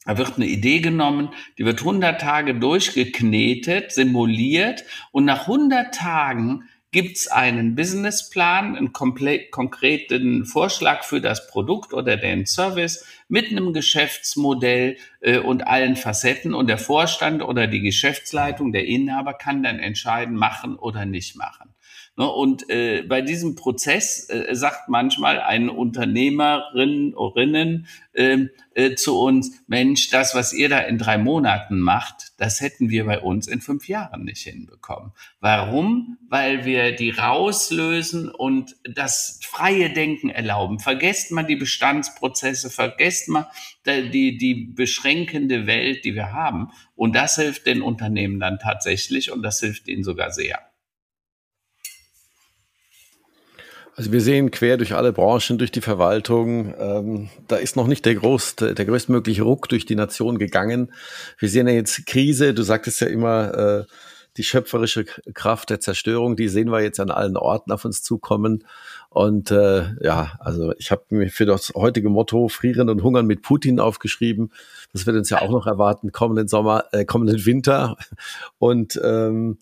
Da 0.05 0.19
wird 0.19 0.35
eine 0.35 0.45
Idee 0.45 0.79
genommen, 0.79 1.29
die 1.57 1.65
wird 1.65 1.79
100 1.79 2.21
Tage 2.21 2.53
durchgeknetet, 2.55 3.91
simuliert 3.91 4.85
und 5.11 5.25
nach 5.25 5.41
100 5.41 5.93
Tagen 5.93 6.69
gibt's 6.91 7.27
einen 7.27 7.75
Businessplan, 7.75 8.77
einen 8.77 8.93
komplett 8.93 9.51
konkreten 9.51 10.45
Vorschlag 10.45 11.03
für 11.03 11.19
das 11.19 11.47
Produkt 11.47 11.93
oder 11.93 12.15
den 12.15 12.45
Service 12.45 13.05
mit 13.27 13.49
einem 13.51 13.73
Geschäftsmodell 13.73 14.95
äh, 15.19 15.39
und 15.39 15.67
allen 15.67 15.97
Facetten 15.97 16.53
und 16.53 16.67
der 16.67 16.77
Vorstand 16.77 17.41
oder 17.41 17.67
die 17.67 17.81
Geschäftsleitung, 17.81 18.71
der 18.71 18.85
Inhaber 18.85 19.33
kann 19.33 19.61
dann 19.61 19.79
entscheiden, 19.79 20.37
machen 20.37 20.77
oder 20.77 21.05
nicht 21.05 21.35
machen. 21.35 21.74
Ne, 22.17 22.31
und 22.31 22.69
äh, 22.69 23.01
bei 23.01 23.21
diesem 23.21 23.55
Prozess 23.55 24.29
äh, 24.29 24.55
sagt 24.55 24.87
manchmal 24.87 25.41
ein 25.41 25.67
Unternehmerin 25.67 27.13
Orinnen, 27.13 27.87
äh, 28.13 28.47
äh, 28.73 28.95
zu 28.95 29.19
uns, 29.19 29.61
Mensch, 29.67 30.09
das, 30.11 30.33
was 30.33 30.53
ihr 30.53 30.69
da 30.69 30.79
in 30.79 30.97
drei 30.97 31.17
Monaten 31.17 31.77
macht, 31.77 32.31
das 32.37 32.61
hätten 32.61 32.89
wir 32.89 33.05
bei 33.05 33.19
uns 33.19 33.47
in 33.47 33.59
fünf 33.59 33.89
Jahren 33.89 34.23
nicht 34.23 34.43
hinbekommen. 34.43 35.11
Warum? 35.41 36.17
Weil 36.29 36.63
wir 36.63 36.95
die 36.95 37.09
rauslösen 37.09 38.29
und 38.29 38.77
das 38.83 39.41
freie 39.43 39.89
Denken 39.89 40.29
erlauben. 40.29 40.79
Vergesst 40.79 41.31
mal 41.31 41.43
die 41.43 41.57
Bestandsprozesse, 41.57 42.69
vergesst 42.69 43.27
mal 43.27 43.49
die, 43.85 44.37
die 44.37 44.71
beschränkende 44.73 45.67
Welt, 45.67 46.05
die 46.05 46.15
wir 46.15 46.31
haben. 46.31 46.69
Und 46.95 47.13
das 47.13 47.35
hilft 47.35 47.65
den 47.67 47.81
Unternehmen 47.81 48.39
dann 48.39 48.57
tatsächlich 48.57 49.33
und 49.33 49.41
das 49.41 49.59
hilft 49.59 49.89
ihnen 49.89 50.05
sogar 50.05 50.31
sehr. 50.31 50.59
Also 53.97 54.11
wir 54.11 54.19
sehen 54.19 54.51
quer 54.51 54.75
durch 54.75 54.93
alle 54.93 55.13
Branchen, 55.13 55.57
durch 55.57 55.71
die 55.71 55.81
Verwaltung, 55.81 56.73
ähm, 56.77 57.29
da 57.47 57.55
ist 57.55 57.77
noch 57.77 57.87
nicht 57.87 58.05
der, 58.05 58.15
groß, 58.15 58.57
der 58.57 58.73
größtmögliche 58.73 59.43
Ruck 59.43 59.69
durch 59.69 59.85
die 59.85 59.95
Nation 59.95 60.37
gegangen. 60.37 60.91
Wir 61.37 61.47
sehen 61.47 61.67
ja 61.67 61.73
jetzt 61.73 62.05
Krise, 62.05 62.53
du 62.53 62.63
sagtest 62.63 62.99
ja 62.99 63.07
immer, 63.07 63.53
äh, 63.53 63.83
die 64.37 64.43
schöpferische 64.43 65.05
Kraft 65.05 65.69
der 65.69 65.79
Zerstörung, 65.79 66.35
die 66.35 66.49
sehen 66.49 66.69
wir 66.69 66.81
jetzt 66.81 66.99
an 66.99 67.09
allen 67.09 67.37
Orten 67.37 67.71
auf 67.71 67.85
uns 67.85 68.03
zukommen. 68.03 68.65
Und 69.09 69.49
äh, 69.51 69.85
ja, 70.03 70.33
also 70.39 70.73
ich 70.77 70.91
habe 70.91 71.03
mir 71.09 71.29
für 71.29 71.45
das 71.45 71.71
heutige 71.73 72.09
Motto 72.09 72.49
Frieren 72.49 72.89
und 72.89 73.01
Hungern 73.01 73.27
mit 73.27 73.43
Putin 73.43 73.79
aufgeschrieben. 73.79 74.51
Das 74.91 75.05
wird 75.05 75.15
uns 75.15 75.29
ja 75.29 75.41
auch 75.41 75.51
noch 75.51 75.67
erwarten, 75.67 76.11
kommenden 76.11 76.49
Sommer, 76.49 76.83
äh, 76.91 77.05
kommenden 77.05 77.45
Winter. 77.45 77.95
Und 78.57 78.99
ähm, 79.01 79.57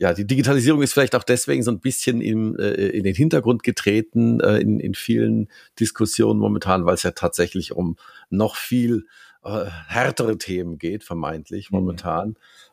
ja, 0.00 0.14
die 0.14 0.26
Digitalisierung 0.26 0.80
ist 0.80 0.94
vielleicht 0.94 1.14
auch 1.14 1.22
deswegen 1.22 1.62
so 1.62 1.70
ein 1.70 1.78
bisschen 1.78 2.22
im, 2.22 2.58
äh, 2.58 2.70
in 2.70 3.04
den 3.04 3.14
Hintergrund 3.14 3.62
getreten 3.62 4.40
äh, 4.40 4.56
in, 4.56 4.80
in 4.80 4.94
vielen 4.94 5.48
Diskussionen 5.78 6.40
momentan, 6.40 6.86
weil 6.86 6.94
es 6.94 7.02
ja 7.02 7.10
tatsächlich 7.10 7.72
um 7.72 7.96
noch 8.30 8.56
viel 8.56 9.04
äh, 9.44 9.66
härtere 9.88 10.38
Themen 10.38 10.78
geht, 10.78 11.04
vermeintlich 11.04 11.70
mhm. 11.70 11.78
momentan. 11.78 12.28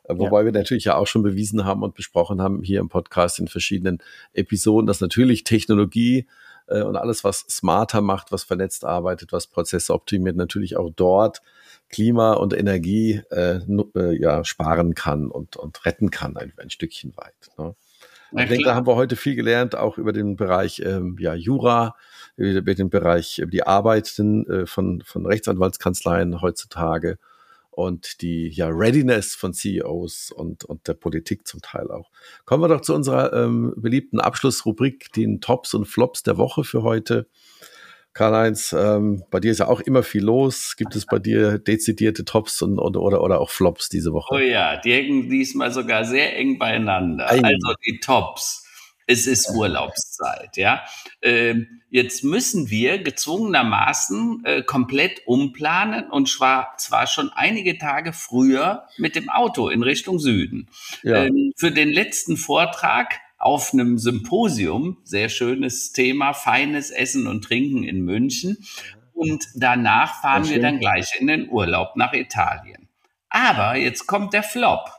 Mhm. 0.07 0.19
wobei 0.19 0.39
ja. 0.39 0.45
wir 0.45 0.51
natürlich 0.53 0.85
ja 0.85 0.95
auch 0.95 1.07
schon 1.07 1.21
bewiesen 1.21 1.65
haben 1.65 1.83
und 1.83 1.95
besprochen 1.95 2.41
haben 2.41 2.63
hier 2.63 2.79
im 2.79 2.87
Podcast 2.87 3.39
in 3.39 3.49
verschiedenen 3.49 3.97
Episoden, 4.31 4.87
dass 4.87 5.01
natürlich 5.01 5.43
Technologie 5.43 6.27
äh, 6.67 6.81
und 6.81 6.95
alles, 6.95 7.25
was 7.25 7.39
smarter 7.49 7.99
macht, 7.99 8.31
was 8.31 8.45
vernetzt 8.45 8.85
arbeitet, 8.85 9.33
was 9.33 9.47
Prozesse 9.47 9.93
optimiert, 9.93 10.37
natürlich 10.37 10.77
auch 10.77 10.91
dort 10.95 11.41
Klima 11.89 12.33
und 12.33 12.53
Energie 12.53 13.21
äh, 13.31 13.59
äh, 13.95 14.19
ja, 14.19 14.43
sparen 14.43 14.93
kann 14.93 15.29
und, 15.29 15.55
und 15.55 15.85
retten 15.85 16.11
kann 16.11 16.37
ein, 16.37 16.53
ein 16.57 16.69
Stückchen 16.69 17.15
weit. 17.15 17.49
Ne? 17.57 17.75
Ich 18.31 18.49
denke, 18.49 18.65
da 18.65 18.75
haben 18.75 18.87
wir 18.87 18.95
heute 18.95 19.15
viel 19.15 19.35
gelernt, 19.35 19.75
auch 19.75 19.97
über 19.97 20.11
den 20.11 20.35
Bereich 20.35 20.81
ähm, 20.85 21.15
ja, 21.19 21.33
Jura, 21.33 21.95
über 22.35 22.75
den 22.75 22.89
Bereich, 22.89 23.39
über 23.39 23.51
die 23.51 23.63
Arbeiten 23.63 24.45
äh, 24.47 24.65
von, 24.65 25.01
von 25.05 25.25
Rechtsanwaltskanzleien 25.25 26.41
heutzutage 26.41 27.17
und 27.71 28.21
die 28.21 28.49
ja, 28.49 28.67
Readiness 28.69 29.35
von 29.35 29.53
CEOs 29.53 30.31
und, 30.31 30.65
und 30.65 30.87
der 30.87 30.95
Politik 30.95 31.47
zum 31.47 31.61
Teil 31.61 31.89
auch. 31.91 32.09
Kommen 32.43 32.63
wir 32.63 32.67
doch 32.67 32.81
zu 32.81 32.93
unserer 32.93 33.33
ähm, 33.33 33.73
beliebten 33.77 34.19
Abschlussrubrik, 34.19 35.13
den 35.13 35.41
Tops 35.41 35.73
und 35.73 35.85
Flops 35.85 36.23
der 36.23 36.37
Woche 36.37 36.63
für 36.63 36.83
heute. 36.83 37.27
Karl-Heinz, 38.17 38.73
ähm, 38.73 39.23
bei 39.29 39.39
dir 39.39 39.51
ist 39.51 39.59
ja 39.59 39.67
auch 39.67 39.79
immer 39.79 40.01
viel 40.01 40.23
los. 40.23 40.75
Gibt 40.75 40.95
es 40.95 41.05
bei 41.05 41.19
dir 41.19 41.59
dezidierte 41.59 42.25
Tops 42.25 42.63
und, 42.63 42.79
oder, 42.79 42.99
oder, 42.99 43.21
oder 43.21 43.39
auch 43.39 43.51
Flops 43.51 43.89
diese 43.89 44.11
Woche? 44.11 44.33
Oh 44.33 44.39
ja, 44.39 44.77
die 44.77 44.91
hängen 44.91 45.29
diesmal 45.29 45.71
sogar 45.71 46.03
sehr 46.03 46.35
eng 46.35 46.57
beieinander. 46.57 47.29
Ein. 47.29 47.45
Also 47.45 47.75
die 47.85 47.99
Tops. 47.99 48.65
Es 49.05 49.27
ist 49.27 49.51
Urlaubszeit, 49.51 50.57
ja. 50.57 50.83
Ähm, 51.21 51.81
jetzt 51.91 52.23
müssen 52.23 52.71
wir 52.71 53.03
gezwungenermaßen 53.03 54.41
äh, 54.43 54.63
komplett 54.63 55.21
umplanen 55.27 56.09
und 56.09 56.27
zwar, 56.27 56.73
zwar 56.77 57.05
schon 57.05 57.29
einige 57.35 57.77
Tage 57.77 58.13
früher 58.13 58.87
mit 58.97 59.15
dem 59.15 59.29
Auto 59.29 59.69
in 59.69 59.83
Richtung 59.83 60.17
Süden. 60.17 60.69
Ja. 61.03 61.25
Ähm, 61.25 61.53
für 61.55 61.71
den 61.71 61.89
letzten 61.89 62.35
Vortrag 62.35 63.19
auf 63.37 63.73
einem 63.73 63.97
Symposium, 63.97 64.97
sehr 65.03 65.29
schönes 65.29 65.91
Thema, 65.91 66.33
feines 66.33 66.91
Essen 66.91 67.27
und 67.27 67.43
Trinken 67.43 67.83
in 67.83 68.01
München. 68.01 68.57
Und 69.13 69.45
danach 69.55 70.21
fahren 70.21 70.47
wir 70.49 70.61
dann 70.61 70.79
gleich 70.79 71.19
in 71.19 71.27
den 71.27 71.49
Urlaub 71.49 71.95
nach 71.95 72.13
Italien. 72.13 72.87
Aber 73.29 73.75
jetzt 73.75 74.07
kommt 74.07 74.33
der 74.33 74.43
Flop. 74.43 74.89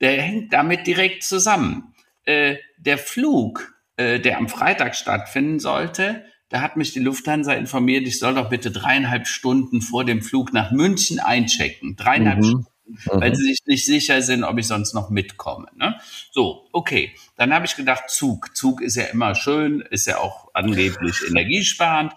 Der 0.00 0.20
hängt 0.20 0.52
damit 0.52 0.86
direkt 0.86 1.22
zusammen. 1.22 1.94
Äh, 2.24 2.56
der 2.78 2.98
Flug, 2.98 3.74
äh, 3.96 4.20
der 4.20 4.38
am 4.38 4.48
Freitag 4.48 4.96
stattfinden 4.96 5.60
sollte, 5.60 6.24
da 6.48 6.60
hat 6.60 6.76
mich 6.76 6.92
die 6.92 7.00
Lufthansa 7.00 7.54
informiert, 7.54 8.06
ich 8.06 8.18
soll 8.18 8.34
doch 8.34 8.50
bitte 8.50 8.70
dreieinhalb 8.70 9.26
Stunden 9.26 9.80
vor 9.80 10.04
dem 10.04 10.22
Flug 10.22 10.52
nach 10.52 10.70
München 10.70 11.18
einchecken. 11.18 11.96
Dreieinhalb 11.96 12.40
mhm. 12.40 12.44
Stunden 12.44 12.71
weil 13.06 13.30
mhm. 13.30 13.34
sie 13.34 13.44
sich 13.44 13.60
nicht 13.66 13.84
sicher 13.84 14.22
sind, 14.22 14.44
ob 14.44 14.58
ich 14.58 14.66
sonst 14.66 14.94
noch 14.94 15.10
mitkomme. 15.10 15.68
Ne? 15.76 15.96
So, 16.30 16.68
okay. 16.72 17.14
Dann 17.36 17.52
habe 17.52 17.66
ich 17.66 17.76
gedacht, 17.76 18.08
Zug. 18.08 18.56
Zug 18.56 18.80
ist 18.80 18.96
ja 18.96 19.04
immer 19.04 19.34
schön, 19.34 19.80
ist 19.90 20.06
ja 20.06 20.18
auch 20.18 20.48
angeblich 20.54 21.16
energiesparend. 21.28 22.12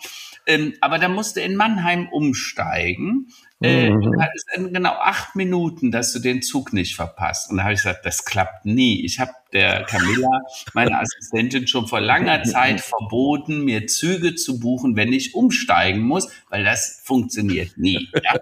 Ähm, 0.48 0.74
aber 0.82 1.00
da 1.00 1.08
musste 1.08 1.42
in 1.42 1.56
Mannheim 1.56 2.08
umsteigen. 2.10 3.28
Äh, 3.62 3.90
mhm. 3.90 4.14
Genau 4.56 4.92
acht 4.92 5.36
Minuten, 5.36 5.90
dass 5.90 6.14
du 6.14 6.20
den 6.20 6.42
Zug 6.42 6.74
nicht 6.74 6.96
verpasst. 6.96 7.50
Und 7.50 7.58
da 7.58 7.64
habe 7.64 7.74
ich 7.74 7.80
gesagt, 7.80 8.06
das 8.06 8.26
klappt 8.26 8.66
nie. 8.66 9.04
Ich 9.06 9.20
habe 9.20 9.32
der 9.54 9.84
Camilla, 9.86 10.42
meine 10.74 11.00
Assistentin, 11.00 11.68
schon 11.68 11.88
vor 11.88 12.02
langer 12.02 12.44
Zeit 12.44 12.82
verboten, 12.82 13.64
mir 13.64 13.88
Züge 13.88 14.36
zu 14.36 14.60
buchen, 14.60 14.96
wenn 14.96 15.14
ich 15.14 15.34
umsteigen 15.34 16.02
muss, 16.02 16.30
weil 16.50 16.64
das 16.64 17.02
funktioniert 17.04 17.78
nie. 17.78 18.10
Ja? 18.24 18.40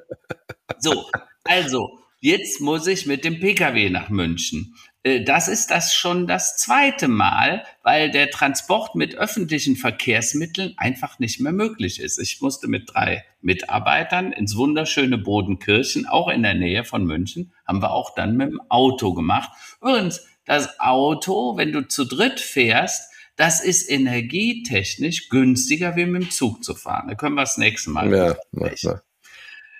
So, 0.80 1.10
also 1.46 2.00
Jetzt 2.26 2.62
muss 2.62 2.88
ich 2.88 3.06
mit 3.06 3.26
dem 3.26 3.42
Pkw 3.42 3.90
nach 3.90 4.08
München. 4.08 4.76
Äh, 5.04 5.26
das 5.26 5.50
ist 5.50 5.72
das 5.72 5.94
schon 5.94 6.26
das 6.26 6.56
zweite 6.56 7.10
Mal, 7.10 7.66
weil 7.84 8.12
der 8.12 8.30
Transport 8.30 8.96
mit 8.96 9.16
öffentlichen 9.16 9.76
Verkehrsmitteln 9.76 10.74
einfach 10.78 11.20
nicht 11.20 11.42
mehr 11.42 11.52
möglich 11.52 12.00
ist. 12.00 12.20
Ich 12.20 12.40
musste 12.40 12.70
mit 12.70 12.94
drei 12.94 13.26
Mitarbeitern 13.42 14.32
ins 14.32 14.56
wunderschöne 14.56 15.18
Bodenkirchen, 15.18 16.08
auch 16.08 16.30
in 16.30 16.44
der 16.44 16.54
Nähe 16.54 16.86
von 16.86 17.04
München, 17.04 17.52
haben 17.68 17.82
wir 17.82 17.92
auch 17.92 18.16
dann 18.16 18.38
mit 18.38 18.52
dem 18.52 18.62
Auto 18.70 19.14
gemacht. 19.14 19.50
Übrigens, 19.82 20.26
das 20.46 20.80
Auto, 20.80 21.58
wenn 21.58 21.74
du 21.74 21.90
zu 21.90 22.06
dritt 22.06 22.40
fährst, 22.40 23.12
das 23.36 23.62
ist 23.62 23.92
energietechnisch 23.92 25.28
günstiger, 25.28 25.98
wie 25.98 26.06
mit 26.06 26.22
dem 26.22 26.32
Zug 26.32 26.64
zu 26.64 26.74
fahren. 26.74 27.10
Da 27.10 27.16
können 27.16 27.36
wir 27.36 27.42
das 27.42 27.58
nächste 27.58 27.90
Mal 27.90 28.10
ja, 28.14 28.38
sprechen. 28.56 29.02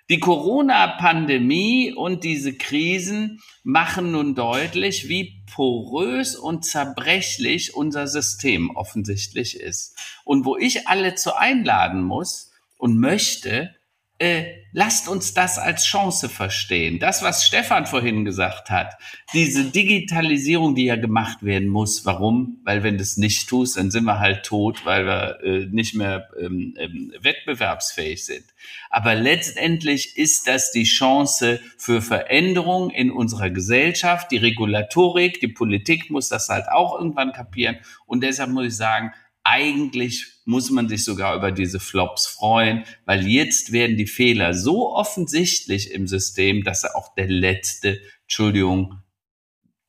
Die 0.10 0.20
Corona-Pandemie 0.20 1.94
und 1.94 2.26
diese 2.26 2.58
Krisen 2.58 3.42
machen 3.64 4.12
nun 4.12 4.36
deutlich, 4.36 5.08
wie 5.08 5.44
porös 5.54 6.36
und 6.36 6.66
zerbrechlich 6.66 7.74
unser 7.74 8.08
System 8.08 8.76
offensichtlich 8.76 9.60
ist. 9.60 9.98
Und 10.26 10.46
wo 10.46 10.58
ich 10.58 10.88
alle 10.88 11.16
zu 11.16 11.38
einladen 11.38 12.04
muss 12.04 12.52
und 12.78 13.00
möchte, 13.00 13.76
äh, 14.20 14.46
lasst 14.72 15.08
uns 15.08 15.34
das 15.34 15.58
als 15.58 15.86
Chance 15.86 16.30
verstehen. 16.30 17.00
Das, 17.00 17.24
was 17.24 17.46
Stefan 17.46 17.86
vorhin 17.86 18.26
gesagt 18.26 18.70
hat, 18.70 18.96
diese 19.34 19.66
Digitalisierung, 19.66 20.76
die 20.76 20.86
ja 20.86 20.96
gemacht 20.96 21.44
werden 21.44 21.68
muss. 21.68 22.06
Warum? 22.06 22.60
Weil 22.64 22.84
wenn 22.84 22.98
du 22.98 23.04
es 23.04 23.18
nicht 23.18 23.50
tust, 23.50 23.78
dann 23.78 23.92
sind 23.92 24.06
wir 24.06 24.20
halt 24.20 24.44
tot, 24.44 24.86
weil 24.86 25.06
wir 25.06 25.40
äh, 25.44 25.66
nicht 25.72 25.96
mehr 25.96 26.30
ähm, 26.40 26.76
ähm, 26.78 27.14
wettbewerbsfähig 27.22 28.26
sind. 28.26 28.46
Aber 28.90 29.16
letztendlich 29.16 30.18
ist 30.18 30.48
das 30.48 30.72
die 30.72 30.86
Chance 30.86 31.60
für 31.78 32.02
Veränderung 32.02 32.92
in 32.92 33.12
unserer 33.12 33.50
Gesellschaft. 33.50 34.32
Die 34.32 34.38
Regulatorik, 34.38 35.40
die 35.40 35.48
Politik 35.48 36.10
muss 36.10 36.30
das 36.30 36.50
halt 36.50 36.70
auch 36.70 36.98
irgendwann 36.98 37.34
kapieren. 37.34 37.78
Und 38.06 38.22
deshalb 38.24 38.52
muss 38.52 38.66
ich 38.66 38.76
sagen, 38.76 39.12
eigentlich 39.44 40.42
muss 40.46 40.72
man 40.72 40.90
sich 40.90 41.04
sogar 41.04 41.36
über 41.36 41.52
diese 41.52 41.80
Flops 41.80 42.28
freuen, 42.28 42.86
weil 43.06 43.28
jetzt 43.28 43.72
werden 43.72 43.98
die 43.98 44.08
Fehler 44.08 44.54
so 44.54 44.94
offensichtlich 44.94 45.92
im 45.92 46.08
System, 46.08 46.64
dass 46.64 46.86
auch 46.86 47.14
der 47.16 47.28
letzte, 47.28 48.00
Entschuldigung, 48.24 49.00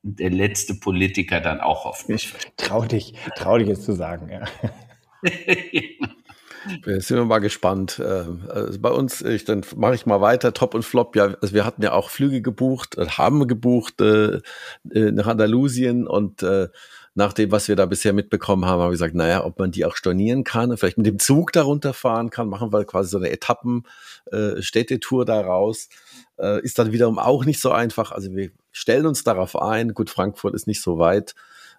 der 0.01 0.29
letzte 0.29 0.75
Politiker 0.75 1.41
dann 1.41 1.59
auch 1.59 1.85
hoffentlich. 1.85 2.33
Trau 2.57 2.85
dich, 2.85 3.13
trau 3.35 3.57
dich 3.57 3.67
jetzt 3.67 3.83
zu 3.83 3.93
sagen, 3.93 4.29
ja. 4.29 4.45
Wir 6.83 6.99
sind 7.01 7.17
wir 7.17 7.25
mal 7.25 7.39
gespannt. 7.39 7.99
Also 7.99 8.79
bei 8.79 8.89
uns, 8.89 9.21
ich, 9.21 9.45
dann 9.45 9.63
mache 9.75 9.95
ich 9.95 10.05
mal 10.05 10.21
weiter, 10.21 10.53
Top 10.53 10.73
und 10.73 10.83
Flop. 10.83 11.15
Ja, 11.15 11.35
also 11.41 11.53
wir 11.53 11.65
hatten 11.65 11.83
ja 11.83 11.93
auch 11.93 12.09
Flüge 12.09 12.41
gebucht, 12.41 12.97
äh, 12.97 13.07
haben 13.07 13.47
gebucht 13.47 14.01
äh, 14.01 14.41
nach 14.83 15.27
Andalusien 15.27 16.07
und 16.07 16.41
äh, 16.43 16.69
nach 17.15 17.31
dem, 17.31 17.49
was 17.49 17.69
wir 17.69 17.77
da 17.77 17.85
bisher 17.85 18.11
mitbekommen 18.11 18.65
haben, 18.65 18.81
haben 18.81 18.87
wir 18.87 18.91
gesagt, 18.91 19.15
naja, 19.15 19.45
ob 19.45 19.57
man 19.57 19.71
die 19.71 19.85
auch 19.85 19.95
stornieren 19.95 20.43
kann, 20.43 20.75
vielleicht 20.77 20.97
mit 20.97 21.07
dem 21.07 21.17
Zug 21.17 21.53
darunter 21.53 21.93
fahren 21.93 22.29
kann, 22.29 22.49
machen 22.49 22.73
wir 22.73 22.83
quasi 22.83 23.09
so 23.09 23.17
eine 23.17 23.29
Etappen-Städtetour 23.29 25.23
äh, 25.23 25.25
daraus. 25.25 25.87
Äh, 26.37 26.61
ist 26.61 26.77
dann 26.77 26.91
wiederum 26.91 27.17
auch 27.17 27.45
nicht 27.45 27.61
so 27.61 27.71
einfach. 27.71 28.11
Also 28.11 28.35
wir 28.35 28.51
stellen 28.73 29.05
uns 29.05 29.23
darauf 29.23 29.59
ein. 29.59 29.93
Gut, 29.93 30.09
Frankfurt 30.09 30.55
ist 30.55 30.67
nicht 30.67 30.81
so 30.81 30.97
weit. 30.99 31.35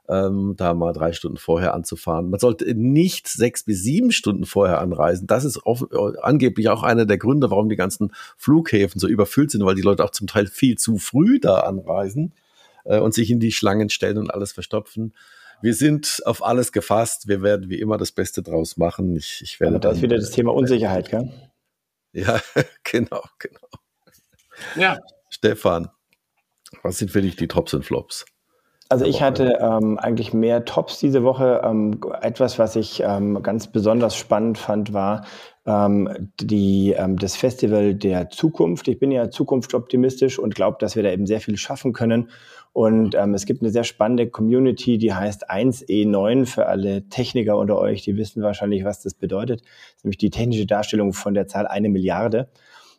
Ähm, 0.09 0.55
da 0.57 0.73
mal 0.73 0.93
drei 0.93 1.13
Stunden 1.13 1.37
vorher 1.37 1.75
anzufahren. 1.75 2.31
Man 2.31 2.41
sollte 2.41 2.73
nicht 2.75 3.29
sechs 3.29 3.65
bis 3.65 3.83
sieben 3.83 4.13
Stunden 4.13 4.47
vorher 4.47 4.81
anreisen. 4.81 5.27
Das 5.27 5.45
ist 5.45 5.59
auf, 5.59 5.85
angeblich 6.23 6.69
auch 6.69 6.85
einer 6.85 7.07
der 7.07 7.19
Gründe, 7.19 7.51
warum 7.51 7.69
die 7.69 7.77
ganzen 7.77 8.13
Flughäfen 8.39 9.01
so 9.01 9.09
überfüllt 9.09 9.51
sind, 9.51 9.65
weil 9.65 9.75
die 9.75 9.83
Leute 9.83 10.05
auch 10.05 10.13
zum 10.13 10.29
Teil 10.29 10.47
viel 10.47 10.79
zu 10.79 10.97
früh 10.97 11.41
da 11.41 11.61
anreisen 11.61 12.33
äh, 12.87 12.99
und 12.99 13.15
sich 13.15 13.31
in 13.31 13.41
die 13.41 13.53
Schlangen 13.53 13.91
stellen 13.91 14.19
und 14.19 14.31
alles 14.31 14.53
verstopfen. 14.53 15.15
Wir 15.63 15.75
sind 15.75 16.21
auf 16.27 16.45
alles 16.45 16.73
gefasst. 16.73 17.29
Wir 17.29 17.43
werden 17.43 17.71
wie 17.71 17.81
immer 17.81 17.97
das 17.97 18.13
Beste 18.13 18.43
draus 18.43 18.77
machen. 18.77 19.17
Ich, 19.17 19.41
ich 19.43 19.59
werde 19.61 19.77
Aber 19.77 19.81
da 19.81 19.91
ist 19.93 20.03
wieder 20.03 20.17
das 20.17 20.31
Thema 20.31 20.53
Unsicherheit, 20.53 21.11
gell? 21.11 21.33
Ja, 22.13 22.41
genau, 22.85 23.23
genau. 23.39 23.69
Ja. 24.77 24.99
Stefan, 25.31 25.89
was 26.83 26.99
sind 26.99 27.11
für 27.11 27.23
dich 27.23 27.37
die 27.37 27.49
Tops 27.49 27.75
und 27.75 27.85
Flops? 27.85 28.27
Also 28.89 29.05
ich 29.05 29.21
hatte 29.21 29.59
ähm, 29.61 29.99
eigentlich 29.99 30.33
mehr 30.33 30.65
Tops 30.65 31.01
diese 31.01 31.25
Woche. 31.25 31.61
Ähm, 31.65 32.01
etwas, 32.21 32.59
was 32.59 32.77
ich 32.77 33.03
ähm, 33.05 33.43
ganz 33.43 33.67
besonders 33.67 34.15
spannend 34.15 34.59
fand, 34.59 34.93
war 34.93 35.27
ähm, 35.67 36.31
die, 36.41 36.95
ähm, 36.97 37.19
das 37.19 37.37
Festival 37.37 37.95
der 37.95 38.31
Zukunft. 38.31 38.87
Ich 38.87 39.01
bin 39.01 39.11
ja 39.11 39.29
zukunftsoptimistisch 39.29 40.39
und 40.39 40.55
glaube, 40.55 40.77
dass 40.79 40.95
wir 40.95 41.03
da 41.03 41.11
eben 41.11 41.27
sehr 41.27 41.41
viel 41.41 41.57
schaffen 41.57 41.93
können. 41.93 42.31
Und 42.77 43.15
ähm, 43.15 43.33
es 43.33 43.47
gibt 43.47 43.63
eine 43.63 43.71
sehr 43.71 43.85
spannende 43.85 44.29
Community, 44.29 44.99
die 44.99 45.15
heißt 45.15 45.51
1E9 45.51 46.45
für 46.45 46.67
alle 46.67 47.09
Techniker 47.09 47.57
unter 47.57 47.79
euch, 47.79 48.03
die 48.03 48.19
wissen 48.19 48.43
wahrscheinlich, 48.43 48.85
was 48.85 49.01
das 49.01 49.15
bedeutet. 49.15 49.63
Das 49.63 49.95
ist 49.97 50.05
nämlich 50.05 50.19
die 50.19 50.29
technische 50.29 50.67
Darstellung 50.67 51.15
von 51.15 51.33
der 51.33 51.47
Zahl 51.47 51.67
eine 51.67 51.89
Milliarde. 51.89 52.51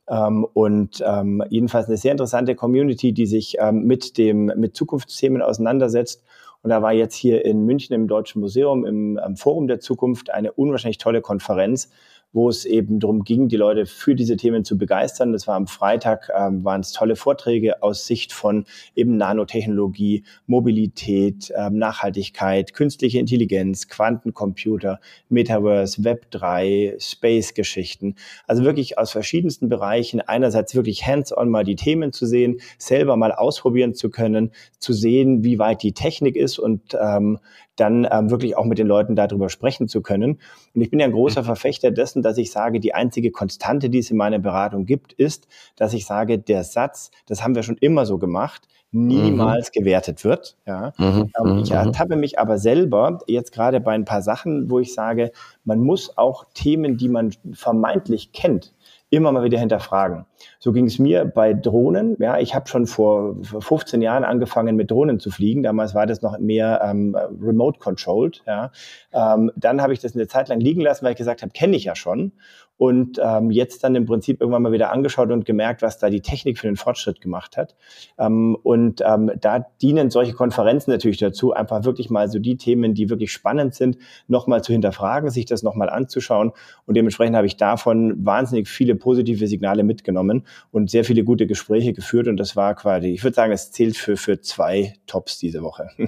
Ähm, 0.10 0.48
und 0.52 1.04
ähm, 1.06 1.44
jedenfalls 1.50 1.86
eine 1.86 1.98
sehr 1.98 2.12
interessante 2.12 2.56
Community, 2.56 3.14
die 3.14 3.28
sich 3.28 3.58
ähm, 3.60 3.84
mit 3.84 4.18
dem 4.18 4.48
mit 4.58 4.76
Zukunftsthemen 4.76 5.44
auseinandersetzt. 5.44 6.24
Und 6.64 6.72
da 6.72 6.82
war 6.82 6.94
jetzt 6.94 7.14
hier 7.14 7.46
in 7.46 7.64
München 7.68 7.94
im 7.94 8.08
Deutschen 8.08 8.42
Museum 8.42 8.84
im, 8.84 9.20
im 9.24 9.36
Forum 9.36 9.68
der 9.68 9.80
Zukunft 9.80 10.32
eine 10.32 10.54
unwahrscheinlich 10.54 10.98
tolle 10.98 11.22
Konferenz, 11.22 11.92
wo 12.34 12.50
es 12.50 12.66
eben 12.66 13.00
darum 13.00 13.24
ging, 13.24 13.48
die 13.48 13.56
Leute 13.56 13.86
für 13.86 14.16
diese 14.16 14.38
Themen 14.38 14.64
zu 14.64 14.78
begeistern. 14.78 15.32
Das 15.32 15.48
war 15.48 15.56
am 15.56 15.68
Freitag, 15.68 16.30
ähm, 16.38 16.64
waren 16.64 16.82
es 16.82 16.92
tolle 16.92 17.16
Vorträge 17.16 17.82
aus 17.82 18.06
Sicht 18.06 18.34
von 18.34 18.66
eben 18.96 19.18
Nanotechnologie, 19.18 20.24
Mobilität, 20.46 21.52
ähm, 21.58 21.78
Nachhaltigkeit, 21.78 22.74
künstliche 22.74 23.20
Intelligenz, 23.20 23.88
Quantencomputer, 23.88 25.00
Metaverse, 25.30 26.02
Web3, 26.02 27.00
Space-Geschichten. 27.00 28.16
Also 28.46 28.64
wirklich 28.64 28.98
aus 28.98 29.12
verschiedensten 29.12 29.70
Bereichen. 29.70 30.22
Einerseits 30.22 30.76
wirklich 30.76 31.06
hands-on 31.08 31.50
mal 31.50 31.64
die 31.64 31.76
Themen 31.76 32.12
zu 32.12 32.26
sehen, 32.26 32.60
selber 32.78 33.16
mal 33.16 33.32
ausprobieren 33.32 33.94
zu 33.94 34.10
können, 34.10 34.52
zu 34.80 34.94
sehen, 34.94 35.44
wie 35.44 35.60
weit 35.60 35.82
die 35.82 35.94
Technik 35.94 36.36
ist 36.36 36.60
und 36.60 36.96
ähm, 37.00 37.40
dann 37.78 38.08
ähm, 38.12 38.30
wirklich 38.30 38.58
auch 38.58 38.66
mit 38.66 38.78
den 38.78 38.88
Leuten 38.88 39.16
darüber 39.16 39.50
sprechen 39.50 39.88
zu 39.88 40.02
können. 40.02 40.40
Und 40.76 40.82
ich 40.82 40.90
bin 40.90 41.00
ja 41.00 41.06
ein 41.06 41.14
großer 41.14 41.42
mhm. 41.42 41.46
Verfechter 41.46 41.92
dessen, 41.92 42.22
dass 42.22 42.38
ich 42.38 42.52
sage, 42.52 42.80
die 42.80 42.94
einzige 42.94 43.32
Konstante, 43.32 43.90
die 43.90 44.00
es 44.00 44.12
in 44.12 44.18
meiner 44.18 44.40
Beratung 44.40 44.86
gibt, 44.86 45.14
ist, 45.14 45.48
dass 45.76 45.94
ich 45.94 46.06
sage, 46.06 46.40
der 46.40 46.64
Satz, 46.64 47.12
das 47.28 47.44
haben 47.44 47.56
wir 47.56 47.64
schon 47.64 47.78
immer 47.78 48.06
so 48.06 48.18
gemacht, 48.18 48.68
niemals 48.92 49.70
mhm. 49.70 49.80
gewertet 49.80 50.24
wird. 50.24 50.58
Ja. 50.66 50.94
Mhm. 50.98 51.32
Ähm, 51.40 51.58
ich 51.60 51.70
mhm. 51.70 51.78
ertappe 51.78 52.16
mich 52.16 52.40
aber 52.40 52.58
selber 52.58 53.20
jetzt 53.28 53.52
gerade 53.52 53.80
bei 53.80 53.94
ein 53.94 54.06
paar 54.06 54.22
Sachen, 54.22 54.70
wo 54.70 54.80
ich 54.80 54.94
sage, 54.94 55.32
man 55.64 55.80
muss 55.80 56.18
auch 56.18 56.46
Themen, 56.54 56.98
die 56.98 57.10
man 57.10 57.32
vermeintlich 57.54 58.32
kennt, 58.32 58.74
immer 59.10 59.32
mal 59.32 59.44
wieder 59.44 59.60
hinterfragen. 59.60 60.26
So 60.60 60.72
ging 60.72 60.86
es 60.86 61.00
mir 61.00 61.26
bei 61.26 61.54
Drohnen. 61.54 62.16
Ja, 62.20 62.40
ich 62.40 62.56
habe 62.56 62.68
schon 62.68 62.88
vor 62.88 63.36
15 63.44 64.02
Jahren 64.02 64.24
angefangen 64.24 64.76
mit 64.76 64.92
Drohnen 64.92 65.20
zu 65.20 65.32
fliegen. 65.32 65.64
Damals 65.64 65.94
war 65.94 66.06
das 66.06 66.22
noch 66.22 66.40
mehr 66.40 66.82
ähm, 66.84 67.16
remote 67.16 67.80
controlled. 67.80 68.44
Ja. 68.46 68.72
Ähm, 69.14 69.52
dann 69.56 69.82
habe 69.82 69.94
ich 69.94 70.00
das 70.00 70.16
eine 70.16 70.28
Zeit 70.28 70.50
lang 70.50 70.60
liegen 70.60 70.82
lassen, 70.82 71.06
weil 71.06 71.12
ich 71.12 71.18
gesagt 71.18 71.42
habe, 71.42 71.52
kenne 71.52 71.76
ich 71.76 71.86
ja 71.86 71.96
schon 71.96 72.32
und 72.78 73.20
ähm, 73.22 73.50
jetzt 73.52 73.84
dann 73.84 73.96
im 73.96 74.06
Prinzip 74.06 74.40
irgendwann 74.40 74.62
mal 74.62 74.72
wieder 74.72 74.92
angeschaut 74.92 75.32
und 75.32 75.46
gemerkt, 75.46 75.82
was 75.82 75.98
da 75.98 76.10
die 76.10 76.22
Technik 76.22 76.60
für 76.60 76.68
den 76.68 76.78
Fortschritt 76.78 77.22
gemacht 77.22 77.58
hat. 77.58 77.76
Ähm, 78.18 78.56
und 78.62 79.02
ähm, 79.06 79.32
da 79.40 79.66
dienen 79.82 80.12
solche 80.12 80.34
Konferenzen 80.34 80.92
natürlich 80.92 81.18
dazu, 81.18 81.54
einfach 81.54 81.84
wirklich 81.84 82.10
mal 82.10 82.30
so 82.30 82.40
die 82.40 82.58
Themen, 82.58 82.94
die 82.94 83.10
wirklich 83.10 83.32
spannend 83.32 83.74
sind, 83.74 83.98
nochmal 84.28 84.64
zu 84.64 84.72
hinterfragen, 84.72 85.32
sich 85.32 85.46
das 85.46 85.64
nochmal 85.64 85.90
anzuschauen. 85.90 86.52
Und 86.86 86.96
dementsprechend 86.96 87.36
habe 87.36 87.48
ich 87.48 87.58
davon 87.58 88.26
wahnsinnig 88.26 88.68
viele 88.68 88.96
positive 88.96 89.48
Signale 89.48 89.84
mitgenommen 89.84 90.46
und 90.72 90.90
sehr 90.90 91.04
viele 91.04 91.24
gute 91.24 91.48
Gespräche 91.48 91.94
geführt. 91.94 92.28
Und 92.28 92.38
das 92.38 92.56
war 92.56 92.76
quasi, 92.76 93.08
ich 93.08 93.24
würde 93.24 93.36
sagen, 93.36 93.52
es 93.52 93.72
zählt 93.72 93.98
für, 93.98 94.18
für 94.18 94.42
zwei 94.42 94.96
Tops 95.06 95.38
diese 95.38 95.62
Woche. 95.62 95.90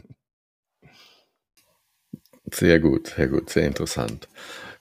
Sehr 2.51 2.79
gut, 2.79 3.07
sehr 3.15 3.27
gut, 3.27 3.49
sehr 3.49 3.67
interessant. 3.67 4.27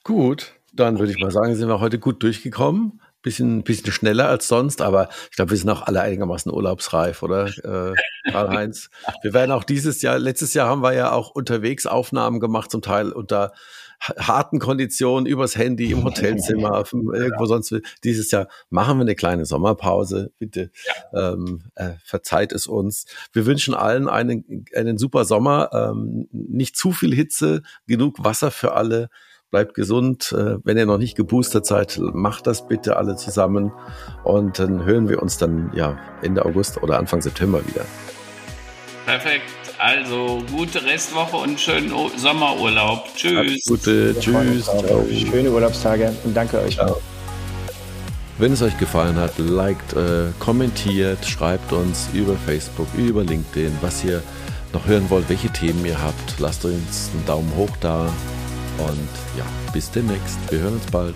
Gut, 0.05 0.55
dann 0.73 0.99
würde 0.99 1.13
ich 1.13 1.19
mal 1.19 1.31
sagen, 1.31 1.55
sind 1.55 1.69
wir 1.69 1.81
heute 1.81 1.99
gut 1.99 2.23
durchgekommen. 2.23 3.01
Bisschen, 3.21 3.65
bisschen 3.65 3.93
schneller 3.93 4.29
als 4.29 4.47
sonst, 4.47 4.81
aber 4.81 5.09
ich 5.29 5.37
glaube, 5.37 5.51
wir 5.51 5.59
sind 5.59 5.69
auch 5.69 5.83
alle 5.83 6.01
einigermaßen 6.01 6.53
urlaubsreif, 6.53 7.23
oder? 7.23 7.47
Äh, 7.49 7.95
Karl-Heinz. 8.31 8.91
Wir 9.23 9.35
werden 9.35 9.51
auch 9.51 9.65
dieses 9.65 10.03
Jahr, 10.03 10.19
letztes 10.21 10.55
Jahr 10.55 10.69
haben 10.69 10.83
wir 10.83 10.93
ja 10.95 11.11
auch 11.11 11.31
unterwegs 11.31 11.87
Aufnahmen 11.87 12.39
gemacht, 12.39 12.71
zum 12.71 12.81
Teil 12.81 13.11
unter 13.11 13.53
harten 14.01 14.59
Konditionen 14.59 15.27
übers 15.27 15.57
Handy 15.57 15.91
im 15.93 16.05
Hotelzimmer, 16.05 16.85
irgendwo 16.93 17.47
sonst. 17.47 17.75
Dieses 18.05 18.31
Jahr 18.31 18.49
machen 18.71 18.99
wir 18.99 19.03
eine 19.03 19.15
kleine 19.15 19.47
Sommerpause. 19.47 20.33
Bitte 20.39 20.71
ja. 21.13 21.33
ähm, 21.33 21.63
äh, 21.75 21.93
verzeiht 22.05 22.53
es 22.53 22.67
uns. 22.67 23.07
Wir 23.33 23.47
wünschen 23.47 23.75
allen 23.75 24.09
einen, 24.09 24.65
einen 24.75 24.99
super 24.99 25.25
Sommer. 25.25 25.71
Ähm, 25.73 26.29
nicht 26.33 26.77
zu 26.77 26.93
viel 26.93 27.15
Hitze, 27.15 27.63
genug 27.87 28.25
Wasser 28.25 28.51
für 28.51 28.73
alle 28.73 29.09
bleibt 29.51 29.75
gesund. 29.75 30.33
Äh, 30.33 30.59
wenn 30.65 30.77
ihr 30.77 30.87
noch 30.87 30.99
nicht 30.99 31.17
geboostert 31.17 31.67
seid, 31.67 31.99
macht 32.01 32.47
das 32.47 32.69
bitte 32.69 32.97
alle 32.97 33.17
zusammen. 33.17 33.73
Und 34.25 34.59
dann 34.59 34.85
hören 34.85 35.09
wir 35.09 35.23
uns 35.23 35.39
dann 35.39 35.73
ja 35.75 35.99
Ende 36.23 36.45
August 36.45 36.83
oder 36.83 36.99
Anfang 36.99 37.23
September 37.23 37.67
wieder. 37.67 37.85
Perfekt. 39.07 39.68
Also 39.79 40.43
gute 40.51 40.85
Restwoche 40.85 41.37
und 41.37 41.61
schönen 41.61 41.93
Sommerurlaub. 42.17 43.15
Tschüss. 43.15 43.37
Alles 43.37 43.65
Gute. 43.67 44.19
Tschüss. 44.19 44.65
Ciao. 44.65 45.07
Schöne 45.09 45.51
Urlaubstage 45.51 46.13
und 46.25 46.37
danke 46.37 46.61
euch. 46.61 46.75
Ciao. 46.75 47.01
Wenn 48.39 48.53
es 48.53 48.63
euch 48.63 48.77
gefallen 48.79 49.17
hat, 49.17 49.39
liked, 49.39 49.95
äh, 49.95 50.27
kommentiert, 50.39 51.25
schreibt 51.27 51.73
uns 51.73 52.09
über 52.13 52.37
Facebook, 52.47 52.87
über 52.97 53.25
LinkedIn, 53.25 53.79
was 53.81 54.05
ihr 54.05 54.23
noch 54.73 54.87
hören 54.87 55.11
wollt, 55.11 55.29
welche 55.29 55.51
Themen 55.51 55.85
ihr 55.85 56.01
habt. 56.01 56.39
Lasst 56.39 56.65
uns 56.65 57.11
einen 57.15 57.27
Daumen 57.27 57.53
hoch 57.57 57.77
da 57.81 58.07
und 58.79 59.09
ja, 59.37 59.45
bis 59.73 59.91
demnächst. 59.91 60.39
Wir 60.51 60.61
hören 60.61 60.75
uns 60.75 60.87
bald. 60.87 61.15